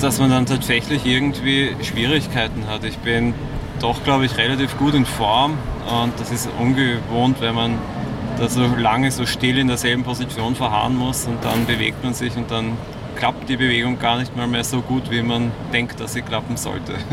dass 0.00 0.18
man 0.18 0.30
dann 0.30 0.46
tatsächlich 0.46 1.04
irgendwie 1.04 1.76
Schwierigkeiten 1.82 2.64
hat. 2.66 2.84
Ich 2.84 2.98
bin 2.98 3.34
doch, 3.80 4.02
glaube 4.04 4.24
ich, 4.24 4.36
relativ 4.36 4.76
gut 4.78 4.94
in 4.94 5.04
Form 5.04 5.58
und 5.90 6.18
das 6.18 6.30
ist 6.30 6.48
ungewohnt, 6.58 7.40
wenn 7.40 7.54
man 7.54 7.78
da 8.38 8.48
so 8.48 8.64
lange 8.76 9.10
so 9.10 9.26
still 9.26 9.58
in 9.58 9.68
derselben 9.68 10.02
Position 10.02 10.54
verharren 10.54 10.96
muss 10.96 11.26
und 11.26 11.44
dann 11.44 11.66
bewegt 11.66 12.02
man 12.02 12.14
sich 12.14 12.36
und 12.36 12.50
dann 12.50 12.76
klappt 13.16 13.48
die 13.48 13.56
Bewegung 13.56 13.98
gar 13.98 14.18
nicht 14.18 14.34
mal 14.36 14.46
mehr 14.46 14.64
so 14.64 14.80
gut, 14.80 15.10
wie 15.10 15.22
man 15.22 15.52
denkt, 15.72 16.00
dass 16.00 16.14
sie 16.14 16.22
klappen 16.22 16.56
sollte. 16.56 16.94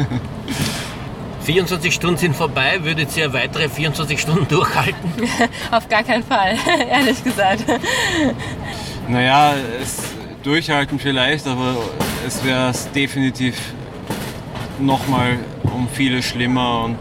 24 1.47 1.93
Stunden 1.93 2.17
sind 2.17 2.35
vorbei. 2.35 2.79
Würdet 2.81 3.15
ihr 3.15 3.31
weitere 3.31 3.69
24 3.69 4.19
Stunden 4.19 4.49
durchhalten? 4.49 5.09
Auf 5.71 5.87
gar 5.87 6.03
keinen 6.03 6.23
Fall, 6.23 6.57
ehrlich 6.91 7.23
gesagt. 7.23 7.63
Naja, 9.07 9.53
es 9.81 10.11
durchhalten 10.43 10.99
vielleicht, 10.99 11.47
aber 11.47 11.77
es 12.27 12.43
wäre 12.43 12.73
definitiv 12.93 13.55
nochmal 14.77 15.39
um 15.73 15.87
vieles 15.87 16.25
schlimmer 16.25 16.83
und 16.83 16.97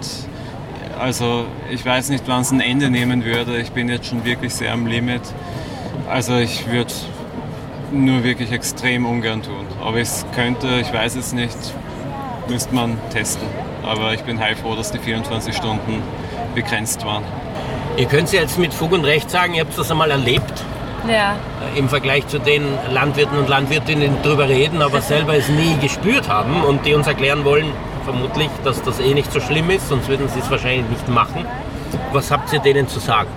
also 0.99 1.45
ich 1.71 1.85
weiß 1.85 2.09
nicht, 2.11 2.25
wann 2.27 2.43
es 2.43 2.51
ein 2.51 2.61
Ende 2.61 2.91
nehmen 2.91 3.25
würde. 3.25 3.59
Ich 3.59 3.73
bin 3.73 3.89
jetzt 3.89 4.07
schon 4.07 4.25
wirklich 4.25 4.55
sehr 4.55 4.73
am 4.73 4.87
Limit. 4.87 5.23
Also 6.09 6.37
ich 6.37 6.67
würde 6.71 6.93
nur 7.93 8.25
wirklich 8.25 8.53
extrem 8.53 9.07
ungern 9.07 9.43
tun. 9.43 9.67
Aber 9.83 9.99
es 9.99 10.25
könnte, 10.35 10.69
ich 10.81 10.93
weiß 10.93 11.17
es 11.17 11.33
nicht, 11.33 11.57
müsste 12.49 12.75
man 12.75 12.99
testen. 13.13 13.47
Aber 13.85 14.15
ich 14.15 14.23
bin 14.23 14.41
heilfroh, 14.41 14.75
dass 14.75 14.91
die 14.91 14.99
24 14.99 15.55
Stunden 15.57 16.03
begrenzt 16.55 17.05
waren. 17.05 17.25
Ihr 17.97 18.07
könnt 18.07 18.33
ja 18.33 18.41
jetzt 18.41 18.59
mit 18.59 18.75
Fug 18.75 18.93
und 18.93 19.05
Recht 19.05 19.31
sagen, 19.31 19.55
ihr 19.55 19.63
habt 19.63 19.77
das 19.79 19.91
einmal 19.91 20.11
erlebt. 20.11 20.65
Ja. 21.09 21.37
Äh, 21.75 21.79
Im 21.79 21.89
Vergleich 21.89 22.27
zu 22.27 22.39
den 22.39 22.63
Landwirten 22.91 23.39
und 23.39 23.49
Landwirtinnen, 23.49 24.17
die 24.17 24.29
drüber 24.29 24.49
reden, 24.49 24.83
aber 24.83 25.01
selber 25.03 25.37
es 25.37 25.49
nie 25.49 25.77
gespürt 25.81 26.29
haben 26.29 26.63
und 26.63 26.85
die 26.85 26.95
uns 26.95 27.07
erklären 27.07 27.45
wollen, 27.45 27.67
vermutlich, 28.07 28.49
dass 28.63 28.81
das 28.83 29.01
eh 29.01 29.15
nicht 29.15 29.33
so 29.33 29.41
schlimm 29.41 29.69
ist, 29.69 29.89
sonst 29.89 30.09
würden 30.09 30.29
sie 30.29 30.39
es 30.39 30.49
wahrscheinlich 30.49 30.89
nicht 30.89 31.09
machen. 31.09 31.45
Was 32.13 32.31
habt 32.31 32.53
ihr 32.53 32.61
denen 32.61 32.87
zu 32.87 33.01
sagen? 33.01 33.29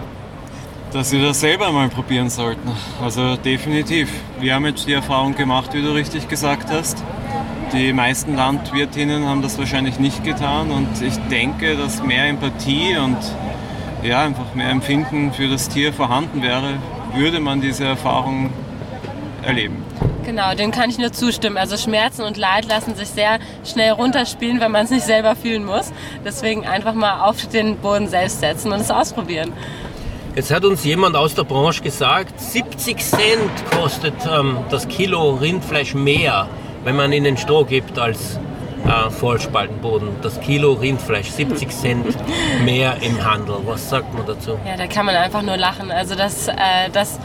Dass 0.94 1.10
sie 1.10 1.22
das 1.22 1.40
selber 1.40 1.72
mal 1.72 1.90
probieren 1.90 2.30
sollten. 2.30 2.72
Also 3.04 3.36
definitiv. 3.36 4.10
Wir 4.40 4.54
haben 4.54 4.66
jetzt 4.68 4.88
die 4.88 4.94
Erfahrung 4.94 5.36
gemacht, 5.36 5.74
wie 5.74 5.82
du 5.82 5.92
richtig 5.92 6.28
gesagt 6.28 6.70
hast. 6.70 7.04
Die 7.74 7.94
meisten 7.94 8.36
Landwirtinnen 8.36 9.26
haben 9.26 9.42
das 9.42 9.58
wahrscheinlich 9.58 10.00
nicht 10.00 10.24
getan 10.24 10.72
und 10.72 11.02
ich 11.02 11.16
denke, 11.30 11.76
dass 11.76 12.04
mehr 12.04 12.26
Empathie 12.28 12.98
und 12.98 13.18
ja, 14.04 14.22
einfach 14.24 14.56
mehr 14.56 14.70
Empfinden 14.70 15.34
für 15.34 15.48
das 15.48 15.68
Tier 15.70 15.94
vorhanden 15.94 16.42
wäre, 16.42 16.74
würde 17.14 17.40
man 17.40 17.60
diese 17.60 17.86
Erfahrung 17.86 18.52
erleben. 19.44 19.89
Genau, 20.30 20.54
dem 20.54 20.70
kann 20.70 20.92
ich 20.92 21.00
nur 21.00 21.12
zustimmen. 21.12 21.58
Also 21.58 21.76
Schmerzen 21.76 22.22
und 22.22 22.38
Leid 22.38 22.68
lassen 22.68 22.94
sich 22.94 23.08
sehr 23.08 23.40
schnell 23.66 23.94
runterspielen, 23.94 24.60
wenn 24.60 24.72
man 24.72 24.86
es 24.86 24.92
nicht 24.92 25.04
selber 25.04 25.36
fühlen 25.36 25.66
muss. 25.66 25.92
Deswegen 26.24 26.68
einfach 26.68 26.94
mal 26.94 27.22
auf 27.22 27.48
den 27.48 27.78
Boden 27.78 28.08
selbst 28.08 28.40
setzen 28.40 28.72
und 28.72 28.82
es 28.82 28.92
ausprobieren. 28.92 29.52
Jetzt 30.36 30.52
hat 30.52 30.66
uns 30.66 30.84
jemand 30.84 31.16
aus 31.16 31.34
der 31.34 31.46
Branche 31.46 31.82
gesagt, 31.82 32.40
70 32.40 33.00
Cent 33.00 33.72
kostet 33.72 34.14
ähm, 34.32 34.60
das 34.70 34.88
Kilo 34.88 35.32
Rindfleisch 35.32 35.96
mehr, 35.96 36.48
wenn 36.84 36.96
man 36.96 37.12
ihnen 37.12 37.36
Stroh 37.36 37.66
gibt, 37.66 37.98
als 37.98 38.40
äh, 38.86 39.10
Vollspaltenboden. 39.10 40.10
Das 40.22 40.40
Kilo 40.42 40.74
Rindfleisch, 40.74 41.30
70 41.32 41.70
Cent 41.70 42.18
mehr 42.64 42.98
im 43.02 43.24
Handel. 43.24 43.56
Was 43.66 43.90
sagt 43.90 44.14
man 44.14 44.26
dazu? 44.26 44.58
Ja, 44.66 44.78
da 44.78 44.88
kann 44.88 45.06
man 45.06 45.16
einfach 45.16 45.42
nur 45.42 45.58
lachen. 45.58 45.92
Also 45.92 46.16
dass, 46.16 46.48
äh, 46.48 46.54
dass 46.92 47.20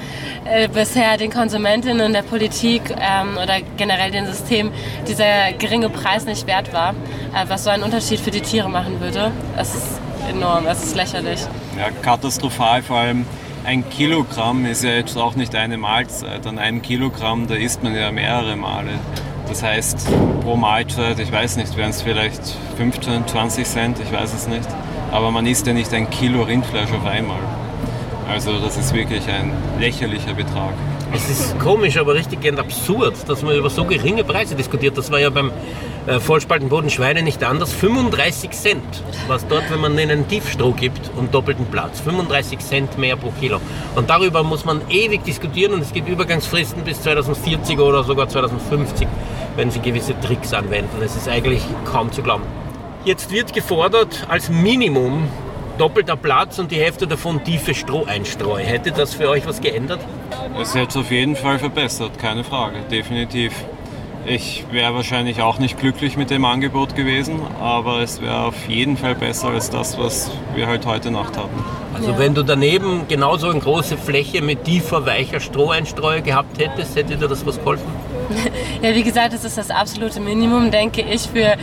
äh, 0.45 0.69
bisher 0.69 1.17
den 1.17 1.31
Konsumentinnen 1.31 2.05
und 2.07 2.13
der 2.13 2.23
Politik 2.23 2.83
ähm, 2.91 3.37
oder 3.43 3.61
generell 3.77 4.11
dem 4.11 4.27
System 4.27 4.71
dieser 5.09 5.53
geringe 5.53 5.89
Preis 5.89 6.27
nicht 6.27 6.47
wert 6.47 6.73
war, 6.73 6.91
äh, 6.91 7.49
was 7.49 7.65
so 7.65 7.71
einen 7.71 7.83
Unterschied 7.83 8.21
für 8.21 8.31
die 8.31 8.41
Tiere 8.41 8.69
machen 8.69 9.01
würde. 9.01 9.31
Es 9.57 9.75
ist 9.75 10.01
enorm, 10.29 10.67
es 10.67 10.83
ist 10.83 10.97
lächerlich. 10.97 11.41
Ja, 11.79 11.91
katastrophal 12.03 12.83
vor 12.83 12.99
allem. 12.99 13.27
Ein 13.65 13.89
Kilogramm 13.89 14.67
ist 14.67 14.85
ja 14.85 14.91
jetzt 14.91 15.17
auch 15.17 15.37
nicht 15.37 15.55
eine 15.55 15.79
Mahlzeit. 15.79 16.47
An 16.47 16.59
einem 16.59 16.83
Kilogramm, 16.83 17.47
da 17.47 17.55
isst 17.55 17.83
man 17.83 17.97
ja 17.97 18.13
mehrere 18.13 18.57
Male. 18.57 18.99
Das 19.49 19.63
heißt, 19.63 20.09
pro 20.43 20.57
Mahlzeit, 20.57 21.19
ich 21.19 21.31
weiß 21.31 21.57
nicht, 21.57 21.77
wären 21.77 21.91
es 21.91 22.03
vielleicht 22.03 22.43
15, 22.77 23.27
20 23.27 23.67
Cent, 23.67 23.99
ich 24.01 24.13
weiß 24.13 24.33
es 24.35 24.49
nicht. 24.49 24.69
Aber 25.13 25.31
man 25.31 25.47
isst 25.47 25.67
ja 25.67 25.73
nicht 25.73 25.93
ein 25.93 26.11
Kilo 26.11 26.43
Rindfleisch 26.43 26.93
auf 26.93 27.07
einmal. 27.07 27.39
Also 28.29 28.59
das 28.59 28.77
ist 28.77 28.95
wirklich 28.95 29.29
ein 29.29 29.53
lächerlicher 29.79 30.35
Betrag. 30.35 30.73
Es 31.13 31.29
ist 31.29 31.59
komisch, 31.61 31.99
aber 31.99 32.15
richtig 32.15 32.59
absurd, 32.59 33.15
dass 33.29 33.43
man 33.43 33.55
über 33.55 33.71
so 33.71 33.85
geringe 33.85 34.25
Preise 34.25 34.57
diskutiert. 34.57 34.99
Das 34.99 35.11
war 35.13 35.21
ja 35.21 35.31
beim 35.31 35.53
äh, 36.07 36.21
Vollspaltenboden 36.21 36.91
Schweine 36.91 37.23
nicht 37.23 37.43
anders. 37.43 37.73
35 37.73 38.51
Cent, 38.51 39.03
was 39.27 39.47
dort, 39.47 39.71
wenn 39.71 39.81
man 39.81 39.99
ihnen 39.99 40.29
Tiefstroh 40.29 40.73
gibt 40.73 41.11
und 41.17 41.35
doppelten 41.35 41.67
Platz. 41.67 42.01
35 42.01 42.59
Cent 42.59 42.99
mehr 42.99 43.17
pro 43.17 43.31
Kilo. 43.41 43.61
Und 43.95 44.11
darüber 44.11 44.43
muss 44.43 44.65
man 44.65 44.81
ewig 44.89 45.25
diskutieren 45.25 45.75
und 45.75 45.81
es 45.81 45.93
gibt 45.93 46.09
Übergangsfristen 46.09 46.85
bis 46.85 47.03
2040 47.03 47.79
oder 47.79 48.05
sogar 48.05 48.29
2050, 48.29 49.09
wenn 49.57 49.71
sie 49.71 49.81
gewisse 49.81 50.19
Tricks 50.21 50.53
anwenden. 50.53 51.01
Es 51.03 51.17
ist 51.17 51.29
eigentlich 51.29 51.63
kaum 51.91 52.13
zu 52.13 52.23
glauben. 52.23 52.45
Jetzt 53.05 53.31
wird 53.31 53.53
gefordert, 53.53 54.27
als 54.29 54.49
Minimum 54.49 55.29
doppelter 55.79 56.17
Platz 56.17 56.59
und 56.59 56.71
die 56.71 56.79
Hälfte 56.79 57.07
davon 57.07 57.43
tiefe 57.45 57.75
Stroheinstreu. 57.75 58.59
Hätte 58.59 58.93
das 58.93 59.15
für 59.15 59.29
euch 59.29 59.47
was 59.47 59.61
geändert? 59.61 60.01
Es 60.61 60.75
hätte 60.75 60.89
es 60.89 60.97
auf 60.97 61.11
jeden 61.11 61.37
Fall 61.37 61.59
verbessert, 61.59 62.19
keine 62.19 62.45
Frage, 62.45 62.77
definitiv. 62.91 63.53
Ich 64.27 64.65
wäre 64.71 64.95
wahrscheinlich 64.95 65.43
auch 65.43 65.59
nicht 65.59 65.79
glücklich 65.79 66.17
mit 66.17 66.31
dem 66.31 66.47
Angebot 66.47 66.97
gewesen, 66.97 67.43
aber 67.61 68.01
es 68.01 68.23
wäre 68.23 68.45
auf 68.47 68.69
jeden 68.69 68.97
Fall 68.97 69.15
besser 69.15 69.49
als 69.49 69.69
das, 69.69 69.99
was 69.99 70.31
wir 70.55 70.67
halt 70.67 70.87
heute 70.87 71.11
Nacht 71.11 71.37
hatten. 71.37 71.63
Also 71.95 72.13
Ja. 72.13 72.19
wenn 72.19 72.35
du 72.35 72.43
daneben 72.43 73.07
genauso 73.07 73.51
eine 73.51 73.61
große 73.61 73.99
Fläche 73.99 74.41
mit 74.41 74.65
tiefer, 74.65 75.05
weicher 75.05 75.41
Stroheinstreu 75.41 76.23
gehabt 76.23 76.59
hättest, 76.59 76.97
hätte 76.97 77.17
dir 77.17 77.29
das 77.29 77.45
was 77.45 77.59
geholfen? 77.59 77.85
Ja, 78.83 78.95
wie 78.95 79.03
gesagt, 79.03 79.33
das 79.33 79.45
ist 79.45 79.57
das 79.57 79.71
absolute 79.71 80.21
Minimum, 80.21 80.71
denke 80.71 81.03
ich, 81.03 81.23
für 81.23 81.55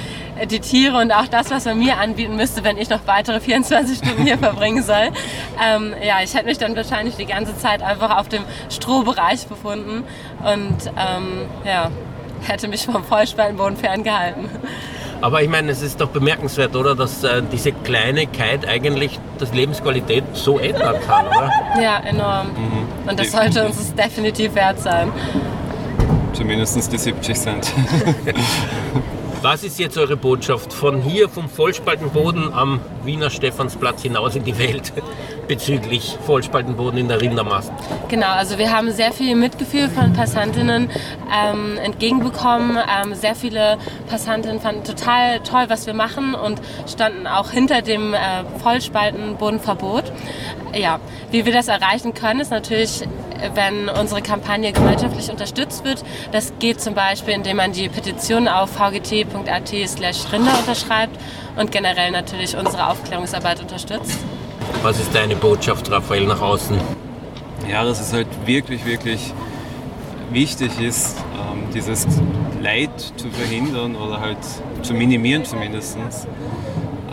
die 0.46 0.60
Tiere 0.60 0.98
und 0.98 1.12
auch 1.12 1.28
das, 1.28 1.52
was 1.52 1.66
man 1.66 1.78
mir 1.80 1.98
anbieten 1.98 2.36
müsste, 2.36 2.64
wenn 2.64 2.78
ich 2.78 2.90
noch 2.90 3.02
weitere 3.06 3.40
24 3.40 3.98
Stunden 3.98 4.24
hier 4.24 4.38
verbringen 4.40 4.82
soll. 4.84 5.10
Ähm, 5.64 5.94
ja, 6.04 6.16
ich 6.24 6.34
hätte 6.34 6.46
mich 6.46 6.58
dann 6.60 6.76
wahrscheinlich 6.76 7.16
die 7.16 7.26
ganze 7.26 7.56
Zeit 7.58 7.82
einfach 7.84 8.18
auf 8.18 8.28
dem 8.30 8.44
Strohbereich 8.70 9.46
befunden 9.48 10.04
und 10.44 10.78
ähm, 10.98 11.46
ja, 11.66 11.90
hätte 12.48 12.68
mich 12.68 12.86
vom 12.86 13.04
Vollspaltenboden 13.04 13.78
ferngehalten. 13.78 14.50
Aber 15.22 15.44
ich 15.44 15.50
meine, 15.50 15.72
es 15.72 15.84
ist 15.84 16.02
doch 16.02 16.10
bemerkenswert, 16.10 16.76
oder, 16.76 16.96
dass 16.96 17.24
äh, 17.24 17.44
diese 17.52 17.72
Kleinigkeit 17.72 18.68
eigentlich 18.68 19.20
das 19.38 19.54
Lebensqualität 19.54 20.24
so 20.34 20.58
ändern 20.58 20.96
kann, 21.06 21.28
oder? 21.28 21.52
Ja, 21.80 22.00
enorm. 22.00 22.48
Und 23.08 23.20
das 23.20 23.32
sollte 23.32 23.66
uns 23.66 23.80
es 23.80 23.94
definitiv 23.94 24.56
wert 24.56 24.80
sein. 24.80 25.12
Zumindest 26.34 26.92
die 26.92 26.98
70 26.98 27.40
Cent. 27.40 27.74
Was 29.44 29.64
ist 29.64 29.80
jetzt 29.80 29.98
eure 29.98 30.18
Botschaft 30.18 30.72
von 30.72 31.02
hier 31.02 31.28
vom 31.28 31.50
Vollspaltenboden 31.50 32.54
am 32.54 32.80
Wiener 33.04 33.32
Stephansplatz 33.32 34.04
hinaus 34.04 34.36
in 34.36 34.44
die 34.44 34.56
Welt 34.60 34.94
bezüglich 35.48 36.16
Vollspaltenboden 36.28 37.00
in 37.00 37.08
der 37.08 37.20
Rindermast? 37.20 37.72
Genau, 38.08 38.28
also 38.28 38.60
wir 38.60 38.72
haben 38.72 38.92
sehr 38.92 39.12
viel 39.12 39.36
Mitgefühl 39.36 39.90
von 39.90 40.14
Passantinnen 40.14 40.92
ähm, 41.34 41.80
entgegenbekommen. 41.84 42.78
Ähm, 42.78 43.16
sehr 43.16 43.34
viele 43.34 43.80
Passantinnen 44.08 44.62
fanden 44.62 44.84
total 44.84 45.40
toll, 45.40 45.66
was 45.70 45.88
wir 45.88 45.96
machen 45.96 46.36
und 46.36 46.62
standen 46.88 47.26
auch 47.26 47.50
hinter 47.50 47.82
dem 47.82 48.14
äh, 48.14 48.20
Vollspaltenbodenverbot. 48.62 50.12
Ja, 50.76 51.00
wie 51.32 51.46
wir 51.46 51.52
das 51.54 51.68
erreichen 51.68 52.14
können, 52.14 52.42
ist 52.42 52.52
natürlich 52.52 53.08
wenn 53.54 53.90
unsere 53.90 54.22
Kampagne 54.22 54.72
gemeinschaftlich 54.72 55.30
unterstützt 55.30 55.84
wird. 55.84 56.04
Das 56.32 56.54
geht 56.60 56.82
zum 56.82 56.94
Beispiel, 56.94 57.34
indem 57.34 57.58
man 57.58 57.72
die 57.72 57.90
Petition 57.90 58.48
auf 58.48 58.72
vgt.at 58.72 59.74
slash 59.88 60.32
Rinder 60.32 60.58
unterschreibt 60.60 61.18
und 61.58 61.72
generell 61.72 62.12
natürlich 62.12 62.56
unsere 62.56 62.88
Aufklärungsarbeit 62.88 63.62
unterstützt. 63.62 64.18
Was 64.84 65.00
ist 65.00 65.14
deine 65.14 65.36
Botschaft, 65.36 65.92
Raphael, 65.92 66.26
nach 66.26 66.42
außen? 66.42 66.80
Ja, 67.70 67.84
dass 67.84 68.00
es 68.00 68.14
halt 68.14 68.28
wirklich, 68.46 68.86
wirklich 68.86 69.34
wichtig 70.32 70.72
ist, 70.80 71.18
ähm, 71.36 71.64
dieses 71.74 72.08
Leid 72.62 72.90
zu 73.18 73.30
verhindern 73.30 73.96
oder 73.96 74.20
halt 74.20 74.38
zu 74.82 74.94
minimieren 74.94 75.46
zumindest. 75.46 75.98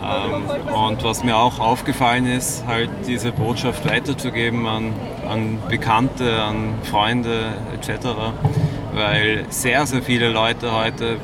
Ähm, 0.01 0.73
und 0.73 1.03
was 1.03 1.23
mir 1.23 1.37
auch 1.37 1.59
aufgefallen 1.59 2.25
ist, 2.25 2.65
halt 2.65 2.89
diese 3.07 3.31
Botschaft 3.31 3.85
weiterzugeben 3.85 4.65
an, 4.65 4.93
an 5.27 5.59
Bekannte, 5.69 6.41
an 6.41 6.75
Freunde 6.83 7.53
etc. 7.73 8.07
Weil 8.93 9.45
sehr, 9.49 9.85
sehr 9.85 10.01
viele 10.01 10.29
Leute 10.29 10.71
heute 10.71 11.17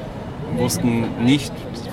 wussten 0.58 1.24
nicht, 1.24 1.52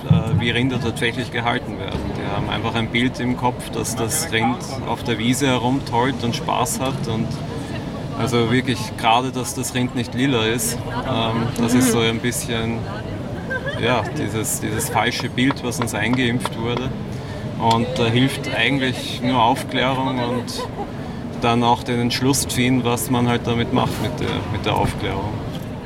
äh, 0.09 0.39
wie 0.39 0.51
Rinder 0.51 0.79
tatsächlich 0.79 1.31
gehalten 1.31 1.79
werden. 1.79 1.99
Die 2.17 2.35
haben 2.35 2.49
einfach 2.49 2.75
ein 2.75 2.89
Bild 2.89 3.19
im 3.19 3.37
Kopf, 3.37 3.69
dass 3.69 3.95
das 3.95 4.31
Rind 4.31 4.57
auf 4.87 5.03
der 5.03 5.17
Wiese 5.17 5.47
herumtollt 5.47 6.23
und 6.23 6.35
Spaß 6.35 6.79
hat 6.79 7.07
und 7.07 7.27
also 8.19 8.51
wirklich 8.51 8.77
gerade, 8.97 9.31
dass 9.31 9.55
das 9.55 9.73
Rind 9.73 9.95
nicht 9.95 10.13
lila 10.13 10.45
ist, 10.45 10.77
ähm, 11.09 11.47
das 11.59 11.73
ist 11.73 11.91
so 11.91 11.99
ein 11.99 12.19
bisschen 12.19 12.77
ja, 13.83 14.03
dieses, 14.17 14.61
dieses 14.61 14.89
falsche 14.89 15.29
Bild, 15.29 15.63
was 15.63 15.79
uns 15.79 15.93
eingeimpft 15.93 16.59
wurde. 16.59 16.89
Und 17.59 17.87
da 17.97 18.05
hilft 18.05 18.53
eigentlich 18.55 19.21
nur 19.21 19.41
Aufklärung 19.41 20.19
und 20.19 20.67
dann 21.41 21.63
auch 21.63 21.83
den 21.83 21.99
Entschluss 21.99 22.47
ziehen, 22.47 22.83
was 22.83 23.09
man 23.09 23.27
halt 23.27 23.41
damit 23.45 23.73
macht 23.73 24.01
mit 24.01 24.19
der, 24.19 24.35
mit 24.51 24.65
der 24.65 24.75
Aufklärung. 24.75 25.33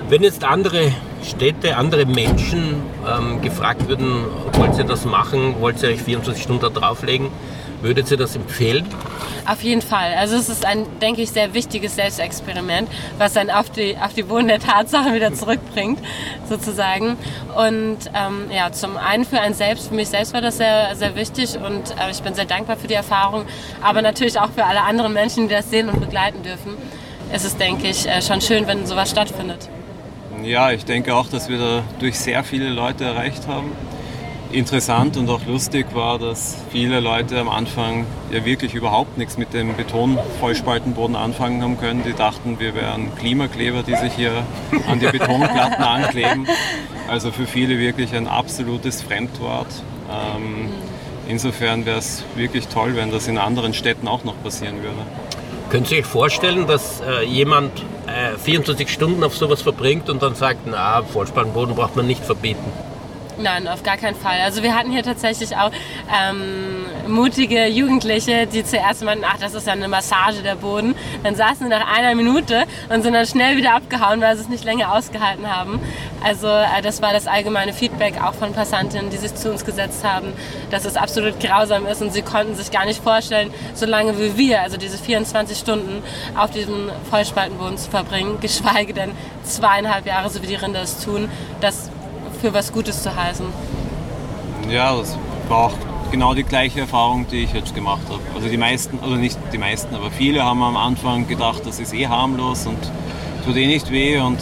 Wenn 0.09 0.23
jetzt 0.23 0.43
andere 0.43 0.91
Städte, 1.23 1.75
andere 1.75 2.05
Menschen 2.05 2.81
ähm, 3.05 3.41
gefragt 3.41 3.87
würden, 3.87 4.23
wollt 4.53 4.77
ihr 4.77 4.85
das 4.85 5.05
machen, 5.05 5.55
wollt 5.59 5.81
ihr 5.83 5.89
euch 5.89 6.01
24 6.01 6.43
Stunden 6.43 6.61
da 6.61 6.69
drauflegen, 6.69 7.27
würdet 7.81 8.09
ihr 8.11 8.17
das 8.17 8.35
empfehlen? 8.35 8.85
Auf 9.45 9.63
jeden 9.63 9.81
Fall. 9.81 10.13
Also 10.15 10.35
es 10.35 10.49
ist 10.49 10.65
ein, 10.65 10.85
denke 10.99 11.21
ich, 11.21 11.31
sehr 11.31 11.53
wichtiges 11.53 11.95
Selbstexperiment, 11.95 12.89
was 13.17 13.33
dann 13.33 13.49
auf 13.49 13.69
die, 13.69 13.95
auf 13.97 14.13
die 14.13 14.23
Boden 14.23 14.47
der 14.47 14.59
Tatsachen 14.59 15.13
wieder 15.13 15.33
zurückbringt, 15.33 15.99
sozusagen. 16.49 17.17
Und 17.55 17.97
ähm, 18.13 18.51
ja, 18.53 18.71
zum 18.71 18.97
einen 18.97 19.23
für 19.23 19.39
einen 19.39 19.53
selbst, 19.53 19.87
für 19.87 19.95
mich 19.95 20.09
selbst 20.09 20.33
war 20.33 20.41
das 20.41 20.57
sehr, 20.57 20.95
sehr 20.95 21.15
wichtig 21.15 21.57
und 21.57 21.91
äh, 21.91 22.11
ich 22.11 22.21
bin 22.21 22.33
sehr 22.33 22.45
dankbar 22.45 22.75
für 22.75 22.87
die 22.87 22.93
Erfahrung, 22.93 23.45
aber 23.81 24.01
natürlich 24.01 24.37
auch 24.39 24.49
für 24.49 24.65
alle 24.65 24.81
anderen 24.81 25.13
Menschen, 25.13 25.47
die 25.47 25.53
das 25.53 25.69
sehen 25.69 25.87
und 25.87 26.01
begleiten 26.01 26.43
dürfen. 26.43 26.75
Es 27.31 27.45
ist, 27.45 27.59
denke 27.59 27.87
ich, 27.87 28.07
äh, 28.07 28.21
schon 28.21 28.41
schön, 28.41 28.67
wenn 28.67 28.85
sowas 28.85 29.09
stattfindet. 29.09 29.69
Ja, 30.43 30.71
ich 30.71 30.85
denke 30.85 31.15
auch, 31.15 31.27
dass 31.27 31.49
wir 31.49 31.57
da 31.57 31.83
durch 31.99 32.19
sehr 32.19 32.43
viele 32.43 32.69
Leute 32.69 33.05
erreicht 33.05 33.47
haben 33.47 33.71
interessant 34.51 35.17
und 35.17 35.29
auch 35.29 35.45
lustig 35.45 35.87
war, 35.93 36.19
dass 36.19 36.57
viele 36.71 36.99
Leute 36.99 37.39
am 37.39 37.49
Anfang 37.49 38.05
ja 38.31 38.45
wirklich 38.45 38.73
überhaupt 38.73 39.17
nichts 39.17 39.37
mit 39.37 39.53
dem 39.53 39.75
Betonvollspaltenboden 39.75 41.15
anfangen 41.15 41.61
haben 41.61 41.79
können. 41.79 42.03
Die 42.05 42.13
dachten, 42.13 42.59
wir 42.59 42.75
wären 42.75 43.15
Klimakleber, 43.15 43.83
die 43.83 43.95
sich 43.95 44.13
hier 44.13 44.31
an 44.87 44.99
die 44.99 45.07
Betonplatten 45.07 45.83
ankleben. 45.83 46.47
Also 47.07 47.31
für 47.31 47.45
viele 47.45 47.77
wirklich 47.79 48.13
ein 48.15 48.27
absolutes 48.27 49.01
Fremdwort. 49.01 49.67
Ähm, 50.09 50.69
insofern 51.27 51.85
wäre 51.85 51.99
es 51.99 52.23
wirklich 52.35 52.67
toll, 52.67 52.95
wenn 52.95 53.11
das 53.11 53.27
in 53.27 53.37
anderen 53.37 53.73
Städten 53.73 54.07
auch 54.07 54.23
noch 54.23 54.41
passieren 54.43 54.81
würde. 54.81 54.99
Können 55.69 55.85
Sie 55.85 55.95
sich 55.95 56.05
vorstellen, 56.05 56.65
dass 56.65 57.01
äh, 57.01 57.25
jemand 57.25 57.83
äh, 58.07 58.37
24 58.37 58.89
Stunden 58.89 59.23
auf 59.23 59.35
sowas 59.35 59.61
verbringt 59.61 60.09
und 60.09 60.23
dann 60.23 60.33
sagt, 60.33 60.61
na, 60.65 61.03
Vollspannboden 61.03 61.75
braucht 61.75 61.97
man 61.97 62.07
nicht 62.07 62.23
verbieten? 62.23 62.71
Nein, 63.39 63.67
auf 63.67 63.83
gar 63.83 63.97
keinen 63.97 64.15
Fall. 64.15 64.39
Also 64.43 64.63
wir 64.63 64.75
hatten 64.75 64.91
hier 64.91 65.03
tatsächlich 65.03 65.55
auch 65.55 65.71
ähm, 66.11 66.85
mutige 67.07 67.67
Jugendliche, 67.67 68.47
die 68.47 68.63
zuerst 68.63 69.03
meinten, 69.03 69.25
ach, 69.27 69.37
das 69.39 69.53
ist 69.53 69.67
ja 69.67 69.73
eine 69.73 69.87
Massage 69.87 70.41
der 70.41 70.55
Boden. 70.55 70.95
Dann 71.23 71.35
saßen 71.35 71.57
sie 71.59 71.69
nach 71.69 71.87
einer 71.95 72.15
Minute 72.15 72.63
und 72.89 73.03
sind 73.03 73.13
dann 73.13 73.27
schnell 73.27 73.55
wieder 73.55 73.75
abgehauen, 73.75 74.21
weil 74.21 74.35
sie 74.35 74.41
es 74.41 74.49
nicht 74.49 74.63
länger 74.63 74.91
ausgehalten 74.91 75.55
haben. 75.55 75.79
Also 76.23 76.47
äh, 76.47 76.81
das 76.81 77.01
war 77.03 77.13
das 77.13 77.27
allgemeine 77.27 77.73
Feedback 77.73 78.19
auch 78.23 78.33
von 78.33 78.53
Passantinnen, 78.53 79.11
die 79.11 79.17
sich 79.17 79.35
zu 79.35 79.51
uns 79.51 79.63
gesetzt 79.63 80.03
haben, 80.03 80.33
dass 80.71 80.85
es 80.85 80.97
absolut 80.97 81.39
grausam 81.39 81.85
ist 81.85 82.01
und 82.01 82.11
sie 82.11 82.23
konnten 82.23 82.55
sich 82.55 82.71
gar 82.71 82.85
nicht 82.85 83.03
vorstellen, 83.03 83.51
so 83.75 83.85
lange 83.85 84.17
wie 84.17 84.35
wir, 84.35 84.63
also 84.63 84.77
diese 84.77 84.97
24 84.97 85.55
Stunden 85.55 86.01
auf 86.35 86.49
diesem 86.49 86.89
Vollspaltenboden 87.11 87.77
zu 87.77 87.91
verbringen, 87.91 88.39
geschweige 88.41 88.93
denn 88.93 89.11
zweieinhalb 89.43 90.07
Jahre, 90.07 90.31
so 90.31 90.41
wie 90.41 90.47
die 90.47 90.55
Rinder 90.55 90.81
es 90.81 91.03
tun. 91.03 91.29
Das 91.61 91.91
für 92.37 92.53
was 92.53 92.71
Gutes 92.71 93.03
zu 93.03 93.15
heißen. 93.15 93.45
Ja, 94.69 94.95
das 94.95 95.17
war 95.47 95.57
auch 95.57 95.73
genau 96.11 96.33
die 96.33 96.43
gleiche 96.43 96.81
Erfahrung, 96.81 97.25
die 97.29 97.43
ich 97.43 97.53
jetzt 97.53 97.73
gemacht 97.75 98.03
habe. 98.09 98.21
Also 98.35 98.47
die 98.47 98.57
meisten, 98.57 98.99
also 99.01 99.15
nicht 99.15 99.37
die 99.51 99.57
meisten, 99.57 99.93
aber 99.95 100.11
viele 100.11 100.43
haben 100.43 100.61
am 100.61 100.77
Anfang 100.77 101.27
gedacht, 101.27 101.65
das 101.65 101.79
ist 101.79 101.93
eh 101.93 102.07
harmlos 102.07 102.65
und 102.65 102.79
tut 103.45 103.55
eh 103.55 103.67
nicht 103.67 103.91
weh 103.91 104.19
und 104.19 104.39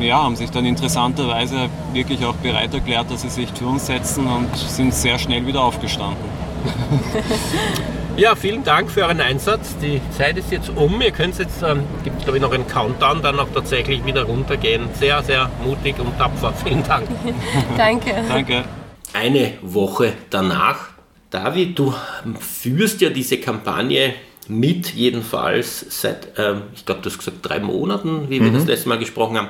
ja, 0.00 0.22
haben 0.22 0.36
sich 0.36 0.50
dann 0.50 0.64
interessanterweise 0.64 1.68
wirklich 1.92 2.24
auch 2.24 2.34
bereit 2.36 2.74
erklärt, 2.74 3.10
dass 3.10 3.22
sie 3.22 3.28
sich 3.28 3.52
zu 3.54 3.66
uns 3.66 3.86
setzen 3.86 4.26
und 4.26 4.56
sind 4.56 4.94
sehr 4.94 5.18
schnell 5.18 5.46
wieder 5.46 5.62
aufgestanden. 5.62 6.24
Ja, 8.16 8.34
vielen 8.36 8.62
Dank 8.62 8.90
für 8.90 9.04
euren 9.04 9.22
Einsatz. 9.22 9.74
Die 9.80 10.00
Zeit 10.10 10.36
ist 10.36 10.52
jetzt 10.52 10.68
um. 10.68 11.00
Ihr 11.00 11.12
könnt 11.12 11.38
jetzt, 11.38 11.62
ähm, 11.62 11.84
gibt 12.04 12.22
glaube 12.22 12.36
ich 12.36 12.42
noch 12.42 12.52
einen 12.52 12.66
Countdown, 12.66 13.22
dann 13.22 13.40
auch 13.40 13.48
tatsächlich 13.54 14.04
wieder 14.04 14.24
runtergehen. 14.24 14.88
Sehr, 15.00 15.22
sehr 15.22 15.50
mutig 15.64 15.98
und 15.98 16.16
tapfer. 16.18 16.52
Vielen 16.64 16.84
Dank. 16.84 17.08
Danke. 17.76 18.14
Danke. 18.28 18.64
Eine 19.14 19.54
Woche 19.62 20.12
danach, 20.28 20.90
David, 21.30 21.78
du 21.78 21.94
führst 22.38 23.00
ja 23.00 23.08
diese 23.08 23.38
Kampagne 23.38 24.14
mit, 24.46 24.92
jedenfalls 24.94 25.86
seit, 25.88 26.38
ähm, 26.38 26.62
ich 26.74 26.84
glaube, 26.84 27.00
du 27.00 27.08
hast 27.08 27.18
gesagt, 27.18 27.38
drei 27.42 27.60
Monaten, 27.60 28.28
wie 28.28 28.40
wir 28.40 28.50
mhm. 28.50 28.54
das 28.54 28.66
letzte 28.66 28.90
Mal 28.90 28.98
gesprochen 28.98 29.38
haben. 29.38 29.48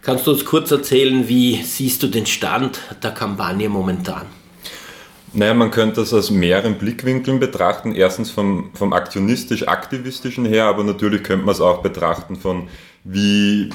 Kannst 0.00 0.26
du 0.26 0.30
uns 0.30 0.46
kurz 0.46 0.70
erzählen, 0.70 1.28
wie 1.28 1.62
siehst 1.62 2.02
du 2.02 2.06
den 2.06 2.24
Stand 2.24 2.80
der 3.02 3.10
Kampagne 3.10 3.68
momentan? 3.68 4.26
Naja, 5.32 5.54
man 5.54 5.70
könnte 5.70 6.00
das 6.00 6.12
aus 6.12 6.30
mehreren 6.30 6.76
Blickwinkeln 6.76 7.38
betrachten. 7.38 7.94
Erstens 7.94 8.30
vom, 8.30 8.70
vom 8.74 8.92
aktionistisch-aktivistischen 8.92 10.44
her, 10.44 10.64
aber 10.64 10.82
natürlich 10.82 11.22
könnte 11.22 11.46
man 11.46 11.54
es 11.54 11.60
auch 11.60 11.82
betrachten 11.82 12.36
von, 12.36 12.68
wie 13.04 13.70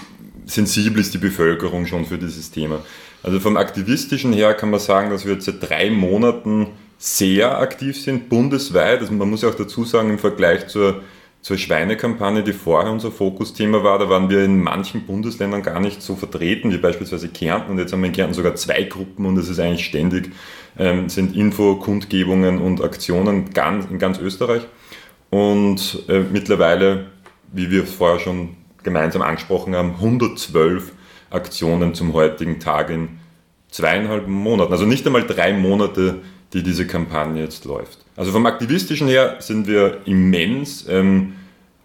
sensibel 0.45 0.99
ist 0.99 1.13
die 1.13 1.17
Bevölkerung 1.17 1.85
schon 1.85 2.05
für 2.05 2.17
dieses 2.17 2.51
Thema. 2.51 2.79
Also 3.23 3.39
vom 3.39 3.57
aktivistischen 3.57 4.33
her 4.33 4.53
kann 4.53 4.69
man 4.69 4.79
sagen, 4.79 5.09
dass 5.09 5.25
wir 5.25 5.33
jetzt 5.33 5.45
seit 5.45 5.67
drei 5.67 5.89
Monaten 5.89 6.67
sehr 6.97 7.57
aktiv 7.57 7.99
sind, 7.99 8.29
bundesweit. 8.29 8.99
Also 8.99 9.13
man 9.13 9.29
muss 9.29 9.43
auch 9.43 9.55
dazu 9.55 9.83
sagen, 9.85 10.09
im 10.09 10.19
Vergleich 10.19 10.67
zur, 10.67 11.01
zur 11.45 11.59
Schweinekampagne, 11.59 12.41
die 12.41 12.53
vorher 12.53 12.91
unser 12.91 13.11
Fokusthema 13.11 13.83
war, 13.83 13.99
da 13.99 14.09
waren 14.09 14.31
wir 14.31 14.43
in 14.43 14.63
manchen 14.63 15.05
Bundesländern 15.05 15.61
gar 15.61 15.79
nicht 15.79 16.01
so 16.01 16.15
vertreten, 16.15 16.71
wie 16.71 16.79
beispielsweise 16.79 17.29
Kärnten. 17.29 17.69
Und 17.69 17.77
jetzt 17.77 17.93
haben 17.93 18.01
wir 18.01 18.07
in 18.07 18.13
Kärnten 18.13 18.33
sogar 18.33 18.55
zwei 18.55 18.81
Gruppen 18.81 19.27
und 19.27 19.37
es 19.37 19.47
ist 19.47 19.59
eigentlich 19.59 19.85
ständig 19.85 20.31
ähm, 20.79 21.07
sind 21.07 21.35
Info-Kundgebungen 21.35 22.59
und 22.59 22.83
Aktionen 22.83 23.51
ganz, 23.53 23.85
in 23.91 23.99
ganz 23.99 24.17
Österreich. 24.17 24.63
Und 25.29 26.05
äh, 26.07 26.21
mittlerweile, 26.21 27.11
wie 27.53 27.69
wir 27.69 27.85
vorher 27.85 28.17
schon 28.17 28.57
gemeinsam 28.81 29.21
angesprochen 29.21 29.75
haben, 29.75 29.97
112 29.99 30.93
Aktionen 31.29 31.93
zum 31.93 32.13
heutigen 32.13 32.59
Tag 32.59 32.89
in 32.89 33.19
zweieinhalb 33.69 34.27
Monaten. 34.27 34.71
Also 34.71 34.87
nicht 34.87 35.05
einmal 35.05 35.27
drei 35.27 35.53
Monate, 35.53 36.21
die 36.53 36.63
diese 36.63 36.87
Kampagne 36.87 37.43
jetzt 37.43 37.65
läuft. 37.65 37.99
Also 38.15 38.31
vom 38.31 38.45
aktivistischen 38.45 39.07
her 39.07 39.37
sind 39.39 39.67
wir 39.67 39.99
immens 40.05 40.85
ähm, 40.87 41.33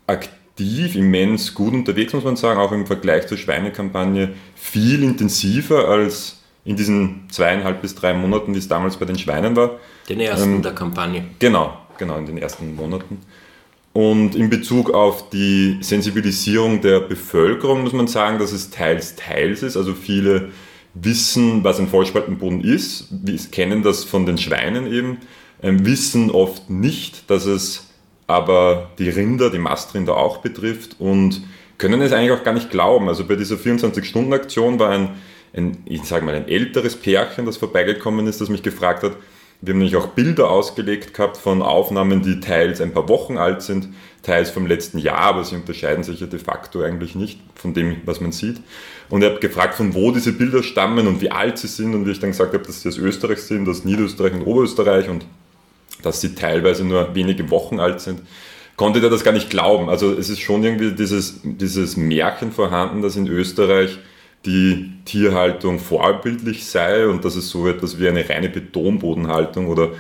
aktiv, 0.07 0.95
immens 0.95 1.55
gut 1.55 1.73
unterwegs, 1.73 2.13
muss 2.13 2.25
man 2.25 2.37
sagen, 2.37 2.61
auch 2.61 2.73
im 2.73 2.87
Vergleich 2.87 3.27
zur 3.27 3.39
Schweinekampagne 3.39 4.31
viel 4.55 5.03
intensiver 5.03 5.89
als 5.89 6.41
in 6.65 6.77
diesen 6.77 7.23
zweieinhalb 7.31 7.81
bis 7.83 7.95
drei 7.95 8.13
Monaten, 8.13 8.55
wie 8.55 8.59
es 8.59 8.69
damals 8.69 8.97
bei 8.97 9.07
den 9.07 9.19
Schweinen 9.19 9.57
war. 9.57 9.79
Den 10.09 10.21
ersten 10.21 10.57
ähm, 10.57 10.63
der 10.63 10.73
Kampagne. 10.73 11.25
Genau, 11.39 11.77
genau, 11.99 12.19
in 12.19 12.27
den 12.27 12.39
ersten 12.39 12.75
Monaten. 12.75 13.19
Und 13.93 14.37
in 14.37 14.51
Bezug 14.51 14.91
auf 14.91 15.31
die 15.31 15.79
Sensibilisierung 15.81 16.81
der 16.81 17.01
Bevölkerung 17.01 17.83
muss 17.83 17.93
man 17.93 18.07
sagen, 18.07 18.39
dass 18.39 18.53
es 18.53 18.71
teils, 18.71 19.17
teils 19.17 19.63
ist. 19.63 19.77
Also 19.77 19.95
viele, 19.95 20.51
wissen, 20.95 21.63
was 21.65 21.79
ein 21.79 21.89
Vollspaltenboden 21.89 22.63
ist, 22.63 23.09
wir 23.11 23.39
kennen 23.51 23.83
das 23.83 24.05
von 24.05 24.27
den 24.27 24.39
Schweinen 24.39 24.93
eben, 24.93 25.19
ähm, 25.63 25.85
wissen 25.87 26.31
oft 26.31 26.71
nicht, 26.71 27.31
dass 27.31 27.47
es 27.47 27.87
aber 28.27 28.91
die 28.99 29.09
Rinder, 29.09 29.51
die 29.51 29.59
Mastrinder 29.59 30.17
auch 30.17 30.39
betrifft 30.39 30.97
und 30.99 31.43
können 31.79 32.01
es 32.01 32.13
eigentlich 32.13 32.33
auch 32.33 32.45
gar 32.45 32.55
nicht 32.55 32.71
glauben. 32.71 33.09
Also 33.09 33.27
bei 33.27 33.35
dieser 33.35 33.57
24-Stunden-Aktion 33.57 34.79
war 34.79 34.91
ein, 34.91 35.11
ein, 35.55 35.79
ich 35.87 36.05
sage 36.05 36.25
mal, 36.25 36.35
ein 36.35 36.49
älteres 36.49 36.97
Pärchen, 36.97 37.47
das 37.47 37.57
vorbeigekommen 37.57 38.27
ist, 38.27 38.41
das 38.41 38.49
mich 38.49 38.63
gefragt 38.63 39.03
hat, 39.03 39.13
wir 39.63 39.75
haben 39.75 39.79
nämlich 39.81 39.97
auch 39.97 40.09
Bilder 40.09 40.51
ausgelegt 40.51 41.13
gehabt 41.13 41.37
von 41.37 41.61
Aufnahmen, 41.61 42.23
die 42.23 42.41
teils 42.41 42.81
ein 42.81 42.95
paar 42.95 43.09
Wochen 43.11 43.37
alt 43.37 43.61
sind, 43.61 43.89
teils 44.23 44.51
vom 44.51 44.67
letzten 44.67 44.99
Jahr, 44.99 45.19
aber 45.19 45.45
sie 45.45 45.57
unterscheiden 45.57 46.05
sich 46.05 46.21
ja 46.21 46.27
de 46.27 46.39
facto 46.39 46.83
eigentlich 46.83 47.15
nicht 47.15 47.41
von 47.55 47.75
dem, 47.75 47.97
was 48.05 48.21
man 48.21 48.33
sieht. 48.33 48.61
Und 49.09 49.23
er 49.23 49.33
hat 49.33 49.41
gefragt, 49.41 49.75
von 49.75 49.95
wo 49.95 50.13
diese 50.13 50.33
Bilder 50.33 50.63
stammen 50.63 51.07
und 51.07 51.21
wie 51.21 51.31
alt 51.31 51.59
sie 51.59 51.67
sind 51.67 51.95
und 51.95 52.07
wie 52.07 52.13
ich 52.13 52.21
dann 52.21 52.31
gesagt 52.31 52.53
habe, 52.53 52.65
dass 52.65 52.83
sie 52.83 52.89
aus 52.89 52.99
Österreich 52.99 53.41
sind, 53.41 53.69
aus 53.69 53.85
Niederösterreich 53.85 54.35
und 54.35 54.43
Oberösterreich 54.43 55.09
und 55.09 55.25
dass 56.03 56.21
sie 56.21 56.35
teilweise 56.35 56.85
nur 56.85 57.15
wenige 57.15 57.51
Wochen 57.51 57.81
alt 57.81 58.01
sind, 58.01 58.23
konnte 58.77 59.01
er 59.01 59.11
das 59.11 59.25
gar 59.25 59.33
nicht 59.33 59.51
glauben. 59.51 59.89
Also 59.89 60.13
es 60.13 60.31
ist 60.31 60.41
schon 60.41 60.65
irgendwie 60.65 60.93
dieses, 60.93 61.41
dieses 61.43 61.97
Märchen 61.97 62.53
vorhanden, 62.53 63.03
dass 63.03 63.17
in 63.17 63.27
Österreich 63.27 63.99
die 64.47 64.93
Tierhaltung 65.05 65.79
vorbildlich 65.79 66.67
sei 66.67 67.07
und 67.07 67.25
dass 67.25 67.37
es 67.37 67.51
so 67.51 67.69
etwas 67.69 67.99
wie 67.99 68.09
eine 68.09 68.27
reine 68.27 68.49
Betonbodenhaltung 68.49 69.67
oder 69.67 69.91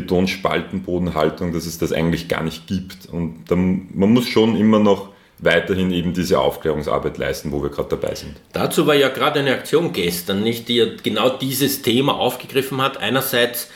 Betonspaltenbodenhaltung, 0.00 1.52
dass 1.52 1.66
es 1.66 1.78
das 1.78 1.92
eigentlich 1.92 2.28
gar 2.28 2.42
nicht 2.42 2.66
gibt. 2.66 3.06
Und 3.06 3.44
dann, 3.48 3.88
man 3.94 4.12
muss 4.12 4.28
schon 4.28 4.56
immer 4.56 4.78
noch 4.78 5.08
weiterhin 5.38 5.92
eben 5.92 6.12
diese 6.14 6.40
Aufklärungsarbeit 6.40 7.18
leisten, 7.18 7.52
wo 7.52 7.62
wir 7.62 7.70
gerade 7.70 7.90
dabei 7.90 8.14
sind. 8.14 8.36
Dazu 8.52 8.86
war 8.86 8.94
ja 8.94 9.08
gerade 9.08 9.40
eine 9.40 9.52
Aktion 9.52 9.92
gestern, 9.92 10.42
nicht, 10.42 10.68
die 10.68 10.96
genau 11.02 11.30
dieses 11.30 11.82
Thema 11.82 12.18
aufgegriffen 12.18 12.82
hat. 12.82 12.98
Einerseits 12.98 13.70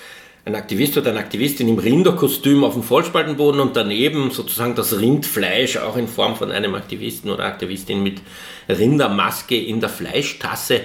ein 0.45 0.57
Aktivist 0.57 0.97
oder 0.97 1.11
eine 1.11 1.21
Aktivistin 1.21 1.69
im 1.69 1.79
Rinderkostüm 1.79 2.65
auf 2.65 2.75
dem 2.75 2.83
Vollspaltenboden 2.83 3.61
und 3.61 3.77
daneben 3.77 4.33
sozusagen 4.33 4.75
das 4.75 4.99
Rindfleisch 4.99 5.77
auch 5.77 5.97
in 5.97 6.09
Form 6.09 6.35
von 6.35 6.51
einem 6.51 6.75
Aktivisten 6.75 7.31
oder 7.31 7.45
Aktivistin 7.45 8.03
mit 8.03 8.21
Rindermaske 8.69 9.57
in 9.57 9.81
der 9.81 9.89
Fleischtasse. 9.89 10.81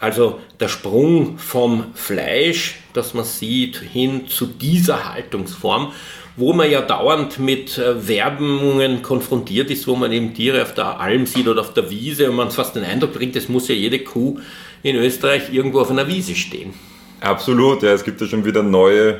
Also 0.00 0.38
der 0.60 0.68
Sprung 0.68 1.38
vom 1.38 1.86
Fleisch, 1.94 2.76
das 2.92 3.14
man 3.14 3.24
sieht, 3.24 3.76
hin 3.76 4.28
zu 4.28 4.46
dieser 4.46 5.12
Haltungsform, 5.12 5.92
wo 6.36 6.52
man 6.52 6.70
ja 6.70 6.82
dauernd 6.82 7.40
mit 7.40 7.78
äh, 7.78 8.06
Werbungen 8.06 9.02
konfrontiert 9.02 9.70
ist, 9.70 9.88
wo 9.88 9.96
man 9.96 10.12
eben 10.12 10.34
Tiere 10.34 10.62
auf 10.62 10.72
der 10.72 11.00
Alm 11.00 11.26
sieht 11.26 11.48
oder 11.48 11.62
auf 11.62 11.74
der 11.74 11.90
Wiese 11.90 12.30
und 12.30 12.36
man 12.36 12.52
fast 12.52 12.76
den 12.76 12.84
Eindruck 12.84 13.14
bringt, 13.14 13.34
es 13.34 13.48
muss 13.48 13.66
ja 13.66 13.74
jede 13.74 13.98
Kuh 13.98 14.38
in 14.84 14.94
Österreich 14.94 15.52
irgendwo 15.52 15.80
auf 15.80 15.90
einer 15.90 16.06
Wiese 16.06 16.36
stehen. 16.36 16.74
Absolut, 17.20 17.82
ja, 17.82 17.92
es 17.92 18.04
gibt 18.04 18.20
ja 18.20 18.28
schon 18.28 18.44
wieder 18.44 18.62
neue, 18.62 19.18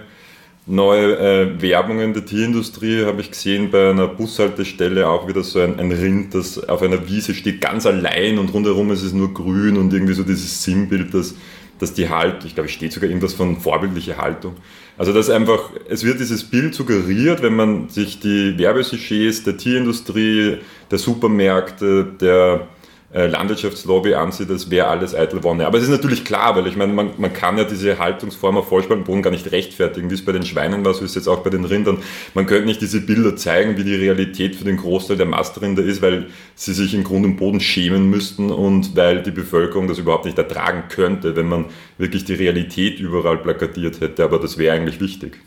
neue 0.69 1.19
äh, 1.19 1.63
Werbungen 1.63 2.13
der 2.13 2.25
Tierindustrie, 2.25 3.05
habe 3.05 3.23
ich 3.23 3.31
gesehen, 3.31 3.71
bei 3.71 3.91
einer 3.91 4.07
Bushaltestelle 4.07 5.09
auch 5.09 5.27
wieder 5.27 5.43
so 5.43 5.61
ein, 5.61 5.81
ein, 5.81 5.91
Rind, 5.91 6.35
das 6.35 6.69
auf 6.69 6.83
einer 6.83 7.09
Wiese 7.09 7.35
steht, 7.35 7.61
ganz 7.61 7.87
allein 7.87 8.39
und 8.39 8.53
rundherum 8.53 8.91
ist 8.91 9.03
es 9.03 9.13
nur 9.13 9.33
grün 9.33 9.79
und 9.79 9.93
irgendwie 9.93 10.13
so 10.13 10.23
dieses 10.23 10.63
Sinnbild, 10.63 11.15
dass, 11.15 11.35
dass 11.79 11.95
die 11.95 12.11
Halt, 12.11 12.45
ich 12.45 12.55
glaube, 12.55 12.69
es 12.69 12.75
steht 12.75 12.93
sogar 12.93 13.09
irgendwas 13.09 13.33
von 13.33 13.59
vorbildliche 13.59 14.19
Haltung. 14.19 14.57
Also 14.99 15.13
dass 15.13 15.31
einfach, 15.31 15.71
es 15.89 16.05
wird 16.05 16.21
dieses 16.21 16.45
Bild 16.45 16.75
suggeriert, 16.75 17.43
wenn 17.43 17.57
man 17.57 17.89
sich 17.89 18.21
die 18.21 18.59
Werbesujets 18.59 19.45
der 19.45 19.57
Tierindustrie, 19.57 20.59
der 20.91 20.99
Supermärkte, 20.99 22.05
der 22.21 22.69
Landwirtschaftslobby 23.11 24.13
ansieht, 24.13 24.51
das 24.51 24.71
wäre 24.71 24.89
alles 24.89 25.15
eitel 25.15 25.43
Wonne. 25.43 25.67
Aber 25.67 25.79
es 25.79 25.85
ist 25.85 25.91
natürlich 25.91 26.27
klar, 26.27 26.55
weil 26.57 26.67
ich 26.67 26.77
meine, 26.77 26.93
man, 26.93 27.13
man 27.17 27.33
kann 27.33 27.57
ja 27.57 27.65
diese 27.65 27.99
Haltungsform 27.99 28.59
auf 28.59 28.69
Vollspannboden 28.69 29.23
gar 29.23 29.31
nicht 29.31 29.51
rechtfertigen, 29.51 30.11
wie 30.11 30.15
es 30.15 30.25
bei 30.25 30.33
den 30.33 30.45
Schweinen 30.45 30.85
war, 30.85 30.93
so 30.93 31.05
ist 31.05 31.13
es 31.13 31.15
jetzt 31.17 31.29
auch 31.29 31.43
bei 31.43 31.49
den 31.49 31.65
Rindern. 31.65 31.99
Man 32.35 32.45
könnte 32.45 32.67
nicht 32.67 32.83
diese 32.83 33.01
Bilder 33.01 33.35
zeigen, 33.35 33.79
wie 33.79 33.85
die 33.85 33.95
Realität 33.95 34.57
für 34.57 34.65
den 34.65 34.77
Großteil 34.77 35.17
der 35.17 35.25
Mastrinder 35.25 35.83
ist, 35.83 36.03
weil 36.03 36.27
sie 36.55 36.75
sich 36.75 36.93
in 36.93 37.03
Grund 37.03 37.25
und 37.25 37.37
Boden 37.37 37.61
schämen 37.61 38.11
müssten 38.11 38.51
und 38.51 38.95
weil 38.95 39.23
die 39.23 39.31
Bevölkerung 39.31 39.89
das 39.89 39.99
überhaupt 39.99 40.27
nicht 40.27 40.37
ertragen 40.37 40.85
könnte, 40.91 41.35
wenn 41.35 41.49
man 41.49 41.67
wirklich 41.97 42.27
die 42.27 42.35
Realität 42.35 43.01
überall 43.01 43.39
plakatiert 43.39 44.03
hätte. 44.03 44.23
Aber 44.23 44.39
das 44.39 44.59
wäre 44.59 44.77
eigentlich 44.77 45.01
wichtig. 45.01 45.39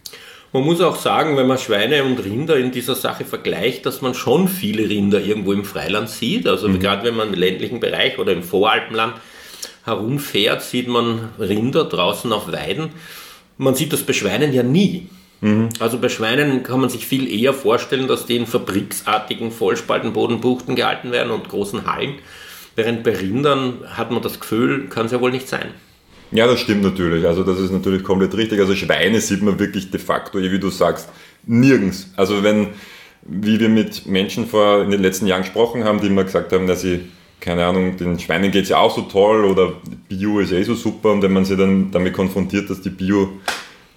Man 0.54 0.64
muss 0.64 0.82
auch 0.82 0.98
sagen, 0.98 1.38
wenn 1.38 1.48
man 1.48 1.58
Schweine 1.58 2.04
und 2.04 2.20
Rinder 2.20 2.58
in 2.58 2.72
dieser 2.72 2.96
Sache 2.96 3.24
vergleicht, 3.24 3.86
dass 3.86 4.02
man 4.02 4.14
schon 4.14 4.50
viele 4.50 4.90
Rinder 4.90 5.22
irgendwo 5.22 5.54
im 5.54 5.64
Freiland 5.64 6.10
sieht. 6.10 6.46
Also 6.46 6.68
mhm. 6.68 6.80
gerade 6.80 7.06
wenn 7.06 7.16
man 7.16 7.30
im 7.30 7.34
ländlichen 7.36 7.80
Bereich 7.80 8.20
oder 8.20 8.34
im 8.34 8.44
Voralpenland 8.44 9.14
herumfährt, 9.86 10.62
sieht 10.62 10.90
man 10.90 11.30
Rinder 11.40 11.86
draußen 11.86 12.34
auf 12.34 12.52
Weiden. 12.52 12.90
Man 13.58 13.76
sieht 13.76 13.94
das 13.94 14.04
bei 14.04 14.12
Schweinen 14.12 14.52
ja 14.52 14.64
nie. 14.64 15.08
Mhm. 15.40 15.70
Also 15.80 15.98
bei 16.00 16.10
Schweinen 16.10 16.64
kann 16.64 16.82
man 16.82 16.90
sich 16.90 17.06
viel 17.06 17.32
eher 17.32 17.54
vorstellen, 17.54 18.08
dass 18.08 18.26
die 18.26 18.36
in 18.36 18.46
fabriksartigen 18.46 19.52
Vollspaltenbodenbuchten 19.52 20.76
gehalten 20.76 21.14
werden 21.14 21.32
und 21.32 21.48
großen 21.48 21.86
Hallen. 21.86 22.16
Während 22.76 23.04
bei 23.04 23.16
Rindern 23.16 23.86
hat 23.86 24.12
man 24.12 24.22
das 24.22 24.40
Gefühl, 24.40 24.90
kann 24.90 25.06
es 25.06 25.14
ja 25.14 25.22
wohl 25.22 25.32
nicht 25.32 25.48
sein. 25.48 25.70
Ja, 26.32 26.48
das 26.48 26.62
stimmt 26.62 26.84
natürlich. 26.84 27.26
Also 27.26 27.44
das 27.44 27.60
ist 27.60 27.72
natürlich 27.72 28.04
komplett 28.04 28.36
richtig. 28.36 28.60
Also 28.60 28.74
Schweine 28.76 29.20
sieht 29.20 29.42
man 29.42 29.60
wirklich 29.60 29.92
de 29.92 30.00
facto, 30.00 30.40
wie 30.40 30.60
du 30.60 30.70
sagst, 30.70 31.10
nirgends. 31.46 32.10
Also 32.16 32.42
wenn, 32.44 32.70
wie 33.24 33.60
wir 33.60 33.70
mit 33.70 34.06
Menschen 34.06 34.48
vor 34.48 34.82
in 34.82 34.92
den 34.92 35.02
letzten 35.02 35.28
Jahren 35.28 35.42
gesprochen 35.42 35.84
haben, 35.84 36.00
die 36.00 36.08
immer 36.08 36.24
gesagt 36.24 36.54
haben, 36.54 36.68
dass 36.68 36.82
sie, 36.82 37.02
keine 37.42 37.66
Ahnung, 37.66 37.98
den 37.98 38.18
Schweinen 38.18 38.52
geht 38.52 38.64
es 38.64 38.70
ja 38.70 38.78
auch 38.78 38.96
so 38.96 39.02
toll 39.02 39.44
oder 39.44 39.74
Bio 40.08 40.40
ist 40.40 40.54
eh 40.54 40.64
so 40.64 40.76
super 40.76 41.12
und 41.12 41.22
wenn 41.22 41.34
man 41.34 41.44
sie 41.44 41.58
dann 41.58 41.92
damit 41.92 42.14
konfrontiert, 42.14 42.70
dass 42.70 42.82
die 42.82 42.92
Bio 42.92 43.34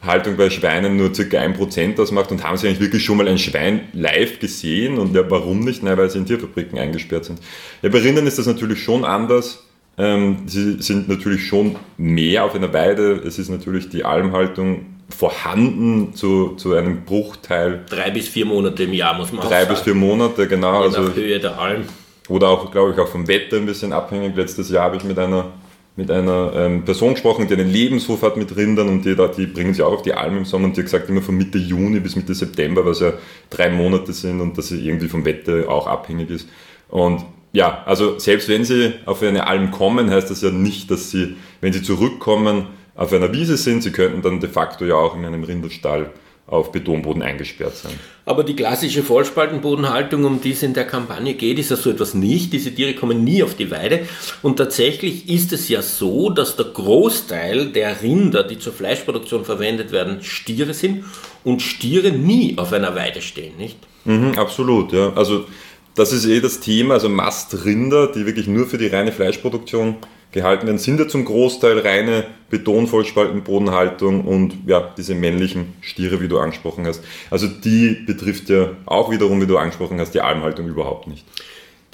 Haltung 0.03 0.37
bei 0.37 0.51
Schweinen 0.51 0.97
nur 0.97 1.13
ca. 1.13 1.21
1% 1.23 2.01
ausmacht 2.01 2.31
und 2.31 2.45
haben 2.45 2.57
sie 2.57 2.67
eigentlich 2.67 2.81
wirklich 2.81 3.05
schon 3.05 3.17
mal 3.17 3.29
ein 3.29 3.39
Schwein 3.39 3.89
live 3.93 4.39
gesehen 4.39 4.99
und 4.99 5.15
ja, 5.15 5.29
warum 5.31 5.61
nicht? 5.61 5.83
Nein, 5.83 5.97
weil 5.97 6.11
sie 6.11 6.19
in 6.19 6.27
Tierfabriken 6.27 6.79
eingesperrt 6.79 7.25
sind. 7.25 7.41
Ja, 7.81 7.89
bei 7.89 8.01
Rindern 8.01 8.27
ist 8.27 8.39
das 8.39 8.47
natürlich 8.47 8.83
schon 8.83 9.05
anders. 9.05 9.64
Ähm, 9.97 10.39
sie 10.47 10.83
sind 10.83 11.09
natürlich 11.09 11.47
schon 11.47 11.77
mehr 11.97 12.45
auf 12.45 12.55
einer 12.55 12.73
Weide. 12.73 13.23
Es 13.25 13.39
ist 13.39 13.49
natürlich 13.49 13.89
die 13.89 14.05
Almhaltung 14.05 14.87
vorhanden 15.09 16.15
zu, 16.15 16.55
zu 16.57 16.75
einem 16.75 17.05
Bruchteil. 17.05 17.85
Drei 17.89 18.11
bis 18.11 18.29
vier 18.29 18.47
Monate 18.47 18.85
im 18.85 18.93
Jahr 18.93 19.15
muss 19.15 19.33
man 19.33 19.47
Drei 19.47 19.61
sagen. 19.61 19.71
bis 19.71 19.81
vier 19.81 19.95
Monate, 19.95 20.49
genau. 20.49 20.81
Je 20.81 20.87
also, 20.87 21.15
Höhe 21.15 21.39
der 21.39 21.59
Alm. 21.59 21.85
Oder 22.29 22.49
auch, 22.49 22.71
glaube 22.71 22.93
ich, 22.93 22.99
auch 22.99 23.09
vom 23.09 23.29
Wetter 23.29 23.57
ein 23.57 23.67
bisschen 23.67 23.93
abhängig. 23.93 24.35
Letztes 24.35 24.71
Jahr 24.71 24.85
habe 24.85 24.97
ich 24.97 25.05
mit 25.05 25.19
einer, 25.19 25.53
mit 25.95 26.11
einer 26.11 26.53
ähm, 26.57 26.85
Person 26.85 27.13
gesprochen, 27.13 27.47
die 27.47 27.55
einen 27.55 27.71
Lebenshof 27.71 28.23
hat 28.23 28.37
mit 28.37 28.57
Rindern 28.57 28.89
und 28.89 29.05
die, 29.05 29.15
die 29.37 29.47
bringen 29.47 29.75
sie 29.75 29.83
auch 29.83 29.93
auf 29.93 30.03
die 30.03 30.15
Alm 30.15 30.39
im 30.39 30.45
Sommer 30.45 30.65
und 30.65 30.77
die 30.77 30.81
hat 30.81 30.87
gesagt, 30.87 31.09
immer 31.11 31.23
von 31.23 31.37
Mitte 31.37 31.59
Juni 31.59 32.01
bis 32.01 32.17
Mitte 32.17 32.35
September, 32.35 32.85
was 32.85 33.01
ja 33.01 33.13
drei 33.51 33.69
Monate 33.69 34.13
sind 34.13 34.41
und 34.41 34.57
dass 34.57 34.69
sie 34.69 34.85
irgendwie 34.87 35.09
vom 35.09 35.25
Wetter 35.25 35.69
auch 35.69 35.87
abhängig 35.87 36.31
ist. 36.31 36.49
Und 36.89 37.25
ja, 37.55 37.85
also 37.87 38.19
selbst 38.19 38.49
wenn 38.49 38.65
sie 38.65 38.95
auf 39.07 39.23
eine 39.23 39.47
Alm 39.47 39.71
kommen, 39.71 40.11
heißt 40.11 40.29
das 40.29 40.43
ja 40.43 40.51
nicht, 40.51 40.91
dass 40.91 41.13
sie, 41.13 41.37
wenn 41.61 41.73
sie 41.73 41.83
zurückkommen, 41.83 42.67
auf 42.97 43.13
einer 43.13 43.33
Wiese 43.33 43.57
sind. 43.57 43.83
Sie 43.83 43.93
könnten 43.93 44.23
dann 44.23 44.41
de 44.41 44.51
facto 44.51 44.85
ja 44.85 44.97
auch 44.97 45.17
in 45.17 45.25
einem 45.25 45.45
Rinderstall 45.45 46.11
auf 46.49 46.73
Betonboden 46.73 47.23
eingesperrt 47.23 47.77
sein. 47.77 47.93
Aber 48.27 48.43
die 48.43 48.57
klassische 48.57 49.03
Vollspaltenbodenhaltung, 49.03 50.25
um 50.25 50.41
die 50.41 50.51
es 50.51 50.65
in 50.65 50.75
der 50.75 50.85
Kampagne 50.85 51.35
geht, 51.35 51.59
ist 51.61 51.71
ja 51.71 51.77
so 51.77 51.91
etwas 51.91 52.13
nicht. 52.15 52.53
Diese 52.53 52.75
Tiere 52.75 52.95
kommen 52.95 53.23
nie 53.23 53.43
auf 53.43 53.55
die 53.55 53.71
Weide. 53.71 54.01
Und 54.43 54.57
tatsächlich 54.57 55.29
ist 55.29 55.53
es 55.53 55.69
ja 55.69 55.81
so, 55.81 56.31
dass 56.31 56.57
der 56.57 56.67
Großteil 56.67 57.69
der 57.69 58.03
Rinder, 58.03 58.43
die 58.43 58.59
zur 58.59 58.73
Fleischproduktion 58.73 59.45
verwendet 59.45 59.93
werden, 59.93 60.23
Stiere 60.23 60.75
sind 60.75 61.05
und 61.45 61.63
Stiere 61.63 62.11
nie 62.11 62.59
auf 62.59 62.73
einer 62.73 62.95
Weide 62.97 63.23
stehen, 63.23 63.57
nicht? 63.57 63.79
Mhm, 64.05 64.33
absolut, 64.37 64.93
ja. 64.93 65.13
Also 65.15 65.47
das 65.95 66.13
ist 66.13 66.27
eh 66.27 66.41
das 66.41 66.61
Thema, 66.61 66.95
also 66.95 67.09
Mastrinder, 67.09 68.09
die 68.09 68.27
wirklich 68.27 68.47
nur 68.47 68.67
für 68.67 68.79
die 68.79 68.89
reine 68.89 69.13
Fleischproduktion 69.13 69.97
gehalten 70.33 70.67
werden, 70.67 70.79
sind 70.79 70.99
ja 70.99 71.07
zum 71.07 71.25
Großteil 71.25 71.79
reine 71.79 72.25
Betonvollspaltenbodenhaltung 72.51 74.25
und 74.25 74.55
ja, 74.67 74.93
diese 74.97 75.15
männlichen 75.15 75.75
Stiere, 75.81 76.21
wie 76.21 76.29
du 76.29 76.39
angesprochen 76.39 76.87
hast. 76.87 77.03
Also 77.31 77.47
die 77.47 77.91
betrifft 78.05 78.51
ja 78.51 78.73
auch 78.85 79.11
wiederum, 79.11 79.41
wie 79.41 79.47
du 79.47 79.57
angesprochen 79.57 80.01
hast, 80.01 80.13
die 80.13 80.21
Almhaltung 80.21 80.69
überhaupt 80.69 81.07
nicht. 81.07 81.25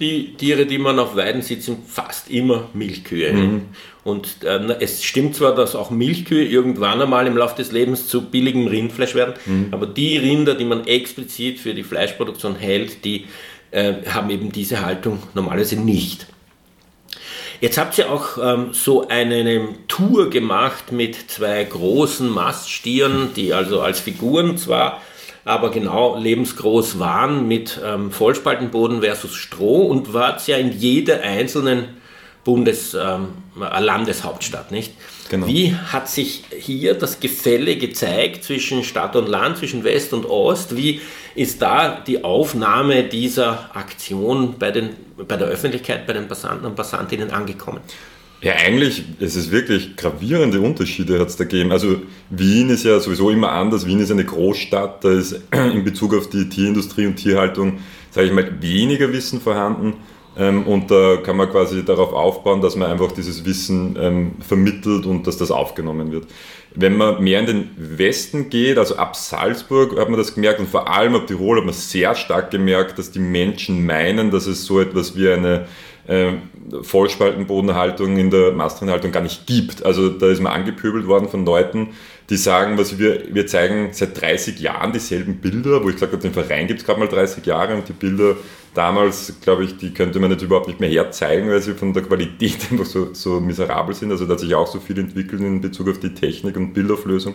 Die 0.01 0.33
Tiere, 0.39 0.65
die 0.65 0.79
man 0.79 0.99
auf 0.99 1.15
Weiden 1.15 1.43
sieht, 1.43 1.63
sind 1.63 1.87
fast 1.87 2.31
immer 2.31 2.71
Milchkühe. 2.73 3.35
Mhm. 3.35 3.63
Und 4.03 4.43
äh, 4.43 4.77
es 4.81 5.05
stimmt 5.05 5.35
zwar, 5.35 5.55
dass 5.55 5.77
auch 5.77 5.91
Milchkühe 5.91 6.43
irgendwann 6.43 7.03
einmal 7.03 7.27
im 7.27 7.37
Laufe 7.37 7.57
des 7.57 7.71
Lebens 7.71 8.09
zu 8.09 8.23
billigem 8.23 8.67
Rindfleisch 8.67 9.15
werden, 9.15 9.35
mhm. 9.45 9.67
aber 9.73 9.87
die 9.87 10.17
Rinder, 10.17 10.55
die 10.55 10.65
man 10.65 10.87
explizit 10.87 11.59
für 11.61 11.75
die 11.75 11.83
Fleischproduktion 11.83 12.57
hält, 12.57 13.05
die 13.05 13.27
äh, 13.71 13.95
haben 14.09 14.31
eben 14.31 14.53
diese 14.53 14.81
Haltung 14.81 15.23
normalerweise 15.35 15.77
nicht. 15.77 16.27
Jetzt 17.61 17.77
habt 17.77 17.99
ihr 17.99 18.11
auch 18.11 18.39
ähm, 18.43 18.73
so 18.73 19.09
eine 19.09 19.69
Tour 19.87 20.31
gemacht 20.31 20.93
mit 20.93 21.31
zwei 21.31 21.63
großen 21.63 22.29
Maststieren, 22.29 23.35
die 23.37 23.53
also 23.53 23.83
als 23.83 24.01
Figuren 24.01 24.57
zwar, 24.57 25.03
aber 25.45 25.71
genau 25.71 26.17
lebensgroß 26.17 26.99
waren 26.99 27.49
mit 27.49 27.79
ähm, 27.85 28.13
Vollspaltenboden 28.13 29.03
versus 29.03 29.35
Stroh 29.35 29.87
und 29.87 30.15
wart 30.15 30.47
ja 30.47 30.57
in 30.57 30.73
jeder 30.73 31.21
einzelnen 31.21 32.01
Bundes, 32.45 32.95
ähm, 32.95 33.29
Landeshauptstadt, 33.57 34.71
nicht? 34.71 34.95
Genau. 35.31 35.47
Wie 35.47 35.73
hat 35.75 36.09
sich 36.09 36.43
hier 36.59 36.95
das 36.95 37.21
Gefälle 37.21 37.77
gezeigt 37.77 38.43
zwischen 38.43 38.83
Stadt 38.83 39.15
und 39.15 39.29
Land, 39.29 39.59
zwischen 39.59 39.85
West 39.85 40.13
und 40.13 40.27
Ost? 40.27 40.77
Wie 40.77 41.01
ist 41.37 41.63
da 41.63 42.01
die 42.05 42.25
Aufnahme 42.25 43.05
dieser 43.05 43.71
Aktion 43.77 44.57
bei, 44.59 44.73
den, 44.73 44.91
bei 45.29 45.37
der 45.37 45.47
Öffentlichkeit, 45.47 46.05
bei 46.09 46.15
den 46.15 46.27
Passanten 46.27 46.67
und 46.67 46.75
Passantinnen 46.75 47.31
angekommen? 47.31 47.79
Ja, 48.43 48.55
eigentlich 48.55 49.05
ist 49.21 49.37
es 49.37 49.53
wirklich 49.53 49.95
gravierende 49.97 50.61
Unterschiede 50.61 51.21
hat 51.21 51.29
es 51.29 51.37
da 51.37 51.45
gegeben. 51.45 51.71
Also 51.71 52.03
Wien 52.31 52.69
ist 52.71 52.85
ja 52.85 52.99
sowieso 52.99 53.31
immer 53.31 53.53
anders. 53.53 53.87
Wien 53.87 54.01
ist 54.01 54.11
eine 54.11 54.25
Großstadt, 54.25 55.05
da 55.05 55.13
ist 55.13 55.41
in 55.53 55.85
Bezug 55.85 56.13
auf 56.13 56.29
die 56.29 56.49
Tierindustrie 56.49 57.07
und 57.07 57.15
Tierhaltung, 57.15 57.79
sage 58.11 58.27
ich 58.27 58.33
mal, 58.33 58.51
weniger 58.61 59.13
Wissen 59.13 59.41
vorhanden. 59.41 59.95
Ähm, 60.41 60.67
und 60.67 60.91
da 60.91 61.19
kann 61.19 61.37
man 61.37 61.51
quasi 61.51 61.85
darauf 61.85 62.15
aufbauen, 62.15 62.63
dass 62.63 62.75
man 62.75 62.91
einfach 62.91 63.13
dieses 63.13 63.45
Wissen 63.45 63.97
ähm, 64.01 64.33
vermittelt 64.41 65.05
und 65.05 65.27
dass 65.27 65.37
das 65.37 65.51
aufgenommen 65.51 66.13
wird. 66.13 66.27
Wenn 66.75 66.97
man 66.97 67.23
mehr 67.23 67.41
in 67.41 67.47
den 67.47 67.71
Westen 67.77 68.49
geht, 68.49 68.79
also 68.79 68.97
ab 68.97 69.17
Salzburg, 69.17 69.99
hat 69.99 70.09
man 70.09 70.19
das 70.19 70.35
gemerkt 70.35 70.59
und 70.59 70.69
vor 70.69 70.89
allem 70.89 71.15
ab 71.15 71.27
Tirol 71.27 71.59
hat 71.59 71.65
man 71.67 71.75
sehr 71.75 72.15
stark 72.15 72.51
gemerkt, 72.51 72.99
dass 72.99 73.11
die 73.11 73.19
Menschen 73.19 73.85
meinen, 73.85 74.31
dass 74.31 74.47
es 74.47 74.65
so 74.65 74.81
etwas 74.81 75.15
wie 75.15 75.29
eine 75.29 75.67
äh, 76.07 76.33
Vollspaltenbodenhaltung 76.81 78.17
in 78.17 78.31
der 78.31 78.53
Mastrinhaltung 78.53 79.13
gar 79.13 79.23
nicht 79.23 79.47
gibt. 79.47 79.85
Also 79.85 80.09
da 80.09 80.29
ist 80.29 80.41
man 80.41 80.53
angepöbelt 80.53 81.07
worden 81.07 81.29
von 81.29 81.45
Leuten, 81.45 81.89
die 82.31 82.37
sagen, 82.37 82.79
was 82.79 82.99
wir, 82.99 83.35
wir 83.35 83.47
zeigen 83.47 83.89
seit 83.93 84.19
30 84.19 84.61
Jahren 84.61 84.93
dieselben 84.93 85.37
Bilder, 85.37 85.83
wo 85.85 85.89
ich 85.89 85.97
gesagt 85.97 86.13
habe, 86.13 86.23
den 86.23 86.33
Verein 86.33 86.67
gibt 86.67 86.81
es 86.81 86.87
gerade 86.87 87.01
mal 87.01 87.09
30 87.09 87.45
Jahre 87.45 87.75
und 87.75 87.89
die 87.89 87.93
Bilder 87.93 88.37
damals, 88.75 89.35
glaube 89.41 89.65
ich, 89.65 89.77
die 89.77 89.93
könnte 89.93 90.21
man 90.21 90.31
jetzt 90.31 90.43
überhaupt 90.43 90.69
nicht 90.69 90.81
mehr 90.81 90.91
herzeigen, 90.91 91.49
weil 91.49 91.61
sie 91.61 91.75
von 91.75 91.93
der 91.93 92.03
Qualität 92.03 92.59
einfach 92.71 92.85
so, 92.85 93.13
so 93.13 93.41
miserabel 93.41 93.95
sind. 93.95 94.11
Also 94.11 94.27
da 94.27 94.33
hat 94.33 94.41
sich 94.41 94.55
auch 94.55 94.67
so 94.67 94.81
viel 94.81 94.99
entwickelt 94.99 95.41
in 95.41 95.61
Bezug 95.61 95.89
auf 95.89 95.99
die 95.99 96.15
Technik 96.15 96.57
und 96.57 96.73
Bildauflösung. 96.73 97.35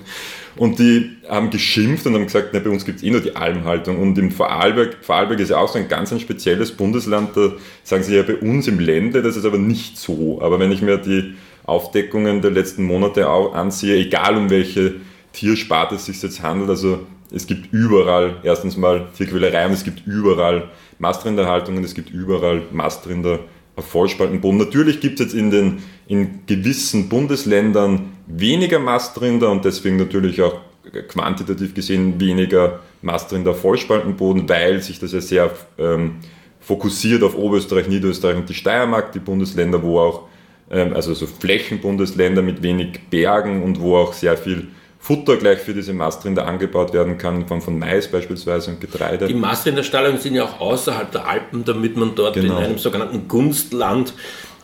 Und 0.55 0.79
die 0.79 1.17
haben 1.27 1.49
geschimpft 1.49 2.05
und 2.05 2.13
haben 2.13 2.25
gesagt, 2.25 2.49
na, 2.53 2.59
bei 2.59 2.69
uns 2.69 2.85
gibt 2.85 2.99
es 2.99 3.03
eh 3.03 3.11
nur 3.11 3.21
die 3.21 3.35
Almhaltung. 3.35 4.01
Und 4.01 4.17
im 4.17 4.31
Vorarlberg, 4.31 4.97
Vorarlberg 5.01 5.39
ist 5.39 5.49
ja 5.49 5.57
auch 5.57 5.69
so 5.69 5.77
ein 5.77 5.87
ganz 5.87 6.11
ein 6.11 6.19
spezielles 6.19 6.71
Bundesland, 6.71 7.35
da 7.35 7.53
sagen 7.83 8.03
sie 8.03 8.15
ja 8.15 8.23
bei 8.23 8.35
uns 8.35 8.67
im 8.67 8.79
Lände, 8.79 9.21
das 9.21 9.35
ist 9.35 9.45
aber 9.45 9.57
nicht 9.57 9.97
so. 9.97 10.41
Aber 10.41 10.59
wenn 10.59 10.71
ich 10.71 10.81
mir 10.81 10.97
die 10.97 11.35
Aufdeckungen 11.65 12.41
der 12.41 12.51
letzten 12.51 12.83
Monate 12.83 13.29
auch 13.29 13.53
ansehe, 13.53 13.97
egal 13.97 14.37
um 14.37 14.49
welche 14.49 14.95
Tiersparte 15.33 15.95
es 15.95 16.05
sich 16.05 16.21
jetzt 16.21 16.41
handelt, 16.41 16.69
also 16.69 17.05
es 17.35 17.47
gibt 17.47 17.73
überall 17.73 18.37
erstens 18.43 18.77
mal 18.77 19.07
Tierquälerei 19.15 19.65
und 19.65 19.73
es 19.73 19.83
gibt 19.83 20.07
überall 20.07 20.69
Mastrinderhaltungen, 20.99 21.83
es 21.83 21.93
gibt 21.93 22.09
überall 22.09 22.61
Mastrinder 22.71 23.39
auf 23.75 23.85
Vollspaltenboden. 23.89 24.57
Natürlich 24.57 25.01
gibt 25.01 25.19
es 25.19 25.25
jetzt 25.25 25.35
in, 25.35 25.51
den, 25.51 25.83
in 26.07 26.45
gewissen 26.47 27.09
Bundesländern 27.09 28.13
weniger 28.25 28.79
Mastrinder 28.79 29.51
und 29.51 29.65
deswegen 29.65 29.97
natürlich 29.97 30.41
auch 30.41 30.61
quantitativ 31.09 31.73
gesehen 31.73 32.21
weniger 32.21 32.79
Mastrinder 33.01 33.51
auf 33.51 33.59
Vollspaltenboden, 33.59 34.47
weil 34.47 34.81
sich 34.81 34.99
das 34.99 35.11
ja 35.11 35.19
sehr 35.19 35.51
ähm, 35.77 36.15
fokussiert 36.61 37.21
auf 37.21 37.35
Oberösterreich, 37.35 37.89
Niederösterreich 37.89 38.37
und 38.37 38.47
die 38.47 38.53
Steiermark, 38.53 39.11
die 39.11 39.19
Bundesländer, 39.19 39.83
wo 39.83 39.99
auch, 39.99 40.23
ähm, 40.71 40.93
also 40.93 41.13
so 41.13 41.27
Flächenbundesländer 41.27 42.41
mit 42.41 42.63
wenig 42.63 43.09
Bergen 43.09 43.61
und 43.61 43.81
wo 43.81 43.97
auch 43.97 44.13
sehr 44.13 44.37
viel 44.37 44.69
Futter 45.05 45.37
gleich 45.37 45.59
für 45.59 45.75
diese 45.75 45.93
Mastrinder 45.93 46.47
angebaut 46.47 46.91
werden 46.91 47.19
kann, 47.19 47.41
in 47.41 47.47
Form 47.47 47.61
von 47.61 47.77
Mais 47.77 48.07
beispielsweise 48.07 48.71
und 48.71 48.81
Getreide. 48.81 49.27
Die 49.27 49.35
Mastrinderstallungen 49.35 50.19
sind 50.19 50.33
ja 50.33 50.45
auch 50.45 50.59
außerhalb 50.59 51.11
der 51.11 51.27
Alpen, 51.27 51.63
damit 51.63 51.95
man 51.95 52.15
dort 52.15 52.33
genau. 52.33 52.57
in 52.57 52.63
einem 52.63 52.77
sogenannten 52.79 53.27
Gunstland 53.27 54.13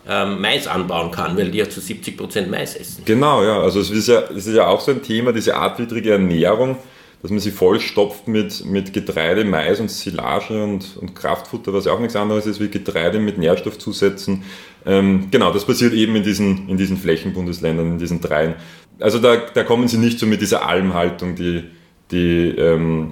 ähm, 0.10 0.42
Mais 0.42 0.66
anbauen 0.66 1.12
kann, 1.12 1.38
weil 1.38 1.52
die 1.52 1.60
ja 1.60 1.70
zu 1.70 1.80
70 1.80 2.18
Prozent 2.18 2.50
Mais 2.50 2.76
essen. 2.76 3.04
Genau, 3.06 3.44
ja. 3.44 3.62
Also 3.62 3.82
es 3.82 3.92
ist 3.92 4.08
ja, 4.08 4.22
es 4.36 4.48
ist 4.48 4.56
ja 4.56 4.66
auch 4.66 4.82
so 4.82 4.90
ein 4.90 5.04
Thema, 5.04 5.32
diese 5.32 5.56
artwidrige 5.56 6.14
Ernährung, 6.14 6.78
dass 7.22 7.30
man 7.30 7.40
sie 7.40 7.52
vollstopft 7.52 8.28
mit, 8.28 8.66
mit 8.66 8.94
Getreide, 8.94 9.46
Mais 9.46 9.80
und 9.80 9.92
Silage 9.92 10.64
und, 10.64 10.98
und 10.98 11.14
Kraftfutter, 11.14 11.72
was 11.72 11.86
ja 11.86 11.92
auch 11.92 12.00
nichts 12.00 12.16
anderes 12.16 12.48
ist 12.48 12.60
wie 12.60 12.70
Getreide 12.70 13.20
mit 13.20 13.38
Nährstoffzusätzen. 13.38 14.42
Ähm, 14.88 15.28
genau, 15.30 15.54
das 15.54 15.66
passiert 15.66 15.94
eben 15.94 16.16
in 16.16 16.24
diesen, 16.24 16.68
in 16.68 16.78
diesen 16.78 16.98
Flächenbundesländern, 16.98 17.92
in 17.92 17.98
diesen 18.00 18.22
dreien 18.22 18.56
also 19.02 19.20
da, 19.20 19.38
da 19.38 19.64
kommen 19.64 19.88
sie 19.88 19.98
nicht 19.98 20.20
so 20.20 20.26
mit 20.26 20.42
dieser 20.42 20.68
Almhaltung, 20.68 21.36
die, 21.36 21.64
die, 22.12 22.50
ähm, 22.50 23.12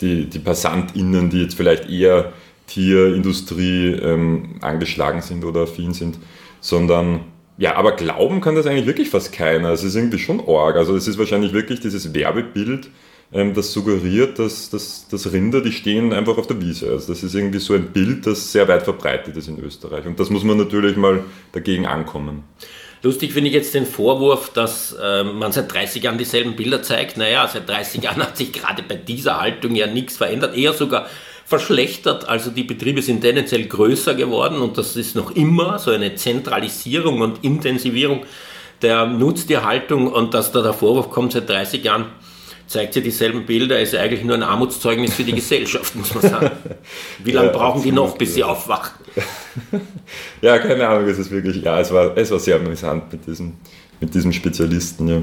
die, 0.00 0.26
die 0.26 0.38
PassantInnen, 0.38 1.30
die 1.30 1.42
jetzt 1.42 1.54
vielleicht 1.54 1.88
eher 1.88 2.32
Tierindustrie 2.66 3.92
ähm, 3.92 4.56
angeschlagen 4.60 5.22
sind 5.22 5.44
oder 5.44 5.62
affin 5.62 5.94
sind, 5.94 6.18
sondern 6.60 7.20
ja, 7.56 7.74
aber 7.74 7.92
glauben 7.92 8.40
kann 8.40 8.54
das 8.54 8.66
eigentlich 8.66 8.86
wirklich 8.86 9.10
fast 9.10 9.32
keiner. 9.32 9.70
Es 9.70 9.82
ist 9.82 9.96
irgendwie 9.96 10.18
schon 10.18 10.40
arg. 10.46 10.76
Also 10.76 10.94
es 10.94 11.08
ist 11.08 11.18
wahrscheinlich 11.18 11.52
wirklich 11.52 11.80
dieses 11.80 12.14
Werbebild, 12.14 12.88
ähm, 13.32 13.52
das 13.52 13.72
suggeriert, 13.72 14.38
dass, 14.38 14.70
dass, 14.70 15.08
dass 15.08 15.32
Rinder, 15.32 15.60
die 15.60 15.72
stehen 15.72 16.12
einfach 16.12 16.38
auf 16.38 16.46
der 16.46 16.60
Wiese. 16.60 16.90
Also 16.90 17.12
das 17.12 17.22
ist 17.22 17.34
irgendwie 17.34 17.58
so 17.58 17.74
ein 17.74 17.92
Bild, 17.92 18.26
das 18.26 18.52
sehr 18.52 18.68
weit 18.68 18.84
verbreitet 18.84 19.36
ist 19.36 19.48
in 19.48 19.58
Österreich. 19.58 20.06
Und 20.06 20.20
das 20.20 20.30
muss 20.30 20.44
man 20.44 20.56
natürlich 20.56 20.96
mal 20.96 21.24
dagegen 21.52 21.86
ankommen. 21.86 22.44
Lustig 23.02 23.32
finde 23.32 23.48
ich 23.48 23.54
jetzt 23.54 23.74
den 23.74 23.86
Vorwurf, 23.86 24.50
dass 24.52 24.96
äh, 25.00 25.22
man 25.22 25.52
seit 25.52 25.72
30 25.72 26.02
Jahren 26.02 26.18
dieselben 26.18 26.56
Bilder 26.56 26.82
zeigt. 26.82 27.16
Naja, 27.16 27.46
seit 27.46 27.68
30 27.68 28.02
Jahren 28.02 28.22
hat 28.22 28.36
sich 28.36 28.52
gerade 28.52 28.82
bei 28.82 28.96
dieser 28.96 29.40
Haltung 29.40 29.74
ja 29.76 29.86
nichts 29.86 30.16
verändert, 30.16 30.56
eher 30.56 30.72
sogar 30.72 31.06
verschlechtert. 31.44 32.28
Also 32.28 32.50
die 32.50 32.64
Betriebe 32.64 33.00
sind 33.00 33.20
tendenziell 33.20 33.66
größer 33.66 34.14
geworden 34.14 34.58
und 34.58 34.76
das 34.76 34.96
ist 34.96 35.16
noch 35.16 35.30
immer 35.30 35.78
so 35.78 35.90
eine 35.92 36.14
Zentralisierung 36.14 37.20
und 37.20 37.44
Intensivierung 37.44 38.24
der 38.82 39.06
Nutztierhaltung 39.06 40.12
und 40.12 40.34
dass 40.34 40.52
da 40.52 40.60
der 40.60 40.72
Vorwurf 40.72 41.10
kommt 41.10 41.32
seit 41.32 41.48
30 41.48 41.82
Jahren, 41.82 42.06
zeigt 42.66 42.94
sie 42.94 43.00
dieselben 43.00 43.46
Bilder, 43.46 43.80
ist 43.80 43.94
eigentlich 43.94 44.24
nur 44.24 44.36
ein 44.36 44.42
Armutszeugnis 44.42 45.14
für 45.14 45.24
die 45.24 45.32
Gesellschaft, 45.40 45.94
muss 45.96 46.14
man 46.14 46.22
sagen. 46.22 46.50
Wie 47.24 47.32
lange 47.32 47.48
ja, 47.48 47.56
brauchen 47.56 47.82
die 47.82 47.92
noch, 47.92 48.18
bis 48.18 48.34
sie 48.34 48.44
aufwachen? 48.44 48.92
ja, 50.42 50.58
keine 50.58 50.88
Ahnung, 50.88 51.08
es 51.08 51.18
ist 51.18 51.30
wirklich, 51.30 51.62
ja, 51.62 51.80
es 51.80 51.92
war, 51.92 52.16
es 52.16 52.30
war 52.30 52.38
sehr 52.38 52.56
amüsant 52.56 53.12
mit 53.12 53.26
diesem, 53.26 53.54
mit 54.00 54.14
diesem 54.14 54.32
Spezialisten, 54.32 55.08
ja. 55.08 55.22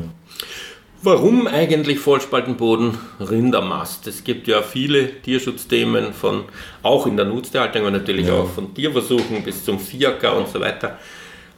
Warum 1.05 1.45
eigentlich 1.45 1.99
Vollspaltenboden 1.99 2.97
Rindermast? 3.19 4.07
Es 4.07 4.23
gibt 4.23 4.47
ja 4.47 4.63
viele 4.63 5.21
Tierschutzthemen, 5.21 6.13
von, 6.13 6.45
auch 6.81 7.05
in 7.05 7.15
der 7.15 7.27
Nutztierhaltung, 7.27 7.83
aber 7.83 7.91
natürlich 7.91 8.25
ja. 8.25 8.33
auch 8.33 8.49
von 8.49 8.73
Tierversuchen 8.73 9.43
bis 9.43 9.63
zum 9.63 9.79
Fiaker 9.79 10.35
und 10.35 10.47
so 10.47 10.59
weiter. 10.59 10.97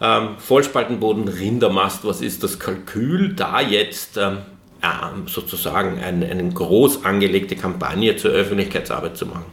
Ähm, 0.01 0.31
Vollspaltenboden 0.38 1.29
Rindermast, 1.29 2.03
was 2.03 2.19
ist 2.19 2.43
das 2.43 2.59
Kalkül, 2.59 3.35
da 3.35 3.61
jetzt 3.61 4.17
ähm, 4.17 4.39
sozusagen 5.27 5.99
eine, 5.99 6.25
eine 6.27 6.49
groß 6.49 7.05
angelegte 7.05 7.55
Kampagne 7.55 8.17
zur 8.17 8.31
Öffentlichkeitsarbeit 8.31 9.15
zu 9.15 9.27
machen? 9.27 9.45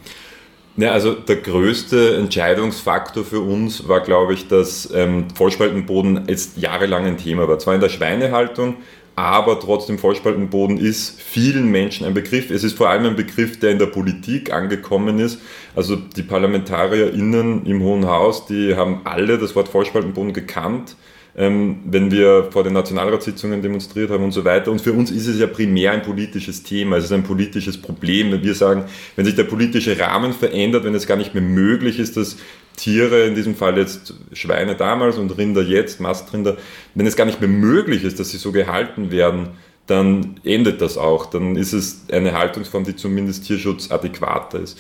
Ja, 0.77 0.91
also 0.91 1.15
der 1.15 1.37
größte 1.37 2.17
Entscheidungsfaktor 2.17 3.25
für 3.25 3.39
uns 3.41 3.87
war, 3.87 4.01
glaube 4.01 4.35
ich, 4.35 4.49
dass 4.49 4.91
ähm, 4.93 5.27
Vollspaltenboden 5.33 6.25
jetzt 6.27 6.57
jahrelang 6.57 7.07
ein 7.07 7.17
Thema 7.17 7.47
war. 7.47 7.61
Zwar 7.61 7.77
in 7.77 7.81
der 7.81 7.91
Schweinehaltung, 7.91 8.79
aber 9.15 9.61
trotzdem 9.61 9.99
Vollspaltenboden 9.99 10.77
ist 10.77 11.21
vielen 11.21 11.71
Menschen 11.71 12.05
ein 12.05 12.15
Begriff. 12.15 12.51
Es 12.51 12.65
ist 12.65 12.77
vor 12.77 12.89
allem 12.89 13.07
ein 13.07 13.15
Begriff, 13.15 13.61
der 13.61 13.71
in 13.71 13.79
der 13.79 13.87
Politik 13.87 14.53
angekommen 14.53 15.21
ist. 15.21 15.41
Also 15.77 15.95
die 15.95 16.25
ParlamentarierInnen 16.25 17.67
im 17.67 17.83
Hohen 17.85 18.09
Haus, 18.09 18.47
die 18.47 18.75
haben 18.75 19.03
alle 19.05 19.39
das 19.39 19.55
Wort 19.55 19.69
Vollspaltenboden 19.69 20.33
gekannt 20.33 20.97
ähm, 21.37 21.81
wenn 21.85 22.11
wir 22.11 22.49
vor 22.51 22.63
den 22.63 22.75
Nationalratssitzungen 22.75 23.61
demonstriert 23.61 24.11
haben 24.11 24.23
und 24.23 24.33
so 24.33 24.45
weiter. 24.45 24.71
Und 24.71 24.81
für 24.81 24.93
uns 24.93 25.11
ist 25.11 25.27
es 25.27 25.39
ja 25.39 25.47
primär 25.47 25.93
ein 25.93 26.03
politisches 26.03 26.63
Thema, 26.63 26.97
es 26.97 27.05
ist 27.05 27.13
ein 27.13 27.25
politisches 27.25 27.81
Problem. 27.81 28.43
Wir 28.43 28.55
sagen, 28.55 28.85
wenn 29.17 29.25
sich 29.25 29.35
der 29.35 29.45
politische 29.45 29.99
Rahmen 29.99 30.33
verändert, 30.33 30.85
wenn 30.85 30.95
es 30.95 31.07
gar 31.07 31.17
nicht 31.17 31.35
mehr 31.35 31.43
möglich 31.43 31.99
ist, 31.99 32.17
dass 32.17 32.37
Tiere, 32.77 33.27
in 33.27 33.35
diesem 33.35 33.55
Fall 33.57 33.79
jetzt 33.79 34.15
Schweine 34.33 34.75
damals 34.75 35.17
und 35.19 35.37
Rinder 35.37 35.63
jetzt, 35.63 36.01
Mastrinder, 36.01 36.57
wenn 36.95 37.07
es 37.07 37.17
gar 37.17 37.25
nicht 37.25 37.41
mehr 37.41 37.51
möglich 37.51 38.05
ist, 38.05 38.21
dass 38.21 38.31
sie 38.31 38.39
so 38.39 38.53
gehalten 38.53 39.11
werden, 39.11 39.51
dann 39.87 40.41
endet 40.45 40.81
das 40.81 40.97
auch. 40.97 41.27
Dann 41.27 41.57
ist 41.57 41.73
es 41.73 42.07
eine 42.11 42.33
Haltungsform, 42.33 42.85
die 42.85 42.97
zumindest 42.97 43.47
tierschutzadäquater 43.47 44.61
ist 44.61 44.79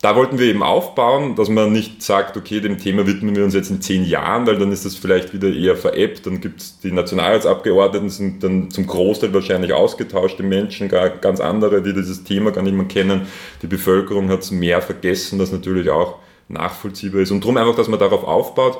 da 0.00 0.14
wollten 0.14 0.38
wir 0.38 0.46
eben 0.46 0.62
aufbauen, 0.62 1.34
dass 1.34 1.48
man 1.48 1.72
nicht 1.72 2.02
sagt, 2.02 2.36
okay, 2.36 2.60
dem 2.60 2.78
Thema 2.78 3.06
widmen 3.06 3.34
wir 3.34 3.44
uns 3.44 3.54
jetzt 3.54 3.70
in 3.70 3.80
zehn 3.80 4.04
Jahren, 4.04 4.46
weil 4.46 4.56
dann 4.56 4.70
ist 4.70 4.84
das 4.84 4.94
vielleicht 4.94 5.32
wieder 5.32 5.48
eher 5.48 5.76
veräppt. 5.76 6.26
Dann 6.26 6.40
gibt 6.40 6.60
es 6.60 6.78
die 6.78 6.92
Nationalratsabgeordneten, 6.92 8.08
sind 8.08 8.44
dann 8.44 8.70
zum 8.70 8.86
Großteil 8.86 9.34
wahrscheinlich 9.34 9.72
ausgetauschte 9.72 10.44
Menschen, 10.44 10.88
gar 10.88 11.08
ganz 11.08 11.40
andere, 11.40 11.82
die 11.82 11.92
dieses 11.92 12.22
Thema 12.22 12.52
gar 12.52 12.62
nicht 12.62 12.76
mehr 12.76 12.86
kennen. 12.86 13.22
Die 13.62 13.66
Bevölkerung 13.66 14.28
hat 14.28 14.40
es 14.40 14.52
mehr 14.52 14.80
vergessen, 14.82 15.38
das 15.38 15.50
natürlich 15.50 15.90
auch 15.90 16.18
nachvollziehbar 16.46 17.22
ist. 17.22 17.32
Und 17.32 17.42
darum 17.42 17.56
einfach, 17.56 17.74
dass 17.74 17.88
man 17.88 17.98
darauf 17.98 18.24
aufbaut 18.24 18.78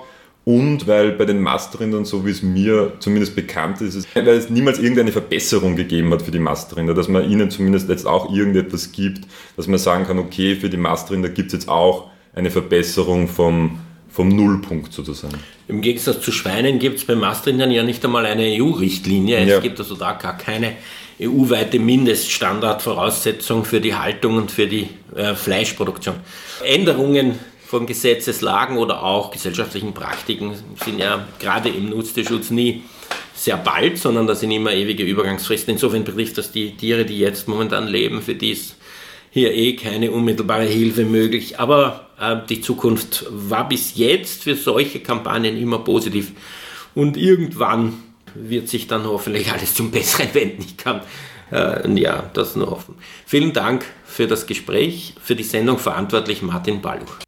und 0.49 0.87
weil 0.87 1.11
bei 1.13 1.27
den 1.27 1.43
Mastrindern, 1.43 2.07
so 2.07 2.25
wie 2.25 2.31
es 2.31 2.43
mir 2.43 2.95
zumindest 3.01 3.37
bekannt 3.37 3.83
ist, 3.83 4.09
weil 4.15 4.29
es 4.29 4.49
niemals 4.49 4.79
irgendeine 4.79 5.13
Verbesserung 5.13 5.77
gegeben 5.77 6.11
hat 6.11 6.23
für 6.23 6.31
die 6.31 6.39
Mastrinder, 6.39 6.95
dass 6.95 7.07
man 7.07 7.31
ihnen 7.31 7.51
zumindest 7.51 7.91
jetzt 7.91 8.07
auch 8.07 8.35
irgendetwas 8.35 8.91
gibt, 8.93 9.27
dass 9.59 9.67
man 9.67 9.79
sagen 9.79 10.07
kann, 10.07 10.19
okay, 10.19 10.57
für 10.57 10.71
die 10.71 10.79
Mastrinder 10.79 11.29
gibt 11.29 11.49
es 11.49 11.53
jetzt 11.53 11.69
auch 11.69 12.11
eine 12.35 12.51
Verbesserung 12.51 13.29
vom, 13.29 13.79
vom 14.09 14.31
Nullpunkt 14.31 14.91
sozusagen. 14.91 15.35
Im 15.69 15.83
Gegensatz 15.83 16.23
zu 16.23 16.33
Schweinen 16.33 16.79
gibt 16.79 16.97
es 16.97 17.05
beim 17.05 17.21
Mastrindern 17.21 17.71
ja 17.71 17.83
nicht 17.83 18.03
einmal 18.03 18.25
eine 18.25 18.45
EU-Richtlinie. 18.59 19.37
Es 19.41 19.49
Ja. 19.51 19.61
gibt 19.61 19.79
also 19.79 19.97
da 19.97 20.13
gar 20.13 20.39
keine 20.39 20.77
EU-weite 21.21 21.79
Mindeststandardvoraussetzung 21.79 23.67
für 23.67 23.83
die 23.83 23.95
Haltung 23.95 24.39
und 24.39 24.51
für 24.51 24.67
die 24.67 24.89
äh, 25.15 25.35
Fleischproduktion. 25.35 26.15
Änderungen 26.65 27.39
von 27.69 27.85
Gesetzeslagen 27.85 28.79
oder 28.79 29.03
auch 29.03 29.31
gesellschaftlichen 29.31 29.93
Praktiken 29.93 30.55
sind 30.83 31.01
ja 31.01 31.29
gerade 31.39 31.69
im 31.69 31.91
Nutztierschutz 31.91 32.49
nie 32.49 32.85
sehr 33.35 33.59
bald, 33.59 33.99
sondern 33.99 34.27
da 34.27 34.35
sind 34.35 34.51
immer 34.53 34.73
ewige 34.73 35.03
Übergangsfristen. 35.03 35.75
Insofern 35.75 36.03
betrifft 36.03 36.39
das 36.39 36.51
die 36.51 36.79
Tiere, 36.79 37.05
die 37.05 37.19
jetzt 37.19 37.47
momentan 37.47 37.87
leben, 37.87 38.23
für 38.23 38.35
die 38.35 38.53
ist 38.53 38.77
hier 39.31 39.53
eh 39.53 39.77
keine 39.77 40.13
unmittelbare 40.13 40.65
Hilfe 40.65 41.05
möglich. 41.05 41.61
Aber 41.61 42.07
äh, 42.19 42.37
die 42.49 42.63
Zukunft 42.63 43.27
war 43.29 43.69
bis 43.69 43.97
jetzt 43.97 44.45
für 44.45 44.55
solche 44.55 45.01
Kampagnen 45.01 45.61
immer 45.61 45.81
positiv. 45.81 46.33
Und 46.95 47.19
irgendwann 47.19 48.03
wird 48.35 48.71
sich 48.71 48.87
dann 48.87 49.05
hoffentlich 49.05 49.53
alles 49.53 49.75
zum 49.75 49.91
Besseren 49.91 50.33
wenden. 50.33 50.63
Ich 50.63 50.79
kann 50.79 51.03
äh, 51.53 51.87
ja 52.01 52.31
das 52.33 52.57
nur 52.57 52.71
hoffen. 52.71 52.95
Vielen 53.27 53.53
Dank 53.53 53.85
für 54.07 54.27
das 54.27 54.47
Gespräch, 54.47 55.13
für 55.23 55.37
die 55.37 55.45
Sendung 55.45 55.79
verantwortlich 55.79 56.41
Martin 56.41 56.81
Balluch. 56.81 57.28